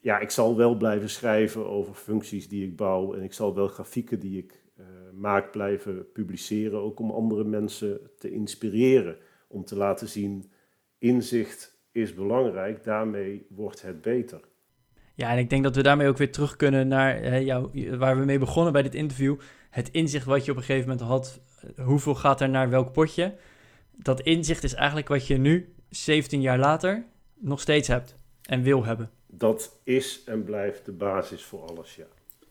ja, 0.00 0.18
ik 0.18 0.30
zal 0.30 0.56
wel 0.56 0.76
blijven 0.76 1.10
schrijven 1.10 1.66
over 1.66 1.94
functies 1.94 2.48
die 2.48 2.64
ik 2.64 2.76
bouw. 2.76 3.14
En 3.14 3.22
ik 3.22 3.32
zal 3.32 3.54
wel 3.54 3.68
grafieken 3.68 4.20
die 4.20 4.38
ik 4.38 4.62
uh, 4.78 4.86
maak 5.14 5.50
blijven 5.50 6.12
publiceren. 6.12 6.78
Ook 6.78 7.00
om 7.00 7.10
andere 7.10 7.44
mensen 7.44 8.00
te 8.18 8.30
inspireren. 8.30 9.16
Om 9.46 9.64
te 9.64 9.76
laten 9.76 10.08
zien, 10.08 10.50
inzicht 10.98 11.78
is 11.92 12.14
belangrijk. 12.14 12.84
Daarmee 12.84 13.46
wordt 13.48 13.82
het 13.82 14.00
beter. 14.00 14.40
Ja, 15.18 15.30
en 15.30 15.38
ik 15.38 15.50
denk 15.50 15.62
dat 15.62 15.76
we 15.76 15.82
daarmee 15.82 16.08
ook 16.08 16.16
weer 16.16 16.32
terug 16.32 16.56
kunnen 16.56 16.88
naar 16.88 17.22
hè, 17.22 17.36
jou, 17.36 17.96
waar 17.98 18.18
we 18.18 18.24
mee 18.24 18.38
begonnen 18.38 18.72
bij 18.72 18.82
dit 18.82 18.94
interview. 18.94 19.36
Het 19.70 19.90
inzicht 19.90 20.24
wat 20.24 20.44
je 20.44 20.50
op 20.50 20.56
een 20.56 20.62
gegeven 20.62 20.88
moment 20.88 21.08
had, 21.08 21.40
hoeveel 21.76 22.14
gaat 22.14 22.40
er 22.40 22.48
naar 22.48 22.70
welk 22.70 22.92
potje. 22.92 23.34
Dat 23.96 24.20
inzicht 24.20 24.64
is 24.64 24.74
eigenlijk 24.74 25.08
wat 25.08 25.26
je 25.26 25.38
nu, 25.38 25.74
17 25.88 26.40
jaar 26.40 26.58
later, 26.58 27.04
nog 27.38 27.60
steeds 27.60 27.88
hebt 27.88 28.16
en 28.42 28.62
wil 28.62 28.84
hebben. 28.84 29.10
Dat 29.26 29.78
is 29.84 30.22
en 30.24 30.44
blijft 30.44 30.84
de 30.84 30.92
basis 30.92 31.42
voor 31.42 31.60
alles, 31.60 31.94
ja. 31.96 32.06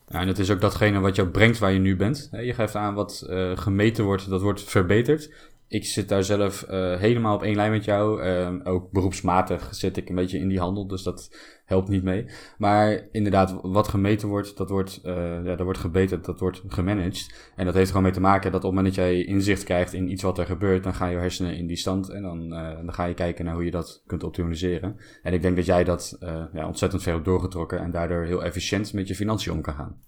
Ja, 0.08 0.20
en 0.20 0.28
het 0.28 0.38
is 0.38 0.50
ook 0.50 0.60
datgene 0.60 1.00
wat 1.00 1.16
jou 1.16 1.28
brengt 1.28 1.58
waar 1.58 1.72
je 1.72 1.78
nu 1.78 1.96
bent. 1.96 2.28
Je 2.32 2.54
geeft 2.54 2.74
aan 2.74 2.94
wat 2.94 3.26
uh, 3.28 3.56
gemeten 3.56 4.04
wordt, 4.04 4.28
dat 4.28 4.42
wordt 4.42 4.62
verbeterd 4.62 5.30
ik 5.68 5.84
zit 5.84 6.08
daar 6.08 6.24
zelf 6.24 6.66
uh, 6.70 6.96
helemaal 6.98 7.34
op 7.34 7.42
één 7.42 7.56
lijn 7.56 7.70
met 7.70 7.84
jou. 7.84 8.22
Uh, 8.22 8.54
ook 8.64 8.90
beroepsmatig 8.90 9.74
zit 9.74 9.96
ik 9.96 10.08
een 10.08 10.14
beetje 10.14 10.38
in 10.38 10.48
die 10.48 10.58
handel, 10.58 10.86
dus 10.86 11.02
dat 11.02 11.36
helpt 11.64 11.88
niet 11.88 12.02
mee. 12.02 12.26
Maar 12.58 13.08
inderdaad, 13.12 13.58
wat 13.62 13.88
gemeten 13.88 14.28
wordt, 14.28 14.56
dat 14.56 14.70
wordt, 14.70 15.00
uh, 15.04 15.14
ja, 15.44 15.54
dat 15.54 15.60
wordt 15.60 15.78
gebeterd, 15.78 16.24
dat 16.24 16.40
wordt 16.40 16.62
gemanaged. 16.66 17.52
En 17.56 17.64
dat 17.64 17.74
heeft 17.74 17.88
gewoon 17.88 18.02
mee 18.02 18.12
te 18.12 18.20
maken 18.20 18.52
dat 18.52 18.64
op 18.64 18.66
het 18.66 18.76
moment 18.76 18.94
dat 18.94 19.04
jij 19.04 19.24
inzicht 19.24 19.64
krijgt 19.64 19.92
in 19.92 20.10
iets 20.10 20.22
wat 20.22 20.38
er 20.38 20.46
gebeurt, 20.46 20.84
dan 20.84 20.94
gaan 20.94 21.10
je 21.10 21.16
hersenen 21.16 21.56
in 21.56 21.66
die 21.66 21.76
stand 21.76 22.08
en 22.10 22.22
dan, 22.22 22.48
dan 22.48 22.92
ga 22.92 23.04
je 23.04 23.14
kijken 23.14 23.44
naar 23.44 23.54
hoe 23.54 23.64
je 23.64 23.70
dat 23.70 24.02
kunt 24.06 24.24
optimaliseren. 24.24 24.96
En 25.22 25.32
ik 25.32 25.42
denk 25.42 25.56
dat 25.56 25.66
jij 25.66 25.84
dat 25.84 26.16
ja, 26.52 26.66
ontzettend 26.66 27.02
ver 27.02 27.12
hebt 27.12 27.24
doorgetrokken 27.24 27.78
en 27.78 27.90
daardoor 27.90 28.24
heel 28.24 28.44
efficiënt 28.44 28.92
met 28.92 29.08
je 29.08 29.14
financiën 29.14 29.52
om 29.52 29.62
kan 29.62 29.74
gaan. 29.74 30.00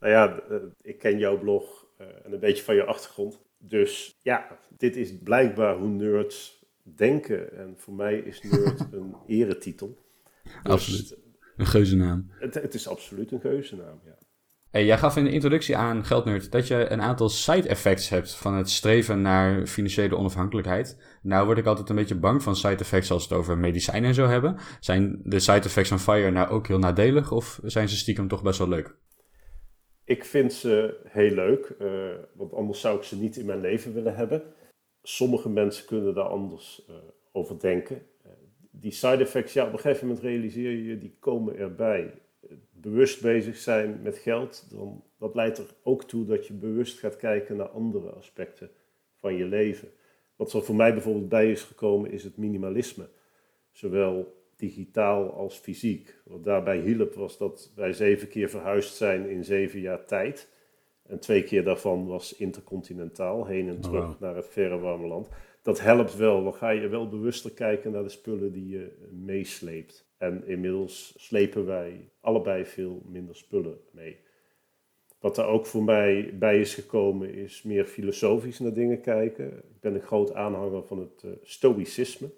Nou 0.00 0.12
ja, 0.12 0.42
ik 0.82 0.98
ken 0.98 1.18
jouw 1.18 1.38
blog 1.38 1.86
en 2.24 2.32
een 2.32 2.40
beetje 2.40 2.64
van 2.64 2.74
je 2.74 2.84
achtergrond. 2.84 3.42
Dus 3.68 4.18
ja, 4.22 4.58
dit 4.76 4.96
is 4.96 5.18
blijkbaar 5.22 5.76
hoe 5.76 5.88
nerds 5.88 6.64
denken. 6.82 7.56
En 7.56 7.74
voor 7.76 7.94
mij 7.94 8.18
is 8.18 8.42
nerd 8.42 8.80
een 8.92 9.14
eretitel. 9.26 9.98
Dus 10.42 10.72
absoluut. 10.72 11.16
Een 11.56 11.66
geuzennaam. 11.66 12.30
Het, 12.38 12.54
het 12.54 12.74
is 12.74 12.88
absoluut 12.88 13.32
een 13.32 13.40
geuzennaam, 13.40 14.00
ja. 14.04 14.18
Hey, 14.70 14.84
jij 14.84 14.98
gaf 14.98 15.16
in 15.16 15.24
de 15.24 15.30
introductie 15.30 15.76
aan, 15.76 16.04
Geldnerd, 16.04 16.52
dat 16.52 16.66
je 16.66 16.90
een 16.90 17.02
aantal 17.02 17.28
side 17.28 17.68
effects 17.68 18.08
hebt 18.08 18.34
van 18.34 18.54
het 18.54 18.70
streven 18.70 19.22
naar 19.22 19.66
financiële 19.66 20.16
onafhankelijkheid. 20.16 21.02
Nou 21.22 21.46
word 21.46 21.58
ik 21.58 21.66
altijd 21.66 21.88
een 21.88 21.96
beetje 21.96 22.14
bang 22.14 22.42
van 22.42 22.56
side 22.56 22.76
effects 22.76 23.10
als 23.10 23.28
we 23.28 23.34
het 23.34 23.42
over 23.42 23.58
medicijnen 23.58 24.08
en 24.08 24.14
zo 24.14 24.26
hebben. 24.26 24.56
Zijn 24.80 25.20
de 25.24 25.40
side 25.40 25.60
effects 25.60 25.88
van 25.88 26.00
FIRE 26.00 26.30
nou 26.30 26.48
ook 26.48 26.66
heel 26.66 26.78
nadelig 26.78 27.32
of 27.32 27.60
zijn 27.62 27.88
ze 27.88 27.96
stiekem 27.96 28.28
toch 28.28 28.42
best 28.42 28.58
wel 28.58 28.68
leuk? 28.68 28.96
Ik 30.04 30.24
vind 30.24 30.52
ze 30.52 31.00
heel 31.04 31.30
leuk, 31.30 31.74
uh, 31.80 32.14
want 32.32 32.52
anders 32.52 32.80
zou 32.80 32.96
ik 32.96 33.02
ze 33.02 33.18
niet 33.18 33.36
in 33.36 33.46
mijn 33.46 33.60
leven 33.60 33.94
willen 33.94 34.14
hebben. 34.14 34.42
Sommige 35.02 35.48
mensen 35.48 35.86
kunnen 35.86 36.14
daar 36.14 36.28
anders 36.28 36.86
uh, 36.90 36.96
over 37.32 37.60
denken. 37.60 38.06
Uh, 38.26 38.32
die 38.70 38.92
side 38.92 39.22
effects, 39.22 39.52
ja, 39.52 39.66
op 39.66 39.72
een 39.72 39.78
gegeven 39.78 40.06
moment 40.06 40.24
realiseer 40.24 40.70
je, 40.70 40.98
die 40.98 41.16
komen 41.18 41.56
erbij. 41.56 42.22
Bewust 42.70 43.22
bezig 43.22 43.56
zijn 43.56 44.02
met 44.02 44.18
geld, 44.18 44.70
dan, 44.70 45.04
dat 45.18 45.34
leidt 45.34 45.58
er 45.58 45.74
ook 45.82 46.04
toe 46.04 46.24
dat 46.24 46.46
je 46.46 46.54
bewust 46.54 46.98
gaat 46.98 47.16
kijken 47.16 47.56
naar 47.56 47.68
andere 47.68 48.10
aspecten 48.10 48.70
van 49.14 49.34
je 49.34 49.44
leven. 49.44 49.88
Wat 50.36 50.52
er 50.52 50.62
voor 50.62 50.74
mij 50.74 50.92
bijvoorbeeld 50.92 51.28
bij 51.28 51.50
is 51.50 51.62
gekomen, 51.62 52.10
is 52.10 52.24
het 52.24 52.36
minimalisme. 52.36 53.08
Zowel 53.70 54.43
digitaal 54.56 55.32
als 55.32 55.56
fysiek. 55.56 56.14
Wat 56.24 56.44
daarbij 56.44 56.80
hielp 56.80 57.14
was 57.14 57.38
dat 57.38 57.72
wij 57.74 57.92
zeven 57.92 58.28
keer 58.28 58.50
verhuisd 58.50 58.94
zijn 58.94 59.28
in 59.28 59.44
zeven 59.44 59.80
jaar 59.80 60.04
tijd. 60.04 60.48
En 61.06 61.18
twee 61.18 61.42
keer 61.42 61.64
daarvan 61.64 62.06
was 62.06 62.36
intercontinentaal, 62.36 63.46
heen 63.46 63.68
en 63.68 63.74
oh, 63.74 63.80
terug 63.80 64.20
naar 64.20 64.36
het 64.36 64.48
verre 64.48 64.78
warme 64.78 65.06
land. 65.06 65.28
Dat 65.62 65.80
helpt 65.80 66.16
wel, 66.16 66.44
dan 66.44 66.54
ga 66.54 66.70
je 66.70 66.88
wel 66.88 67.08
bewuster 67.08 67.50
kijken 67.50 67.92
naar 67.92 68.02
de 68.02 68.08
spullen 68.08 68.52
die 68.52 68.68
je 68.68 68.92
meesleept. 69.10 70.06
En 70.18 70.46
inmiddels 70.46 71.14
slepen 71.16 71.66
wij 71.66 72.10
allebei 72.20 72.64
veel 72.64 73.02
minder 73.06 73.36
spullen 73.36 73.78
mee. 73.90 74.18
Wat 75.18 75.38
er 75.38 75.44
ook 75.44 75.66
voor 75.66 75.84
mij 75.84 76.38
bij 76.38 76.60
is 76.60 76.74
gekomen 76.74 77.34
is 77.34 77.62
meer 77.62 77.84
filosofisch 77.84 78.58
naar 78.58 78.72
dingen 78.72 79.00
kijken. 79.00 79.46
Ik 79.46 79.80
ben 79.80 79.94
een 79.94 80.00
groot 80.00 80.34
aanhanger 80.34 80.82
van 80.82 80.98
het 80.98 81.22
uh, 81.24 81.30
stoïcisme. 81.42 82.30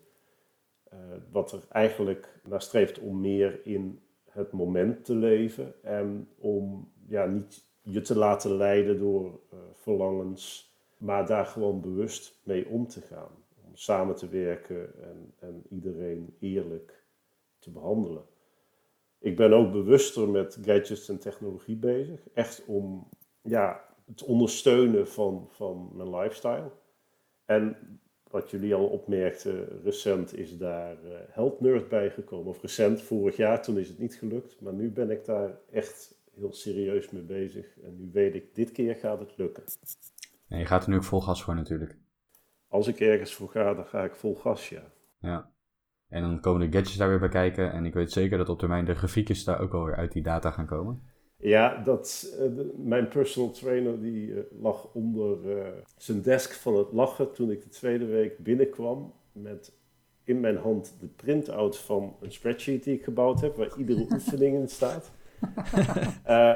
Eh, 0.97 1.17
wat 1.31 1.53
er 1.53 1.61
eigenlijk 1.69 2.41
naar 2.45 2.63
streeft 2.63 2.99
om 2.99 3.21
meer 3.21 3.61
in 3.67 4.01
het 4.25 4.53
moment 4.53 5.05
te 5.05 5.15
leven 5.15 5.83
en 5.83 6.29
om 6.39 6.93
ja, 7.09 7.27
niet 7.27 7.65
je 7.83 8.01
te 8.01 8.19
laten 8.19 8.57
leiden 8.57 8.99
door 8.99 9.25
uh, 9.25 9.59
verlangens, 9.73 10.75
maar 10.97 11.27
daar 11.27 11.47
gewoon 11.47 11.81
bewust 11.81 12.41
mee 12.43 12.69
om 12.69 12.87
te 12.87 13.01
gaan. 13.01 13.31
Om 13.67 13.77
samen 13.77 14.17
te 14.17 14.29
werken 14.29 15.03
en, 15.03 15.33
en 15.39 15.63
iedereen 15.71 16.37
eerlijk 16.41 17.05
te 17.59 17.71
behandelen. 17.71 18.25
Ik 19.19 19.37
ben 19.37 19.53
ook 19.53 19.73
bewuster 19.73 20.29
met 20.29 20.59
gadgets 20.63 21.09
en 21.09 21.19
technologie 21.19 21.77
bezig, 21.77 22.29
echt 22.35 22.65
om 22.67 23.09
ja, 23.43 23.85
het 24.07 24.23
ondersteunen 24.23 25.09
van, 25.09 25.49
van 25.51 25.91
mijn 25.93 26.17
lifestyle. 26.17 26.71
En 27.45 27.77
wat 28.37 28.51
jullie 28.51 28.75
al 28.75 28.87
opmerkten, 28.87 29.83
recent 29.83 30.35
is 30.35 30.59
daar 30.59 30.97
uh, 31.05 31.13
Health 31.29 31.61
Nerd 31.61 31.89
bij 31.89 32.11
gekomen. 32.11 32.47
Of 32.47 32.63
recent, 32.63 33.03
vorig 33.03 33.37
jaar, 33.37 33.63
toen 33.63 33.79
is 33.79 33.89
het 33.89 33.99
niet 33.99 34.15
gelukt. 34.15 34.61
Maar 34.61 34.73
nu 34.73 34.91
ben 34.91 35.11
ik 35.11 35.25
daar 35.25 35.59
echt 35.71 36.19
heel 36.35 36.53
serieus 36.53 37.11
mee 37.11 37.23
bezig. 37.23 37.81
En 37.85 37.97
nu 37.97 38.11
weet 38.13 38.35
ik, 38.35 38.55
dit 38.55 38.73
keer 38.73 38.95
gaat 38.95 39.19
het 39.19 39.37
lukken. 39.37 39.65
En 40.49 40.59
je 40.59 40.67
gaat 40.67 40.83
er 40.83 40.91
nu 40.91 40.97
ook 40.97 41.05
vol 41.05 41.21
gas 41.21 41.43
voor 41.43 41.55
natuurlijk. 41.55 41.97
Als 42.69 42.89
ik 42.89 43.01
ergens 43.01 43.35
voor 43.35 43.49
ga, 43.49 43.75
dan 43.75 43.87
ga 43.87 44.05
ik 44.05 44.15
vol 44.15 44.35
gas, 44.35 44.69
ja. 44.69 44.93
Ja. 45.19 45.51
En 46.09 46.23
dan 46.23 46.41
komen 46.41 46.61
de 46.61 46.77
gadgets 46.77 46.97
daar 46.97 47.09
weer 47.09 47.19
bij 47.19 47.29
kijken. 47.29 47.73
En 47.73 47.85
ik 47.85 47.95
weet 47.95 48.13
zeker 48.13 48.39
dat 48.39 48.49
op 48.49 48.59
termijn 48.59 48.85
de 48.85 48.95
grafiekjes 48.95 49.45
daar 49.45 49.61
ook 49.61 49.75
alweer 49.75 49.97
uit 49.97 50.13
die 50.13 50.23
data 50.23 50.51
gaan 50.51 50.67
komen. 50.67 51.03
Ja, 51.39 51.83
dat, 51.85 52.37
uh, 52.41 52.65
mijn 52.77 53.09
personal 53.09 53.51
trainer 53.51 54.01
die 54.01 54.27
uh, 54.29 54.39
lag 54.61 54.89
onder 54.93 55.57
uh, 55.57 55.67
zijn 55.97 56.23
desk 56.23 56.53
van 56.53 56.77
het 56.77 56.93
lachen 56.93 57.33
toen 57.33 57.51
ik 57.51 57.63
de 57.63 57.69
tweede 57.69 58.05
week 58.05 58.39
binnenkwam 58.39 59.13
met 59.33 59.73
in 60.25 60.41
mijn 60.41 60.57
hand 60.57 60.97
de 61.01 61.07
printout 61.07 61.79
van 61.79 62.17
een 62.21 62.33
spreadsheet 62.33 62.85
die 62.85 62.95
ik 62.95 63.05
gebouwd 63.05 63.41
heb, 63.41 63.57
waar 63.57 63.79
iedere 63.79 64.07
oefening 64.13 64.57
in 64.57 64.69
staat. 64.69 65.11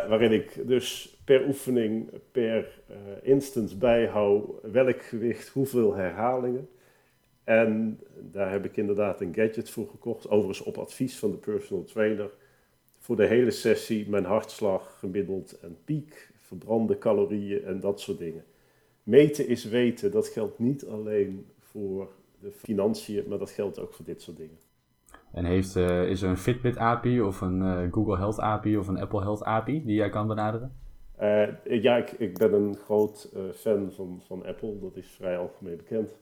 waarin 0.09 0.33
ik 0.33 0.63
dus 0.67 1.19
per 1.25 1.47
oefening, 1.47 2.11
per 2.33 2.83
instance 3.23 3.77
bijhoud 3.77 4.51
welk 4.63 5.03
gewicht, 5.03 5.49
hoeveel 5.49 5.95
herhalingen. 5.95 6.69
En 7.45 8.01
daar 8.21 8.51
heb 8.51 8.65
ik 8.65 8.77
inderdaad 8.77 9.21
een 9.21 9.35
gadget 9.35 9.71
voor 9.71 9.89
gekocht, 9.89 10.29
overigens 10.29 10.67
op 10.67 10.79
advies 10.79 11.19
van 11.19 11.31
de 11.31 11.37
personal 11.37 11.85
trainer 11.85 12.31
voor 13.11 13.19
de 13.19 13.27
hele 13.27 13.51
sessie 13.51 14.09
mijn 14.09 14.25
hartslag 14.25 14.99
gemiddeld 14.99 15.59
en 15.61 15.77
piek, 15.85 16.31
verbrande 16.39 16.99
calorieën 16.99 17.65
en 17.65 17.81
dat 17.81 18.01
soort 18.01 18.19
dingen. 18.19 18.45
Meten 19.03 19.49
is 19.49 19.65
weten, 19.65 20.11
dat 20.11 20.27
geldt 20.27 20.59
niet 20.59 20.87
alleen 20.87 21.47
voor 21.59 22.09
de 22.41 22.51
financiën, 22.51 23.25
maar 23.29 23.39
dat 23.39 23.51
geldt 23.51 23.79
ook 23.79 23.93
voor 23.93 24.05
dit 24.05 24.23
soort 24.23 24.37
dingen. 24.37 24.59
En 25.33 25.45
heeft, 25.45 25.77
uh, 25.77 26.11
is 26.11 26.23
er 26.23 26.29
een 26.29 26.37
Fitbit 26.37 26.77
API 26.77 27.21
of 27.21 27.41
een 27.41 27.61
uh, 27.61 27.93
Google 27.93 28.17
Health 28.17 28.39
API 28.39 28.77
of 28.77 28.89
een 28.89 29.01
Apple 29.01 29.21
Health 29.21 29.43
API 29.43 29.85
die 29.85 29.97
jij 29.97 30.11
kan 30.11 30.27
benaderen? 30.27 30.73
Uh, 31.21 31.83
ja, 31.83 31.97
ik, 31.97 32.11
ik, 32.11 32.39
ben 32.39 32.53
een 32.53 32.77
groot 32.77 33.33
fan 33.55 33.93
van, 33.93 34.21
van 34.27 34.47
Apple, 34.47 34.79
dat 34.79 34.97
is 34.97 35.09
vrij 35.09 35.39
algemeen 35.39 35.77
bekend. 35.77 36.19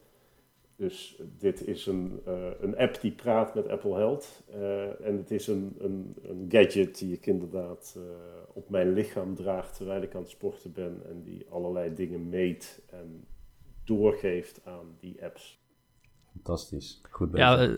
Dus 0.78 1.22
dit 1.38 1.66
is 1.66 1.86
een, 1.86 2.20
uh, 2.28 2.34
een 2.60 2.76
app 2.76 3.00
die 3.00 3.12
praat 3.12 3.54
met 3.54 3.68
Apple 3.68 3.94
Health. 3.94 4.42
Uh, 4.54 5.06
en 5.06 5.16
het 5.16 5.30
is 5.30 5.46
een, 5.46 5.76
een, 5.78 6.14
een, 6.22 6.46
gadget 6.48 6.98
die 6.98 7.14
ik 7.14 7.26
inderdaad 7.26 7.94
uh, 7.96 8.02
op 8.52 8.70
mijn 8.70 8.92
lichaam 8.92 9.34
draag 9.34 9.72
terwijl 9.72 10.02
ik 10.02 10.14
aan 10.14 10.20
het 10.20 10.30
sporten 10.30 10.72
ben. 10.72 11.02
En 11.08 11.22
die 11.22 11.46
allerlei 11.50 11.94
dingen 11.94 12.28
meet 12.28 12.82
en 12.90 13.24
doorgeeft 13.84 14.60
aan 14.64 14.96
die 15.00 15.24
apps. 15.24 15.60
Fantastisch. 16.32 17.00
Goed 17.10 17.30
bezig. 17.30 17.48
Ja, 17.48 17.76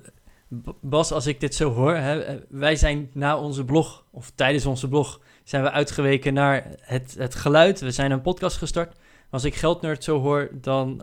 Bas, 0.80 1.12
als 1.12 1.26
ik 1.26 1.40
dit 1.40 1.55
zo 1.55 1.70
hoor, 1.70 1.94
hè, 1.94 2.38
wij 2.48 2.76
zijn 2.76 3.11
na 3.12 3.40
onze 3.40 3.64
blog, 3.64 4.07
of 4.11 4.30
tijdens 4.30 4.66
onze 4.66 4.88
blog, 4.88 5.20
zijn 5.44 5.62
we 5.62 5.70
uitgeweken 5.70 6.34
naar 6.34 6.76
het, 6.80 7.14
het 7.18 7.34
geluid. 7.34 7.80
We 7.80 7.90
zijn 7.90 8.11
een 8.11 8.22
podcast 8.22 8.57
gestart. 8.57 8.96
Als 9.30 9.44
ik 9.44 9.55
Geldnerd 9.55 10.05
zo 10.05 10.20
hoor, 10.20 10.51
dan 10.61 11.03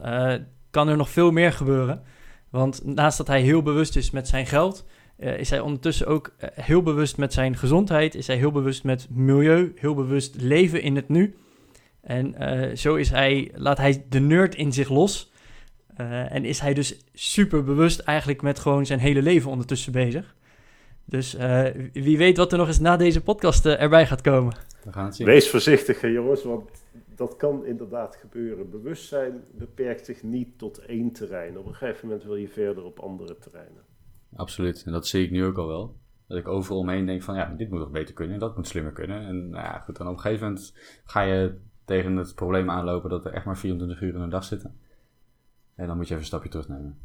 kan 0.78 0.88
er 0.88 0.98
nog 0.98 1.10
veel 1.10 1.32
meer 1.32 1.52
gebeuren. 1.52 2.04
Want 2.50 2.86
naast 2.86 3.18
dat 3.18 3.28
hij 3.28 3.42
heel 3.42 3.62
bewust 3.62 3.96
is 3.96 4.12
met 4.12 4.28
zijn 4.28 4.46
geld, 4.46 4.86
uh, 5.20 5.40
is 5.40 5.50
hij 5.50 5.60
ondertussen 5.60 6.08
ook 6.08 6.32
uh, 6.40 6.50
heel 6.54 6.84
bewust 6.84 7.18
met 7.18 7.34
zijn 7.34 7.56
gezondheid, 7.56 8.16
is 8.16 8.28
hij 8.28 8.36
heel 8.36 8.52
bewust 8.52 8.84
met 8.84 9.08
milieu, 9.10 9.74
heel 9.76 9.96
bewust 9.96 10.36
leven 10.42 10.82
in 10.82 10.96
het 10.96 11.10
nu. 11.10 11.36
En 12.02 12.36
uh, 12.40 12.76
zo 12.76 12.96
is 12.96 13.10
hij, 13.10 13.52
laat 13.54 13.78
hij 13.78 14.06
de 14.10 14.20
nerd 14.20 14.56
in 14.56 14.74
zich 14.74 14.90
los. 14.90 15.32
en 16.30 16.46
is 16.46 16.60
hij 16.60 16.74
dus 16.74 16.98
super 17.14 17.64
bewust 17.64 18.00
eigenlijk 18.00 18.42
met 18.42 18.60
gewoon 18.60 18.86
zijn 18.86 19.00
hele 19.00 19.22
leven 19.22 19.52
ondertussen 19.52 19.92
bezig. 19.92 20.36
Dus 21.06 21.38
wie 21.94 22.18
weet 22.18 22.38
wat 22.38 22.52
er 22.52 22.58
nog 22.58 22.68
eens 22.68 22.80
na 22.80 22.98
deze 22.98 23.22
podcast 23.22 23.66
erbij 23.66 24.08
gaat 24.08 24.22
komen. 24.22 24.56
We 24.84 24.92
gaan 24.92 25.06
het 25.06 25.16
zien. 25.16 25.28
Wees 25.28 25.50
voorzichtig, 25.50 26.02
jongens, 26.02 26.44
want 26.44 26.70
dat 27.18 27.36
kan 27.36 27.66
inderdaad 27.66 28.16
gebeuren. 28.16 28.70
Bewustzijn 28.70 29.44
beperkt 29.52 30.06
zich 30.06 30.24
niet 30.24 30.58
tot 30.58 30.78
één 30.78 31.12
terrein. 31.12 31.58
Op 31.58 31.66
een 31.66 31.76
gegeven 31.76 32.08
moment 32.08 32.26
wil 32.26 32.36
je 32.36 32.48
verder 32.48 32.84
op 32.84 33.00
andere 33.00 33.38
terreinen. 33.38 33.84
Absoluut, 34.36 34.84
en 34.86 34.92
dat 34.92 35.08
zie 35.08 35.24
ik 35.24 35.32
nu 35.32 35.46
ook 35.46 35.58
al 35.58 35.68
wel. 35.68 35.98
Dat 36.28 36.38
ik 36.38 36.48
overal 36.48 36.80
omheen 36.80 37.06
denk 37.06 37.24
van, 37.24 37.36
ja, 37.36 37.54
dit 37.58 37.70
moet 37.70 37.80
nog 37.80 37.92
beter 37.92 38.14
kunnen, 38.14 38.40
dat 38.40 38.56
moet 38.56 38.68
slimmer 38.68 38.92
kunnen. 38.92 39.26
En 39.26 39.50
nou 39.50 39.64
ja, 39.64 39.80
goed, 39.80 39.98
dan 39.98 40.08
op 40.08 40.14
een 40.14 40.20
gegeven 40.20 40.48
moment 40.48 40.74
ga 41.06 41.22
je 41.22 41.58
tegen 41.86 42.16
het 42.16 42.36
probleem 42.36 42.70
aanlopen 42.70 43.10
dat 43.10 43.26
er 43.26 43.34
echt 43.34 43.46
maar 43.46 43.58
24 43.58 44.02
uur 44.02 44.14
in 44.14 44.22
een 44.22 44.30
dag 44.30 44.44
zitten. 44.44 44.80
En 45.76 45.88
dan 45.88 45.98
moet 45.98 46.08
je 46.08 46.12
even 46.12 46.24
een 46.24 46.28
stapje 46.28 46.50
terugnemen. 46.50 47.00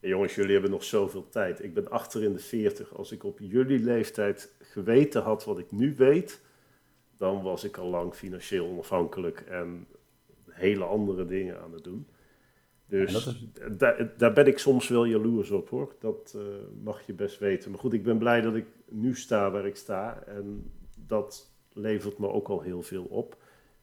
jongens, 0.00 0.34
jullie 0.34 0.52
hebben 0.52 0.70
nog 0.70 0.84
zoveel 0.84 1.28
tijd. 1.28 1.62
Ik 1.62 1.74
ben 1.74 1.90
achter 1.90 2.22
in 2.22 2.32
de 2.32 2.38
40. 2.38 2.94
Als 2.94 3.12
ik 3.12 3.24
op 3.24 3.38
jullie 3.38 3.78
leeftijd 3.78 4.54
geweten 4.60 5.22
had 5.22 5.44
wat 5.44 5.58
ik 5.58 5.70
nu 5.70 5.94
weet, 5.96 6.42
dan 7.18 7.42
was 7.42 7.64
ik 7.64 7.76
al 7.76 7.88
lang 7.88 8.14
financieel 8.14 8.66
onafhankelijk 8.66 9.40
en 9.40 9.86
hele 10.50 10.84
andere 10.84 11.26
dingen 11.26 11.60
aan 11.60 11.72
het 11.72 11.84
doen. 11.84 12.06
Dus 12.86 13.36
daar, 13.78 14.12
daar 14.16 14.32
ben 14.32 14.46
ik 14.46 14.58
soms 14.58 14.88
wel 14.88 15.04
jaloers 15.04 15.50
op 15.50 15.68
hoor. 15.68 15.94
Dat 15.98 16.34
uh, 16.36 16.42
mag 16.82 17.06
je 17.06 17.12
best 17.12 17.38
weten. 17.38 17.70
Maar 17.70 17.80
goed, 17.80 17.92
ik 17.92 18.02
ben 18.02 18.18
blij 18.18 18.40
dat 18.40 18.54
ik 18.54 18.66
nu 18.88 19.14
sta 19.14 19.50
waar 19.50 19.66
ik 19.66 19.76
sta. 19.76 20.22
En 20.26 20.72
dat 21.06 21.52
levert 21.72 22.18
me 22.18 22.28
ook 22.28 22.48
al 22.48 22.60
heel 22.60 22.82
veel 22.82 23.04
op. 23.04 23.36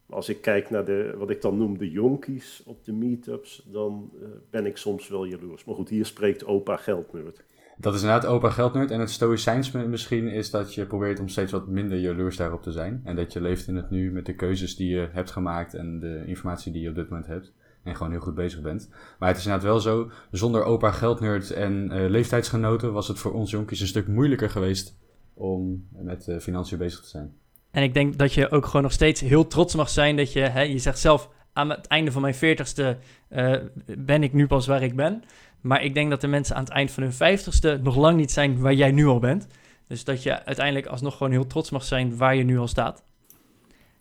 Maar 0.06 0.18
als 0.18 0.30
ik 0.30 0.42
kijk 0.42 0.70
naar 0.70 0.86
de, 0.86 1.14
wat 1.18 1.30
ik 1.30 1.42
dan 1.42 1.58
noem 1.58 1.78
de 1.78 1.92
jonkies 1.92 2.64
op 2.66 2.86
de 2.86 2.94
meetups, 2.94 3.68
dan 3.72 4.12
uh, 4.14 4.28
ben 4.50 4.66
ik 4.66 4.78
soms 4.78 5.08
wel 5.08 5.26
jaloers. 5.26 5.64
Maar 5.64 5.76
goed, 5.76 5.90
hier 5.90 6.06
spreekt 6.06 6.46
opa 6.46 6.78
Geldnerd. 6.78 7.44
Dat 7.78 7.94
is 7.94 8.02
inderdaad 8.02 8.30
opa 8.30 8.50
geldnerd. 8.50 8.92
En 8.92 9.00
het 9.00 9.10
stoïcijnsme 9.10 9.88
misschien 9.88 10.28
is 10.28 10.50
dat 10.50 10.74
je 10.74 10.86
probeert 10.86 11.20
om 11.20 11.28
steeds 11.28 11.52
wat 11.52 11.68
minder 11.68 12.00
jaloers 12.00 12.38
daarop 12.38 12.62
te 12.62 12.72
zijn. 12.72 13.02
En 13.04 13.16
dat 13.16 13.34
je 13.34 13.42
leeft 13.42 13.68
in 13.68 13.76
het 13.76 13.90
nu 13.90 14.12
met 14.12 14.26
de 14.26 14.36
keuzes 14.36 14.76
die 14.76 14.90
je 14.90 15.10
hebt 15.12 15.32
gemaakt 15.32 15.74
en 15.74 16.00
de 16.00 16.24
informatie 16.26 16.72
die 16.72 16.82
je 16.82 16.90
op 16.90 16.96
dit 16.96 17.10
moment 17.10 17.28
hebt. 17.28 17.54
En 17.84 17.96
gewoon 17.96 18.12
heel 18.12 18.22
goed 18.22 18.36
bezig 18.36 18.62
bent. 18.62 18.90
Maar 19.20 19.30
het 19.30 19.38
is 19.38 19.46
inderdaad 19.46 19.70
wel 19.70 19.80
zo, 19.80 20.12
zonder 20.32 20.64
opa 20.64 20.92
geldnerd 20.92 21.52
en 21.52 21.90
uh, 21.92 22.10
leeftijdsgenoten 22.10 22.94
was 22.94 23.08
het 23.08 23.20
voor 23.20 23.34
ons 23.34 23.52
jonkies 23.52 23.80
een 23.80 23.88
stuk 23.88 24.08
moeilijker 24.08 24.50
geweest 24.50 24.98
om 25.34 25.88
met 25.92 26.28
uh, 26.28 26.38
financiën 26.40 26.78
bezig 26.78 27.02
te 27.02 27.08
zijn. 27.08 27.34
En 27.72 27.84
ik 27.84 27.94
denk 27.94 28.18
dat 28.18 28.34
je 28.34 28.52
ook 28.52 28.66
gewoon 28.66 28.82
nog 28.82 28.92
steeds 28.92 29.22
heel 29.22 29.48
trots 29.48 29.76
mag 29.76 29.90
zijn 29.90 30.16
dat 30.16 30.34
je, 30.34 30.40
hè, 30.40 30.62
je 30.62 30.78
zegt 30.78 31.00
zelf, 31.00 31.30
aan 31.54 31.70
het 31.70 31.88
einde 31.88 32.12
van 32.12 32.22
mijn 32.22 32.36
veertigste 32.36 32.98
uh, 33.30 33.56
ben 33.98 34.24
ik 34.24 34.34
nu 34.34 34.48
pas 34.48 34.68
waar 34.68 34.84
ik 34.84 34.96
ben. 34.96 35.24
Maar 35.62 35.84
ik 35.84 35.94
denk 35.94 36.10
dat 36.10 36.22
de 36.22 36.28
mensen 36.28 36.56
aan 36.56 36.64
het 36.64 36.74
eind 36.74 36.92
van 36.92 37.04
hun 37.04 37.14
vijftigste 37.14 37.80
nog 37.84 37.96
lang 37.96 38.18
niet 38.18 38.32
zijn 38.32 38.60
waar 38.60 38.74
jij 38.74 38.92
nu 38.92 39.06
al 39.06 39.20
bent. 39.20 39.48
Dus 39.88 40.04
dat 40.04 40.24
je 40.24 40.46
uiteindelijk 40.46 40.86
alsnog 40.86 41.18
gewoon 41.18 41.32
heel 41.32 41.48
trots 41.48 41.70
mag 41.70 41.84
zijn 41.84 42.18
waar 42.18 42.36
je 42.36 42.44
nu 42.44 42.58
al 42.58 42.68
staat. 42.68 43.04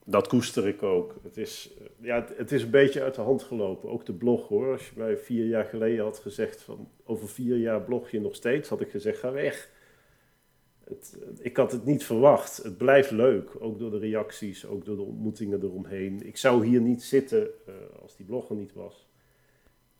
Dat 0.05 0.29
koester 0.29 0.69
ik 0.69 0.83
ook. 0.83 1.15
Het 1.23 1.37
is, 1.37 1.71
eh, 1.79 1.87
ja, 2.01 2.27
het, 2.37 2.53
is 2.53 2.63
een 2.63 2.71
beetje 2.71 3.03
uit 3.03 3.15
de 3.15 3.21
hand 3.21 3.43
gelopen. 3.43 3.91
Ook 3.91 4.07
de 4.07 4.13
blog 4.13 4.49
hoor. 4.49 4.73
Als 4.73 4.87
je 4.89 4.93
mij 4.97 5.17
vier 5.17 5.47
jaar 5.47 5.65
geleden 5.65 6.05
had 6.05 6.19
gezegd 6.19 6.63
van 6.63 6.89
over 7.05 7.29
vier 7.29 7.57
jaar 7.57 7.83
blog 7.83 8.11
je 8.11 8.21
nog 8.21 8.35
steeds, 8.35 8.69
had 8.69 8.81
ik 8.81 8.91
gezegd 8.91 9.19
ga 9.19 9.33
weg. 9.33 9.71
Het, 10.85 11.19
ik 11.41 11.57
had 11.57 11.73
het 11.73 11.85
niet 11.85 12.05
verwacht. 12.05 12.57
Het 12.57 12.77
blijft 12.77 13.11
leuk. 13.11 13.51
Ook 13.59 13.79
door 13.79 13.91
de 13.91 13.99
reacties, 13.99 14.67
ook 14.67 14.85
door 14.85 14.97
de 14.97 15.03
ontmoetingen 15.03 15.63
eromheen. 15.63 16.27
Ik 16.27 16.37
zou 16.37 16.67
hier 16.67 16.81
niet 16.81 17.03
zitten 17.03 17.49
uh, 17.69 17.75
als 18.03 18.17
die 18.17 18.27
blog 18.27 18.49
er 18.49 18.57
niet 18.57 18.73
was. 18.73 19.10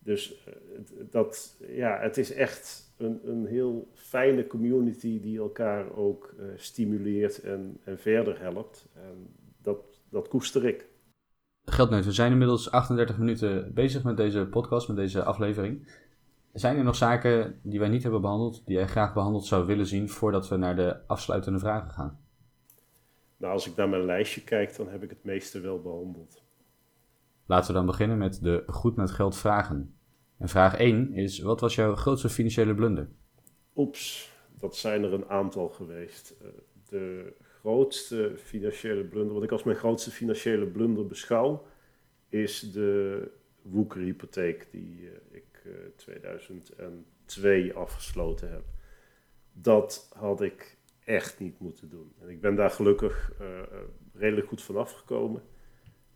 Dus 0.03 0.47
uh, 0.49 0.55
dat, 1.11 1.57
ja, 1.69 1.99
het 2.01 2.17
is 2.17 2.33
echt 2.33 2.93
een, 2.97 3.21
een 3.25 3.47
heel 3.47 3.89
fijne 3.95 4.47
community 4.47 5.21
die 5.21 5.39
elkaar 5.39 5.97
ook 5.97 6.35
uh, 6.39 6.45
stimuleert 6.57 7.41
en, 7.41 7.81
en 7.85 7.99
verder 7.99 8.41
helpt. 8.41 8.89
En 8.95 9.35
dat, 9.63 10.01
dat 10.09 10.29
koester 10.29 10.65
ik. 10.67 10.89
Geldneut, 11.65 12.05
we 12.05 12.13
zijn 12.13 12.33
inmiddels 12.33 12.71
38 12.71 13.19
minuten 13.19 13.75
bezig 13.75 14.05
met 14.05 14.17
deze 14.17 14.47
podcast, 14.47 14.89
met 14.89 14.97
deze 14.97 15.23
aflevering. 15.23 15.89
Zijn 16.53 16.77
er 16.77 16.85
nog 16.85 16.97
zaken 16.97 17.61
die 17.63 17.79
wij 17.79 17.89
niet 17.89 18.03
hebben 18.03 18.21
behandeld, 18.21 18.67
die 18.67 18.77
jij 18.77 18.87
graag 18.87 19.15
behandeld 19.15 19.47
zou 19.47 19.67
willen 19.67 19.87
zien 19.87 20.09
voordat 20.09 20.49
we 20.49 20.57
naar 20.57 20.77
de 20.77 21.07
afsluitende 21.07 21.59
vragen 21.59 21.91
gaan? 21.91 22.21
Nou, 23.37 23.53
als 23.53 23.69
ik 23.69 23.77
naar 23.77 23.89
mijn 23.89 24.05
lijstje 24.05 24.45
kijk, 24.45 24.77
dan 24.77 24.89
heb 24.89 25.03
ik 25.03 25.11
het 25.11 25.25
meeste 25.25 25.61
wel 25.61 25.81
behandeld. 25.81 26.43
Laten 27.51 27.67
we 27.67 27.77
dan 27.77 27.87
beginnen 27.87 28.19
met 28.19 28.43
de 28.43 28.63
goed 28.67 28.97
met 28.97 29.11
geld 29.11 29.37
vragen. 29.37 29.95
En 30.39 30.49
vraag 30.49 30.77
1 30.77 31.13
is, 31.13 31.41
wat 31.41 31.61
was 31.61 31.75
jouw 31.75 31.95
grootste 31.95 32.29
financiële 32.29 32.75
blunder? 32.75 33.09
Oeps, 33.77 34.33
dat 34.59 34.77
zijn 34.77 35.03
er 35.03 35.13
een 35.13 35.29
aantal 35.29 35.69
geweest. 35.69 36.37
Eh, 36.41 36.49
de 36.89 37.33
grootste 37.41 38.33
financiële 38.37 39.05
blunder, 39.05 39.35
wat 39.35 39.43
ik 39.43 39.51
als 39.51 39.63
mijn 39.63 39.77
grootste 39.77 40.11
financiële 40.11 40.67
blunder 40.67 41.07
beschouw, 41.07 41.67
is 42.29 42.73
de 42.73 43.31
woekerhypotheek 43.63 44.69
die 44.71 45.09
eh, 45.09 45.37
ik 45.37 45.63
uh, 45.67 45.73
eh, 45.73 45.79
2002 45.97 47.75
afgesloten 47.75 48.51
heb. 48.51 48.65
Dat 49.53 50.11
had 50.17 50.41
ik 50.41 50.79
echt 51.05 51.39
niet 51.39 51.59
moeten 51.59 51.89
doen. 51.89 52.13
En 52.21 52.29
ik 52.29 52.41
ben 52.41 52.55
daar 52.55 52.71
gelukkig 52.71 53.33
redelijk 54.13 54.49
goed 54.49 54.63
van 54.63 54.77
afgekomen. 54.77 55.43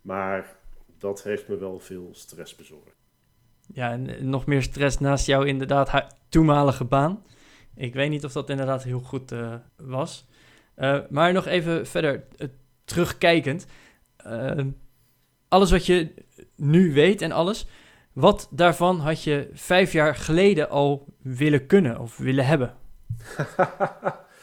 Maar 0.01 0.63
dat 1.05 1.23
heeft 1.23 1.49
me 1.49 1.57
wel 1.57 1.79
veel 1.79 2.09
stress 2.13 2.57
bezorgd. 2.57 2.97
Ja, 3.73 3.91
en 3.91 4.29
nog 4.29 4.47
meer 4.47 4.63
stress 4.63 4.99
naast 4.99 5.27
jou 5.27 5.47
inderdaad 5.47 6.07
toenmalige 6.29 6.85
baan. 6.85 7.25
Ik 7.75 7.95
weet 7.95 8.11
niet 8.11 8.25
of 8.25 8.33
dat 8.33 8.51
inderdaad 8.51 8.83
heel 8.83 9.01
goed 9.01 9.33
uh, 9.33 9.55
was. 9.77 10.27
Uh, 10.77 10.99
maar 11.11 11.33
nog 11.33 11.47
even 11.47 11.87
verder 11.87 12.25
uh, 12.37 12.49
terugkijkend. 12.85 13.67
alles 15.49 15.71
wat 15.71 15.87
je 15.87 16.15
nu 16.57 16.93
weet 16.93 17.23
en 17.23 17.33
alles, 17.33 17.67
wat 18.13 18.49
daarvan 18.51 19.01
had 19.01 19.23
je 19.23 19.51
vijf 19.53 19.93
jaar 19.93 20.15
geleden 20.15 20.69
al 20.69 21.07
willen 21.23 21.67
kunnen 21.67 21.99
of 21.99 22.17
willen 22.17 22.47
hebben? 22.47 22.75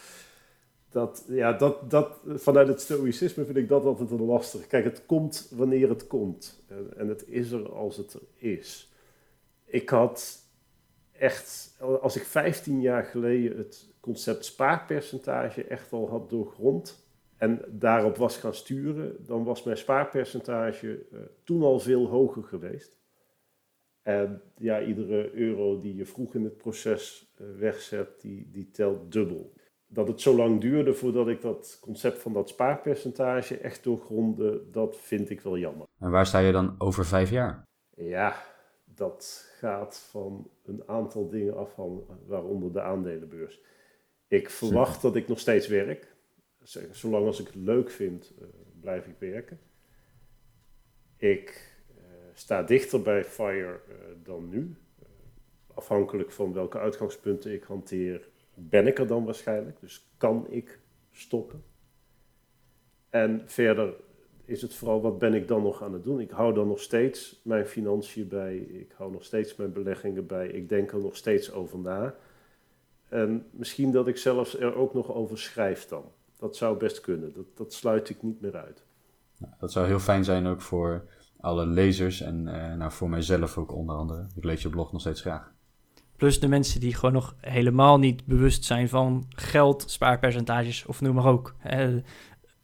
dat, 0.91 1.25
ja, 1.27 1.53
dat, 1.53 1.89
dat, 1.89 2.19
vanuit 2.25 2.67
het 2.67 2.81
stoïcisme 2.81 3.45
vind 3.45 3.57
ik 3.57 3.67
dat 3.67 3.85
altijd 3.85 4.11
een 4.11 4.25
lastig. 4.25 4.67
Kijk, 4.67 4.83
het 4.83 5.05
komt 5.05 5.51
wanneer 5.55 5.89
het 5.89 6.07
komt. 6.07 6.63
En 6.97 7.07
het 7.07 7.27
is 7.27 7.51
er 7.51 7.71
als 7.71 7.97
het 7.97 8.13
er 8.13 8.21
is. 8.35 8.91
Ik 9.65 9.89
had 9.89 10.39
echt, 11.11 11.77
als 12.01 12.15
ik 12.15 12.23
15 12.23 12.81
jaar 12.81 13.03
geleden 13.03 13.57
het 13.57 13.89
concept 13.99 14.45
spaarpercentage 14.45 15.63
echt 15.63 15.93
al 15.93 16.09
had 16.09 16.29
doorgrond 16.29 17.05
en 17.37 17.61
daarop 17.67 18.17
was 18.17 18.37
gaan 18.37 18.53
sturen, 18.53 19.25
dan 19.25 19.43
was 19.43 19.63
mijn 19.63 19.77
spaarpercentage 19.77 21.05
uh, 21.13 21.19
toen 21.43 21.63
al 21.63 21.79
veel 21.79 22.07
hoger 22.07 22.43
geweest. 22.43 22.99
En 24.01 24.41
ja, 24.57 24.81
iedere 24.81 25.33
euro 25.33 25.79
die 25.79 25.95
je 25.95 26.05
vroeg 26.05 26.35
in 26.35 26.43
het 26.43 26.57
proces 26.57 27.33
uh, 27.41 27.47
wegzet, 27.57 28.21
die, 28.21 28.49
die 28.51 28.71
telt 28.71 29.11
dubbel 29.11 29.53
dat 29.93 30.07
het 30.07 30.21
zo 30.21 30.35
lang 30.35 30.61
duurde 30.61 30.93
voordat 30.93 31.27
ik 31.27 31.41
dat 31.41 31.77
concept 31.81 32.19
van 32.19 32.33
dat 32.33 32.49
spaarpercentage 32.49 33.57
echt 33.57 33.83
doorgronde, 33.83 34.69
dat 34.71 34.97
vind 34.97 35.29
ik 35.29 35.41
wel 35.41 35.57
jammer. 35.57 35.87
En 35.99 36.11
waar 36.11 36.25
sta 36.25 36.39
je 36.39 36.51
dan 36.51 36.75
over 36.77 37.05
vijf 37.05 37.29
jaar? 37.29 37.67
Ja, 37.95 38.35
dat 38.85 39.51
gaat 39.57 39.97
van 40.09 40.49
een 40.63 40.83
aantal 40.85 41.29
dingen 41.29 41.57
af, 41.57 41.73
van, 41.73 42.05
waaronder 42.25 42.73
de 42.73 42.81
aandelenbeurs. 42.81 43.61
Ik 44.27 44.49
verwacht 44.49 45.01
dat 45.01 45.15
ik 45.15 45.27
nog 45.27 45.39
steeds 45.39 45.67
werk. 45.67 46.15
Zolang 46.91 47.25
als 47.25 47.39
ik 47.39 47.47
het 47.47 47.55
leuk 47.55 47.89
vind, 47.89 48.33
uh, 48.41 48.47
blijf 48.79 49.07
ik 49.07 49.15
werken. 49.19 49.59
Ik 51.17 51.75
uh, 51.97 52.03
sta 52.33 52.63
dichter 52.63 53.01
bij 53.01 53.23
FIRE 53.23 53.81
uh, 53.89 53.95
dan 54.23 54.49
nu. 54.49 54.75
afhankelijk 55.73 56.31
van 56.31 56.53
welke 56.53 56.79
uitgangspunten 56.79 57.53
ik 57.53 57.63
hanteer, 57.63 58.30
ben 58.53 58.87
ik 58.87 58.99
er 58.99 59.07
dan 59.07 59.25
waarschijnlijk. 59.25 59.79
Dus 59.79 60.11
kan 60.17 60.45
ik 60.49 60.79
stoppen. 61.11 61.63
En 63.09 63.41
verder 63.45 63.93
is 64.45 64.61
het 64.61 64.73
vooral 64.73 65.01
wat 65.01 65.19
ben 65.19 65.33
ik 65.33 65.47
dan 65.47 65.63
nog 65.63 65.83
aan 65.83 65.93
het 65.93 66.03
doen. 66.03 66.19
Ik 66.19 66.31
hou 66.31 66.53
dan 66.53 66.67
nog 66.67 66.79
steeds 66.79 67.41
mijn 67.43 67.65
financiën 67.65 68.27
bij. 68.27 68.57
Ik 68.57 68.91
hou 68.97 69.11
nog 69.11 69.23
steeds 69.23 69.55
mijn 69.55 69.73
beleggingen 69.73 70.25
bij. 70.25 70.47
Ik 70.47 70.69
denk 70.69 70.91
er 70.91 70.99
nog 70.99 71.15
steeds 71.15 71.51
over 71.51 71.79
na. 71.79 72.15
En 73.09 73.45
misschien 73.51 73.91
dat 73.91 74.07
ik 74.07 74.17
zelfs 74.17 74.59
er 74.59 74.75
ook 74.75 74.93
nog 74.93 75.13
over 75.13 75.37
schrijf 75.37 75.87
dan. 75.87 76.03
Dat 76.37 76.55
zou 76.55 76.77
best 76.77 76.99
kunnen. 76.99 77.33
Dat, 77.33 77.45
dat 77.57 77.73
sluit 77.73 78.09
ik 78.09 78.21
niet 78.21 78.41
meer 78.41 78.55
uit. 78.55 78.83
Dat 79.59 79.71
zou 79.71 79.87
heel 79.87 79.99
fijn 79.99 80.23
zijn 80.23 80.47
ook 80.47 80.61
voor 80.61 81.05
alle 81.39 81.65
lezers 81.65 82.21
en 82.21 82.47
uh, 82.47 82.73
nou, 82.73 82.91
voor 82.91 83.09
mijzelf 83.09 83.57
ook 83.57 83.71
onder 83.71 83.95
andere. 83.95 84.27
Ik 84.35 84.43
lees 84.43 84.61
je 84.61 84.69
blog 84.69 84.91
nog 84.91 85.01
steeds 85.01 85.21
graag. 85.21 85.53
Plus 86.21 86.39
de 86.39 86.47
mensen 86.47 86.79
die 86.79 86.95
gewoon 86.95 87.13
nog 87.13 87.35
helemaal 87.39 87.99
niet 87.99 88.25
bewust 88.25 88.63
zijn 88.63 88.89
van 88.89 89.25
geld, 89.29 89.83
spaarpercentages 89.87 90.85
of 90.85 91.01
noem 91.01 91.15
maar 91.15 91.25
ook. 91.25 91.55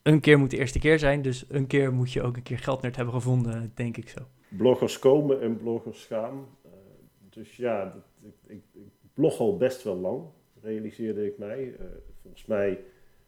een 0.01 0.19
keer 0.19 0.39
moet 0.39 0.51
de 0.51 0.57
eerste 0.57 0.79
keer 0.79 0.99
zijn, 0.99 1.21
dus 1.21 1.45
een 1.49 1.67
keer 1.67 1.93
moet 1.93 2.11
je 2.11 2.21
ook 2.21 2.35
een 2.35 2.43
keer 2.43 2.57
geld 2.57 2.81
net 2.81 2.95
hebben 2.95 3.13
gevonden, 3.13 3.71
denk 3.75 3.97
ik 3.97 4.09
zo. 4.09 4.19
Bloggers 4.47 4.99
komen 4.99 5.41
en 5.41 5.57
bloggers 5.57 6.05
gaan. 6.05 6.47
Uh, 6.65 6.71
dus 7.29 7.55
ja, 7.55 7.95
ik, 8.21 8.33
ik, 8.47 8.61
ik, 8.73 8.91
blog 9.13 9.39
al 9.39 9.57
best 9.57 9.83
wel 9.83 9.97
lang. 9.97 10.21
realiseerde 10.61 11.25
ik 11.25 11.37
mij. 11.37 11.75
volgens 12.21 12.45
mij 12.45 12.79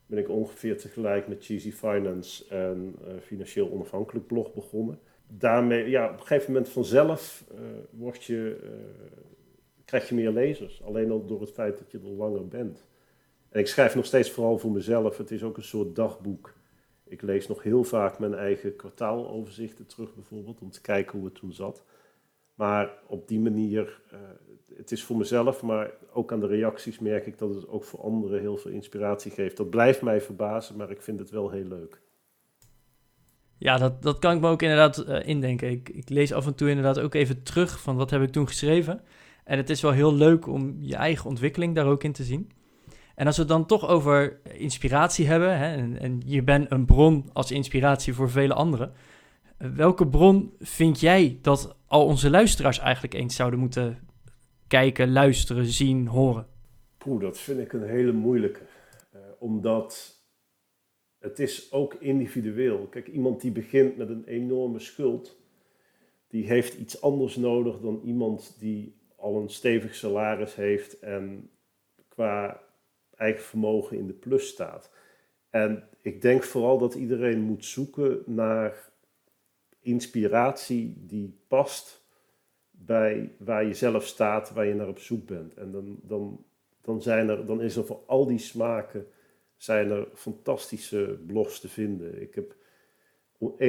ben 0.05 0.19
ik 0.19 0.29
ongeveer 0.29 0.77
tegelijk 0.77 1.27
met 1.27 1.45
Cheesy 1.45 1.71
Finance 1.71 2.45
en 2.49 2.95
Financieel 3.21 3.71
Onafhankelijk 3.71 4.27
blog 4.27 4.53
begonnen. 4.53 4.99
Daarmee, 5.27 5.89
ja, 5.89 6.05
op 6.05 6.13
een 6.13 6.19
gegeven 6.19 6.51
moment 6.51 6.69
vanzelf 6.69 7.45
word 7.89 8.23
je, 8.23 8.57
krijg 9.89 10.09
je 10.09 10.15
meer 10.15 10.31
lezers. 10.31 10.83
Alleen 10.83 11.11
al 11.11 11.25
door 11.25 11.41
het 11.41 11.51
feit 11.51 11.77
dat 11.77 11.91
je 11.91 11.97
er 11.97 12.09
langer 12.09 12.47
bent. 12.47 12.87
En 13.49 13.59
ik 13.59 13.67
schrijf 13.67 13.95
nog 13.95 14.05
steeds 14.05 14.31
vooral 14.31 14.57
voor 14.57 14.71
mezelf. 14.71 15.17
Het 15.17 15.31
is 15.31 15.43
ook 15.43 15.57
een 15.57 15.63
soort 15.63 15.95
dagboek. 15.95 16.53
Ik 17.03 17.21
lees 17.21 17.47
nog 17.47 17.63
heel 17.63 17.83
vaak 17.83 18.19
mijn 18.19 18.33
eigen 18.33 18.75
kwartaaloverzichten 18.75 19.85
terug, 19.85 20.15
bijvoorbeeld, 20.15 20.61
om 20.61 20.71
te 20.71 20.81
kijken 20.81 21.17
hoe 21.17 21.27
het 21.27 21.35
toen 21.35 21.53
zat. 21.53 21.83
Maar 22.55 22.93
op 23.07 23.27
die 23.27 23.39
manier, 23.39 24.01
uh, 24.13 24.19
het 24.75 24.91
is 24.91 25.03
voor 25.03 25.17
mezelf, 25.17 25.61
maar 25.61 25.91
ook 26.13 26.31
aan 26.31 26.39
de 26.39 26.47
reacties 26.47 26.99
merk 26.99 27.25
ik 27.25 27.37
dat 27.37 27.55
het 27.55 27.67
ook 27.67 27.83
voor 27.83 27.99
anderen 27.99 28.39
heel 28.39 28.57
veel 28.57 28.71
inspiratie 28.71 29.31
geeft. 29.31 29.57
Dat 29.57 29.69
blijft 29.69 30.01
mij 30.01 30.21
verbazen, 30.21 30.75
maar 30.77 30.91
ik 30.91 31.01
vind 31.01 31.19
het 31.19 31.29
wel 31.29 31.49
heel 31.49 31.65
leuk. 31.67 32.01
Ja, 33.57 33.77
dat, 33.77 34.01
dat 34.01 34.19
kan 34.19 34.35
ik 34.35 34.41
me 34.41 34.49
ook 34.49 34.61
inderdaad 34.61 35.05
uh, 35.07 35.27
indenken. 35.27 35.69
Ik, 35.69 35.89
ik 35.89 36.09
lees 36.09 36.33
af 36.33 36.45
en 36.45 36.55
toe 36.55 36.69
inderdaad 36.69 36.99
ook 36.99 37.13
even 37.13 37.43
terug 37.43 37.79
van 37.81 37.95
wat 37.95 38.09
heb 38.09 38.21
ik 38.21 38.31
toen 38.31 38.47
geschreven. 38.47 39.01
En 39.49 39.57
het 39.57 39.69
is 39.69 39.81
wel 39.81 39.91
heel 39.91 40.13
leuk 40.13 40.47
om 40.47 40.75
je 40.79 40.95
eigen 40.95 41.29
ontwikkeling 41.29 41.75
daar 41.75 41.87
ook 41.87 42.03
in 42.03 42.11
te 42.11 42.23
zien. 42.23 42.51
En 43.15 43.25
als 43.25 43.35
we 43.35 43.41
het 43.41 43.51
dan 43.51 43.65
toch 43.65 43.87
over 43.87 44.39
inspiratie 44.43 45.27
hebben, 45.27 45.57
hè, 45.57 45.75
en, 45.75 45.99
en, 45.99 46.21
je 46.25 46.43
bent 46.43 46.71
een 46.71 46.85
bron 46.85 47.29
als 47.33 47.51
inspiratie 47.51 48.13
voor 48.13 48.29
vele 48.29 48.53
anderen, 48.53 48.93
welke 49.57 50.07
bron 50.07 50.53
vind 50.59 50.99
jij 50.99 51.39
dat 51.41 51.75
al 51.85 52.05
onze 52.05 52.29
luisteraars 52.29 52.79
eigenlijk 52.79 53.13
eens 53.13 53.35
zouden 53.35 53.59
moeten 53.59 53.99
kijken, 54.67 55.11
luisteren, 55.11 55.65
zien, 55.65 56.07
horen? 56.07 56.47
Poeh, 56.97 57.21
dat 57.21 57.37
vind 57.37 57.59
ik 57.59 57.73
een 57.73 57.87
hele 57.87 58.11
moeilijke. 58.11 58.61
Uh, 59.15 59.21
omdat 59.39 60.21
het 61.19 61.39
is 61.39 61.71
ook 61.71 61.93
individueel. 61.93 62.87
Kijk, 62.87 63.07
iemand 63.07 63.41
die 63.41 63.51
begint 63.51 63.97
met 63.97 64.09
een 64.09 64.25
enorme 64.25 64.79
schuld, 64.79 65.37
die 66.27 66.47
heeft 66.47 66.73
iets 66.73 67.01
anders 67.01 67.35
nodig 67.35 67.79
dan 67.79 68.01
iemand 68.03 68.55
die 68.59 68.97
al 69.19 69.35
een 69.35 69.49
stevig 69.49 69.95
salaris 69.95 70.55
heeft 70.55 70.99
en 70.99 71.49
qua 72.07 72.61
eigen 73.15 73.43
vermogen 73.43 73.97
in 73.97 74.07
de 74.07 74.13
plus 74.13 74.47
staat. 74.47 74.91
En 75.49 75.89
ik 76.01 76.21
denk 76.21 76.43
vooral 76.43 76.77
dat 76.77 76.93
iedereen 76.93 77.41
moet 77.41 77.65
zoeken 77.65 78.23
naar 78.25 78.89
inspiratie 79.79 80.93
die 80.97 81.39
past 81.47 82.07
bij 82.71 83.35
waar 83.37 83.65
je 83.65 83.73
zelf 83.73 84.05
staat, 84.05 84.51
waar 84.51 84.65
je 84.65 84.73
naar 84.73 84.87
op 84.87 84.99
zoek 84.99 85.25
bent. 85.25 85.53
En 85.53 85.71
dan, 85.71 85.99
dan, 86.01 86.45
dan, 86.81 87.01
zijn 87.01 87.29
er, 87.29 87.45
dan 87.45 87.61
is 87.61 87.75
er 87.75 87.85
voor 87.85 88.03
al 88.05 88.25
die 88.25 88.37
smaken 88.37 89.07
zijn 89.57 89.91
er 89.91 90.07
fantastische 90.13 91.19
blogs 91.27 91.59
te 91.59 91.69
vinden. 91.69 92.21
Ik 92.21 92.35
heb, 92.35 92.55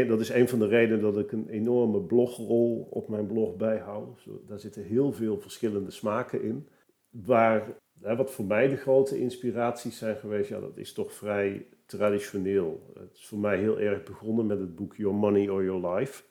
dat 0.07 0.21
is 0.21 0.29
een 0.29 0.49
van 0.49 0.59
de 0.59 0.67
redenen 0.67 1.03
dat 1.03 1.19
ik 1.19 1.33
een 1.33 1.49
enorme 1.49 2.01
blogrol 2.01 2.89
op 2.91 3.09
mijn 3.09 3.27
blog 3.27 3.57
bijhoud. 3.57 4.27
Daar 4.47 4.61
zitten 4.61 4.83
heel 4.83 5.13
veel 5.13 5.41
verschillende 5.41 5.91
smaken 5.91 6.43
in. 6.43 6.69
Waar 7.11 7.79
wat 8.01 8.31
voor 8.31 8.45
mij 8.45 8.69
de 8.69 8.77
grote 8.77 9.19
inspiraties 9.19 9.99
zijn 9.99 10.17
geweest, 10.17 10.49
ja, 10.49 10.61
dat 10.61 10.77
is 10.77 10.93
toch 10.93 11.13
vrij 11.13 11.67
traditioneel. 11.87 12.93
Het 12.95 13.15
is 13.15 13.27
voor 13.27 13.39
mij 13.39 13.59
heel 13.59 13.79
erg 13.81 14.03
begonnen 14.03 14.47
met 14.47 14.59
het 14.59 14.75
boek 14.75 14.97
Your 14.97 15.17
Money 15.17 15.49
or 15.49 15.65
Your 15.65 15.95
Life. 15.95 16.23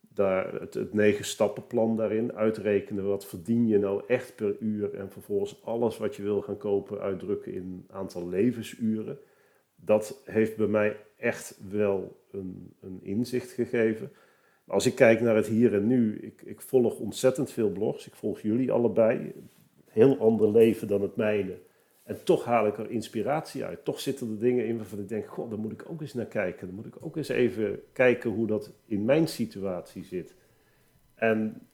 Daar, 0.00 0.60
het, 0.60 0.74
het 0.74 0.94
negen 0.94 1.24
stappenplan 1.24 1.96
daarin, 1.96 2.32
uitrekenen 2.32 3.06
wat 3.06 3.26
verdien 3.26 3.66
je 3.66 3.78
nou 3.78 4.02
echt 4.06 4.36
per 4.36 4.56
uur 4.58 4.94
en 4.94 5.10
vervolgens 5.10 5.64
alles 5.64 5.98
wat 5.98 6.16
je 6.16 6.22
wil 6.22 6.42
gaan 6.42 6.56
kopen 6.56 7.00
uitdrukken 7.00 7.52
in 7.52 7.62
een 7.62 7.96
aantal 7.96 8.28
levensuren. 8.28 9.18
Dat 9.84 10.20
heeft 10.24 10.56
bij 10.56 10.66
mij 10.66 10.96
echt 11.16 11.58
wel 11.70 12.22
een, 12.30 12.74
een 12.80 13.00
inzicht 13.02 13.50
gegeven. 13.50 14.12
Als 14.66 14.86
ik 14.86 14.94
kijk 14.94 15.20
naar 15.20 15.36
het 15.36 15.46
hier 15.46 15.74
en 15.74 15.86
nu, 15.86 16.18
ik, 16.18 16.42
ik 16.42 16.60
volg 16.60 16.98
ontzettend 16.98 17.50
veel 17.50 17.70
blogs. 17.70 18.06
Ik 18.06 18.14
volg 18.14 18.40
jullie 18.40 18.72
allebei 18.72 19.32
heel 19.86 20.18
ander 20.18 20.50
leven 20.50 20.88
dan 20.88 21.02
het 21.02 21.16
mijne. 21.16 21.58
En 22.02 22.24
toch 22.24 22.44
haal 22.44 22.66
ik 22.66 22.78
er 22.78 22.90
inspiratie 22.90 23.64
uit. 23.64 23.84
Toch 23.84 24.00
zitten 24.00 24.30
er 24.30 24.38
dingen 24.38 24.66
in 24.66 24.76
waarvan 24.76 24.98
ik 24.98 25.08
denk, 25.08 25.26
god, 25.26 25.50
daar 25.50 25.58
moet 25.58 25.72
ik 25.72 25.90
ook 25.90 26.00
eens 26.00 26.14
naar 26.14 26.26
kijken. 26.26 26.66
Dan 26.66 26.76
moet 26.76 26.86
ik 26.86 27.04
ook 27.04 27.16
eens 27.16 27.28
even 27.28 27.80
kijken 27.92 28.30
hoe 28.30 28.46
dat 28.46 28.72
in 28.84 29.04
mijn 29.04 29.28
situatie 29.28 30.04
zit. 30.04 30.34
En 31.14 31.68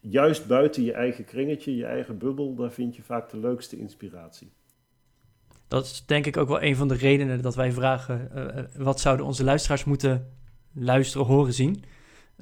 juist 0.00 0.46
buiten 0.46 0.82
je 0.82 0.92
eigen 0.92 1.24
kringetje, 1.24 1.76
je 1.76 1.84
eigen 1.84 2.18
bubbel, 2.18 2.54
daar 2.54 2.72
vind 2.72 2.96
je 2.96 3.02
vaak 3.02 3.30
de 3.30 3.38
leukste 3.38 3.78
inspiratie. 3.78 4.52
Dat 5.68 5.84
is 5.84 6.04
denk 6.06 6.26
ik 6.26 6.36
ook 6.36 6.48
wel 6.48 6.62
een 6.62 6.76
van 6.76 6.88
de 6.88 6.94
redenen 6.94 7.42
dat 7.42 7.54
wij 7.54 7.72
vragen, 7.72 8.30
uh, 8.34 8.84
wat 8.84 9.00
zouden 9.00 9.26
onze 9.26 9.44
luisteraars 9.44 9.84
moeten 9.84 10.32
luisteren, 10.72 11.26
horen, 11.26 11.52
zien. 11.52 11.84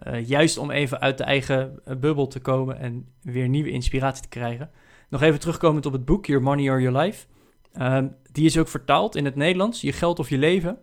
Uh, 0.07 0.27
juist 0.29 0.59
om 0.59 0.71
even 0.71 1.01
uit 1.01 1.19
de 1.19 1.25
eigen 1.25 1.81
bubbel 1.99 2.27
te 2.27 2.41
komen 2.41 2.79
en 2.79 3.09
weer 3.23 3.49
nieuwe 3.49 3.71
inspiratie 3.71 4.23
te 4.23 4.29
krijgen. 4.29 4.71
Nog 5.09 5.23
even 5.23 5.41
terugkomend 5.41 5.87
op 5.87 5.93
het 5.93 6.05
boek 6.05 6.27
Your 6.27 6.43
Money 6.43 6.71
or 6.71 6.81
Your 6.81 6.99
Life. 6.99 7.27
Ehm, 7.73 8.09
die 8.33 8.45
is 8.45 8.59
ook 8.59 8.69
vertaald 8.69 9.17
in 9.17 9.25
het 9.25 9.35
Nederlands, 9.35 9.81
Je 9.81 9.93
geld 9.93 10.19
of 10.19 10.29
je 10.29 10.39
leven. 10.39 10.79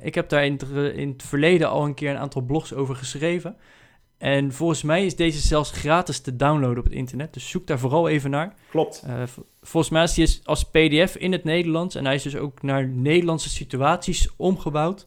Ik 0.00 0.14
heb 0.14 0.28
daar 0.28 0.44
in 0.44 0.58
in 0.94 1.08
het, 1.08 1.22
verleden 1.22 1.68
al 1.68 1.84
een 1.84 1.94
keer 1.94 2.10
een 2.10 2.16
aantal 2.16 2.42
blogs 2.42 2.74
over 2.74 2.96
geschreven. 2.96 3.56
En 4.24 4.52
volgens 4.52 4.82
mij 4.82 5.04
is 5.04 5.16
deze 5.16 5.38
zelfs 5.38 5.70
gratis 5.70 6.20
te 6.20 6.36
downloaden 6.36 6.78
op 6.78 6.84
het 6.84 6.92
internet. 6.92 7.34
Dus 7.34 7.48
zoek 7.48 7.66
daar 7.66 7.78
vooral 7.78 8.08
even 8.08 8.30
naar. 8.30 8.54
Klopt. 8.70 9.04
Uh, 9.06 9.22
volgens 9.62 9.92
mij 9.92 10.02
is 10.02 10.16
hij 10.16 10.28
als 10.44 10.64
PDF 10.64 11.16
in 11.16 11.32
het 11.32 11.44
Nederlands. 11.44 11.94
En 11.94 12.04
hij 12.04 12.14
is 12.14 12.22
dus 12.22 12.36
ook 12.36 12.62
naar 12.62 12.88
Nederlandse 12.88 13.48
situaties 13.48 14.28
omgebouwd. 14.36 15.06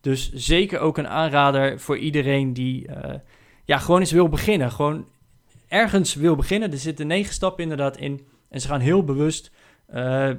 Dus 0.00 0.32
zeker 0.32 0.78
ook 0.78 0.98
een 0.98 1.08
aanrader 1.08 1.80
voor 1.80 1.98
iedereen 1.98 2.52
die 2.52 2.88
uh, 2.88 3.14
ja, 3.64 3.78
gewoon 3.78 4.00
eens 4.00 4.12
wil 4.12 4.28
beginnen. 4.28 4.72
Gewoon 4.72 5.06
ergens 5.68 6.14
wil 6.14 6.36
beginnen. 6.36 6.72
Er 6.72 6.78
zitten 6.78 7.06
negen 7.06 7.34
stappen 7.34 7.62
inderdaad 7.62 7.96
in. 7.96 8.26
En 8.48 8.60
ze 8.60 8.68
gaan 8.68 8.80
heel 8.80 9.04
bewust 9.04 9.50
uh, 9.94 10.30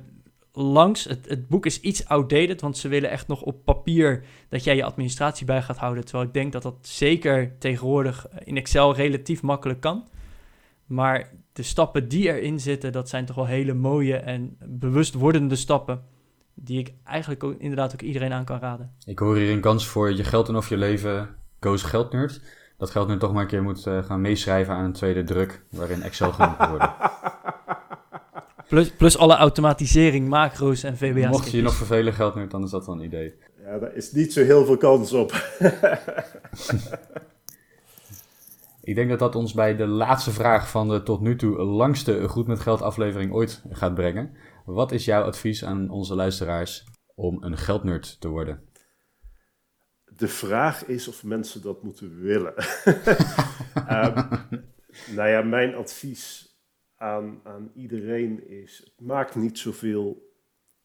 langs. 0.57 1.03
Het, 1.03 1.29
het, 1.29 1.47
boek 1.47 1.65
is 1.65 1.79
iets 1.79 2.07
outdated, 2.07 2.61
want 2.61 2.77
ze 2.77 2.87
willen 2.87 3.09
echt 3.09 3.27
nog 3.27 3.41
op 3.41 3.65
papier 3.65 4.23
dat 4.49 4.63
jij 4.63 4.75
je 4.75 4.83
administratie 4.83 5.45
bij 5.45 5.61
gaat 5.61 5.77
houden. 5.77 6.05
Terwijl 6.05 6.27
ik 6.27 6.33
denk 6.33 6.51
dat 6.51 6.61
dat 6.61 6.75
zeker 6.81 7.57
tegenwoordig 7.57 8.27
in 8.43 8.57
Excel 8.57 8.95
relatief 8.95 9.41
makkelijk 9.41 9.79
kan. 9.79 10.07
Maar 10.85 11.31
de 11.53 11.63
stappen 11.63 12.07
die 12.07 12.27
erin 12.27 12.59
zitten, 12.59 12.91
dat 12.91 13.09
zijn 13.09 13.25
toch 13.25 13.35
wel 13.35 13.45
hele 13.45 13.73
mooie 13.73 14.15
en 14.15 14.57
bewust 14.65 15.13
wordende 15.13 15.55
stappen. 15.55 16.03
Die 16.53 16.79
ik 16.79 16.93
eigenlijk 17.03 17.43
ook, 17.43 17.55
inderdaad 17.59 17.93
ook 17.93 18.01
iedereen 18.01 18.33
aan 18.33 18.45
kan 18.45 18.59
raden. 18.59 18.93
Ik 19.05 19.19
hoor 19.19 19.35
hier 19.35 19.51
een 19.51 19.61
kans 19.61 19.87
voor 19.87 20.13
je 20.13 20.23
geld 20.23 20.47
en 20.47 20.55
of 20.55 20.69
je 20.69 20.77
leven, 20.77 21.35
Koos 21.59 21.83
Geldnerd 21.83 22.41
dat 22.77 22.89
geld 22.89 23.07
nu 23.07 23.17
toch 23.17 23.33
maar 23.33 23.41
een 23.41 23.47
keer 23.47 23.63
moet 23.63 23.85
uh, 23.85 24.03
gaan 24.03 24.21
meeschrijven 24.21 24.73
aan 24.73 24.83
een 24.83 24.93
tweede 24.93 25.23
druk 25.23 25.63
waarin 25.71 26.01
Excel 26.01 26.31
genoemd 26.31 26.67
worden. 26.69 26.93
Plus, 28.67 28.89
plus 28.89 29.17
alle 29.17 29.35
automatisering, 29.35 30.27
macro's 30.27 30.83
en 30.83 30.97
VBA's. 30.97 31.29
Mocht 31.29 31.51
je 31.51 31.57
je 31.57 31.63
nog 31.63 31.75
vervelen 31.75 32.13
geld 32.13 32.51
dan 32.51 32.63
is 32.63 32.69
dat 32.69 32.85
wel 32.85 32.95
een 32.95 33.03
idee. 33.03 33.33
Ja, 33.63 33.79
daar 33.79 33.95
is 33.95 34.11
niet 34.11 34.33
zo 34.33 34.43
heel 34.43 34.65
veel 34.65 34.77
kans 34.77 35.13
op. 35.13 35.31
Ik 38.87 38.95
denk 38.95 39.09
dat 39.09 39.19
dat 39.19 39.35
ons 39.35 39.53
bij 39.53 39.75
de 39.75 39.87
laatste 39.87 40.31
vraag 40.31 40.69
van 40.69 40.87
de 40.87 41.03
tot 41.03 41.21
nu 41.21 41.35
toe 41.35 41.57
langste 41.63 42.27
Goed 42.27 42.47
met 42.47 42.59
Geld 42.59 42.81
aflevering 42.81 43.33
ooit 43.33 43.61
gaat 43.69 43.93
brengen. 43.93 44.37
Wat 44.65 44.91
is 44.91 45.05
jouw 45.05 45.23
advies 45.23 45.65
aan 45.65 45.89
onze 45.89 46.15
luisteraars 46.15 46.85
om 47.15 47.43
een 47.43 47.57
geldnerd 47.57 48.21
te 48.21 48.27
worden? 48.27 48.63
De 50.03 50.27
vraag 50.27 50.85
is 50.85 51.07
of 51.07 51.23
mensen 51.23 51.61
dat 51.61 51.83
moeten 51.83 52.21
willen. 52.21 52.53
um, 53.91 54.13
nou 55.15 55.29
ja, 55.29 55.41
mijn 55.41 55.75
advies 55.75 56.56
aan, 56.97 57.71
iedereen 57.73 58.47
is: 58.47 58.77
het 58.83 59.07
maakt 59.07 59.35
niet 59.35 59.57
zoveel 59.57 60.31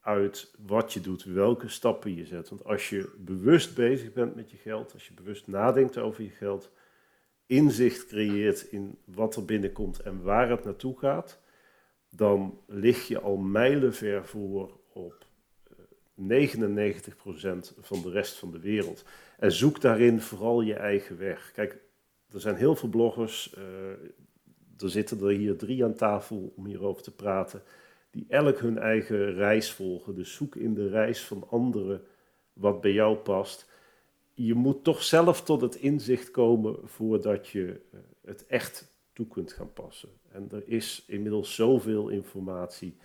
uit 0.01 0.55
wat 0.59 0.93
je 0.93 1.01
doet, 1.01 1.25
welke 1.25 1.69
stappen 1.69 2.15
je 2.15 2.27
zet. 2.27 2.49
Want 2.49 2.65
als 2.65 2.89
je 2.89 3.15
bewust 3.19 3.75
bezig 3.75 4.13
bent 4.13 4.35
met 4.35 4.51
je 4.51 4.57
geld, 4.57 4.93
als 4.93 5.09
je 5.09 5.15
bewust 5.15 5.47
nadenkt 5.47 5.99
over 5.99 6.23
je 6.23 6.31
geld, 6.31 6.71
inzicht 7.47 8.07
creëert 8.07 8.63
in 8.63 8.99
wat 9.05 9.37
er 9.37 9.45
binnenkomt 9.45 10.01
en 10.01 10.23
waar 10.23 10.51
het 10.51 10.65
naartoe 10.65 10.99
gaat, 10.99 11.41
dan 12.11 12.61
lig 12.67 13.09
je 13.09 13.21
al 13.21 13.37
mijlenver 13.37 14.27
voor 14.27 14.81
op 14.93 15.27
99% 16.15 16.25
van 17.81 18.03
de 18.03 18.11
rest 18.11 18.39
van 18.39 18.51
de 18.51 18.61
wereld. 18.61 19.05
En 19.39 19.53
zoek 19.53 19.81
daarin 19.81 20.21
vooral 20.21 20.61
je 20.61 20.75
eigen 20.75 21.19
weg. 21.19 21.53
Kijk, 21.53 21.79
er 22.33 22.41
zijn 22.41 22.57
heel 22.57 22.77
veel 22.77 22.89
bloggers, 22.89 23.55
uh, 23.59 23.65
er 24.79 24.91
zitten 24.91 25.21
er 25.21 25.31
hier 25.31 25.57
drie 25.57 25.85
aan 25.85 25.95
tafel 25.95 26.53
om 26.57 26.67
hierover 26.67 27.03
te 27.03 27.15
praten, 27.15 27.63
die 28.11 28.27
elk 28.29 28.59
hun 28.59 28.79
eigen 28.79 29.35
reis 29.35 29.73
volgen. 29.73 30.15
Dus 30.15 30.35
zoek 30.35 30.57
in 30.57 30.75
de 30.75 30.89
reis 30.89 31.25
van 31.25 31.49
anderen 31.51 32.03
wat 32.53 32.81
bij 32.81 32.93
jou 32.93 33.17
past. 33.17 33.71
Je 34.35 34.55
moet 34.55 34.85
toch 34.85 35.03
zelf 35.03 35.43
tot 35.43 35.61
het 35.61 35.75
inzicht 35.75 36.31
komen 36.31 36.77
voordat 36.85 37.49
je 37.49 37.81
eh, 37.93 38.01
het 38.25 38.47
echt 38.47 38.95
toe 39.13 39.27
kunt 39.27 39.53
gaan 39.53 39.73
passen. 39.73 40.09
En 40.31 40.49
er 40.51 40.63
is 40.67 41.05
inmiddels 41.07 41.55
zoveel 41.55 42.09
informatie, 42.09 42.97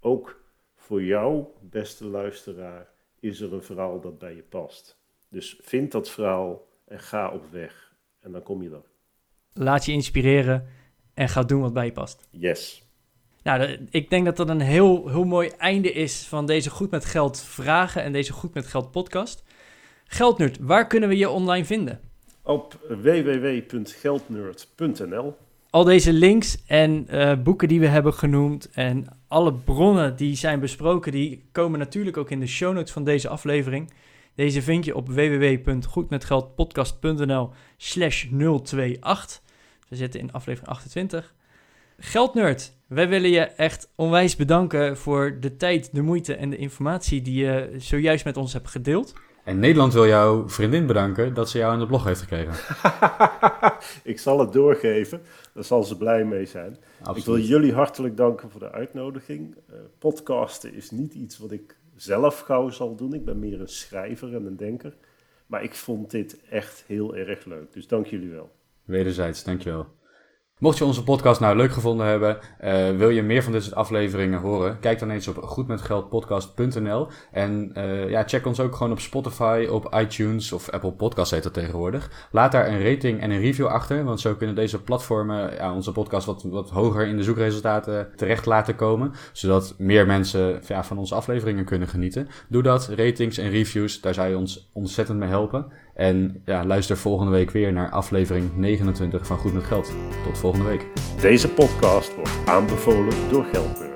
ook 0.00 0.40
voor 0.76 1.02
jou, 1.02 1.44
beste 1.60 2.06
luisteraar, 2.06 2.88
is 3.20 3.40
er 3.40 3.52
een 3.52 3.62
verhaal 3.62 4.00
dat 4.00 4.18
bij 4.18 4.34
je 4.34 4.42
past. 4.42 4.98
Dus 5.28 5.58
vind 5.62 5.92
dat 5.92 6.10
verhaal 6.10 6.68
en 6.84 7.00
ga 7.00 7.30
op 7.32 7.50
weg. 7.50 7.94
En 8.20 8.32
dan 8.32 8.42
kom 8.42 8.62
je 8.62 8.70
er. 8.70 8.84
Laat 9.52 9.84
je 9.84 9.92
inspireren 9.92 10.68
en 11.16 11.28
ga 11.28 11.42
doen 11.42 11.60
wat 11.60 11.72
bij 11.72 11.84
je 11.84 11.92
past. 11.92 12.28
Yes. 12.30 12.84
Nou, 13.42 13.78
ik 13.90 14.10
denk 14.10 14.24
dat 14.24 14.36
dat 14.36 14.48
een 14.48 14.60
heel, 14.60 15.08
heel 15.08 15.24
mooi 15.24 15.48
einde 15.48 15.92
is 15.92 16.26
van 16.26 16.46
deze 16.46 16.70
Goed 16.70 16.90
met 16.90 17.04
Geld 17.04 17.40
vragen 17.40 18.02
en 18.02 18.12
deze 18.12 18.32
Goed 18.32 18.54
met 18.54 18.66
Geld 18.66 18.90
podcast. 18.90 19.44
Geldnerd, 20.04 20.58
waar 20.60 20.86
kunnen 20.86 21.08
we 21.08 21.16
je 21.16 21.28
online 21.28 21.64
vinden? 21.64 22.00
Op 22.42 22.78
www.geldnerd.nl. 22.88 25.36
Al 25.70 25.84
deze 25.84 26.12
links 26.12 26.64
en 26.66 27.06
uh, 27.10 27.32
boeken 27.42 27.68
die 27.68 27.80
we 27.80 27.86
hebben 27.86 28.14
genoemd 28.14 28.70
en 28.70 29.06
alle 29.28 29.54
bronnen 29.54 30.16
die 30.16 30.36
zijn 30.36 30.60
besproken, 30.60 31.12
die 31.12 31.48
komen 31.52 31.78
natuurlijk 31.78 32.16
ook 32.16 32.30
in 32.30 32.40
de 32.40 32.46
show 32.46 32.74
notes 32.74 32.92
van 32.92 33.04
deze 33.04 33.28
aflevering. 33.28 33.92
Deze 34.34 34.62
vind 34.62 34.84
je 34.84 34.96
op 34.96 35.08
www.goedmetgeldpodcast.nl 35.08 37.50
slash 37.76 38.26
028. 38.30 39.44
We 39.88 39.96
zitten 39.96 40.20
in 40.20 40.32
aflevering 40.32 40.70
28. 40.70 41.34
Geldnerd, 41.98 42.72
wij 42.86 43.08
willen 43.08 43.30
je 43.30 43.40
echt 43.40 43.92
onwijs 43.94 44.36
bedanken 44.36 44.96
voor 44.96 45.36
de 45.40 45.56
tijd, 45.56 45.94
de 45.94 46.02
moeite 46.02 46.34
en 46.34 46.50
de 46.50 46.56
informatie 46.56 47.22
die 47.22 47.44
je 47.44 47.74
zojuist 47.76 48.24
met 48.24 48.36
ons 48.36 48.52
hebt 48.52 48.68
gedeeld. 48.68 49.14
En 49.44 49.58
Nederland 49.58 49.92
wil 49.92 50.06
jouw 50.06 50.48
vriendin 50.48 50.86
bedanken 50.86 51.34
dat 51.34 51.50
ze 51.50 51.58
jou 51.58 51.72
in 51.72 51.78
de 51.78 51.86
blog 51.86 52.04
heeft 52.04 52.20
gekregen. 52.20 52.54
ik 54.12 54.18
zal 54.18 54.38
het 54.38 54.52
doorgeven, 54.52 55.22
daar 55.52 55.64
zal 55.64 55.82
ze 55.82 55.96
blij 55.96 56.24
mee 56.24 56.46
zijn. 56.46 56.76
Ik 57.14 57.24
wil 57.24 57.38
jullie 57.38 57.72
hartelijk 57.72 58.16
danken 58.16 58.50
voor 58.50 58.60
de 58.60 58.72
uitnodiging. 58.72 59.54
Uh, 59.70 59.76
podcasten 59.98 60.74
is 60.74 60.90
niet 60.90 61.14
iets 61.14 61.38
wat 61.38 61.52
ik 61.52 61.76
zelf 61.96 62.40
gauw 62.40 62.68
zal 62.68 62.96
doen. 62.96 63.14
Ik 63.14 63.24
ben 63.24 63.38
meer 63.38 63.60
een 63.60 63.68
schrijver 63.68 64.34
en 64.34 64.46
een 64.46 64.56
denker. 64.56 64.94
Maar 65.46 65.62
ik 65.62 65.74
vond 65.74 66.10
dit 66.10 66.40
echt 66.50 66.84
heel 66.86 67.16
erg 67.16 67.44
leuk. 67.44 67.72
Dus 67.72 67.86
dank 67.86 68.06
jullie 68.06 68.30
wel. 68.30 68.50
Wederzijds, 68.86 69.44
dankjewel. 69.44 69.86
Mocht 70.58 70.78
je 70.78 70.84
onze 70.84 71.04
podcast 71.04 71.40
nou 71.40 71.56
leuk 71.56 71.72
gevonden 71.72 72.06
hebben, 72.06 72.38
uh, 72.64 72.96
wil 72.96 73.08
je 73.08 73.22
meer 73.22 73.42
van 73.42 73.52
dit 73.52 73.62
soort 73.62 73.74
afleveringen 73.74 74.40
horen, 74.40 74.78
kijk 74.78 74.98
dan 74.98 75.10
eens 75.10 75.28
op 75.28 75.36
goedmetgeldpodcast.nl 75.36 77.08
en 77.32 77.72
uh, 77.74 78.10
ja, 78.10 78.22
check 78.26 78.46
ons 78.46 78.60
ook 78.60 78.74
gewoon 78.74 78.92
op 78.92 79.00
Spotify, 79.00 79.66
op 79.70 79.94
iTunes 79.94 80.52
of 80.52 80.70
Apple 80.70 80.92
Podcasts 80.92 81.30
heet 81.30 81.42
dat 81.42 81.54
tegenwoordig. 81.54 82.28
Laat 82.30 82.52
daar 82.52 82.68
een 82.68 82.82
rating 82.82 83.20
en 83.20 83.30
een 83.30 83.40
review 83.40 83.66
achter, 83.66 84.04
want 84.04 84.20
zo 84.20 84.34
kunnen 84.34 84.56
deze 84.56 84.82
platformen 84.82 85.54
ja, 85.54 85.74
onze 85.74 85.92
podcast 85.92 86.26
wat, 86.26 86.42
wat 86.42 86.70
hoger 86.70 87.06
in 87.06 87.16
de 87.16 87.22
zoekresultaten 87.22 88.08
terecht 88.14 88.46
laten 88.46 88.76
komen, 88.76 89.12
zodat 89.32 89.74
meer 89.78 90.06
mensen 90.06 90.60
ja, 90.66 90.84
van 90.84 90.98
onze 90.98 91.14
afleveringen 91.14 91.64
kunnen 91.64 91.88
genieten. 91.88 92.28
Doe 92.48 92.62
dat, 92.62 92.88
ratings 92.88 93.38
en 93.38 93.50
reviews, 93.50 94.00
daar 94.00 94.14
zou 94.14 94.28
je 94.28 94.36
ons 94.36 94.70
ontzettend 94.72 95.18
mee 95.18 95.28
helpen. 95.28 95.66
En 95.96 96.42
ja, 96.44 96.64
luister 96.64 96.96
volgende 96.96 97.32
week 97.32 97.50
weer 97.50 97.72
naar 97.72 97.90
aflevering 97.90 98.56
29 98.56 99.26
van 99.26 99.38
Goed 99.38 99.52
met 99.52 99.64
Geld. 99.64 99.92
Tot 100.24 100.38
volgende 100.38 100.66
week. 100.68 100.86
Deze 101.20 101.48
podcast 101.48 102.14
wordt 102.14 102.38
aanbevolen 102.46 103.14
door 103.30 103.44
Geldbeurs. 103.44 103.95